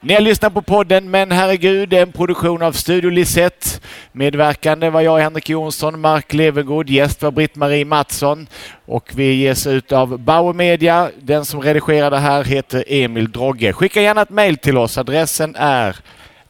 Ni 0.04 0.14
har 0.14 0.22
lyssnat 0.22 0.54
på 0.54 0.62
podden 0.62 1.12
Men 1.12 1.32
herregud, 1.32 1.94
en 1.94 2.12
produktion 2.12 2.62
av 2.62 2.72
Studio 2.72 3.10
Lisette. 3.10 3.68
Medverkande 4.12 4.90
var 4.90 5.02
jag, 5.02 5.20
Henrik 5.20 5.50
Jonsson, 5.50 6.00
Mark 6.00 6.34
Levengood, 6.34 6.90
gäst 6.90 7.22
var 7.22 7.32
Britt-Marie 7.32 7.86
Mattsson 7.86 8.48
och 8.86 9.12
vi 9.16 9.34
ges 9.34 9.68
ut 9.68 9.92
av 9.92 10.20
Bauer 10.20 10.54
Media. 10.54 11.10
Den 11.22 11.46
som 11.46 11.62
redigerar 11.62 12.12
det 12.12 12.18
här 12.18 12.44
heter 12.44 12.84
Emil 12.88 13.32
Drogge. 13.32 13.74
Skicka 13.74 14.02
gärna 14.02 14.22
ett 14.22 14.30
mejl 14.30 14.58
till 14.58 14.78
oss. 14.78 14.98
Adressen 14.98 15.56
är 15.56 15.96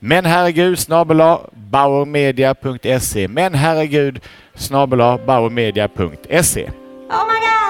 men 0.04 0.26
herregud 0.26 0.76
snabela 0.76 1.40
bauermedia.se. 1.54 3.28
Men 3.28 3.54
herregud 3.54 4.20
snabela 4.56 5.18
bauermedia.se. 5.28 6.70
Oh 7.10 7.26
my 7.28 7.40
God. 7.40 7.61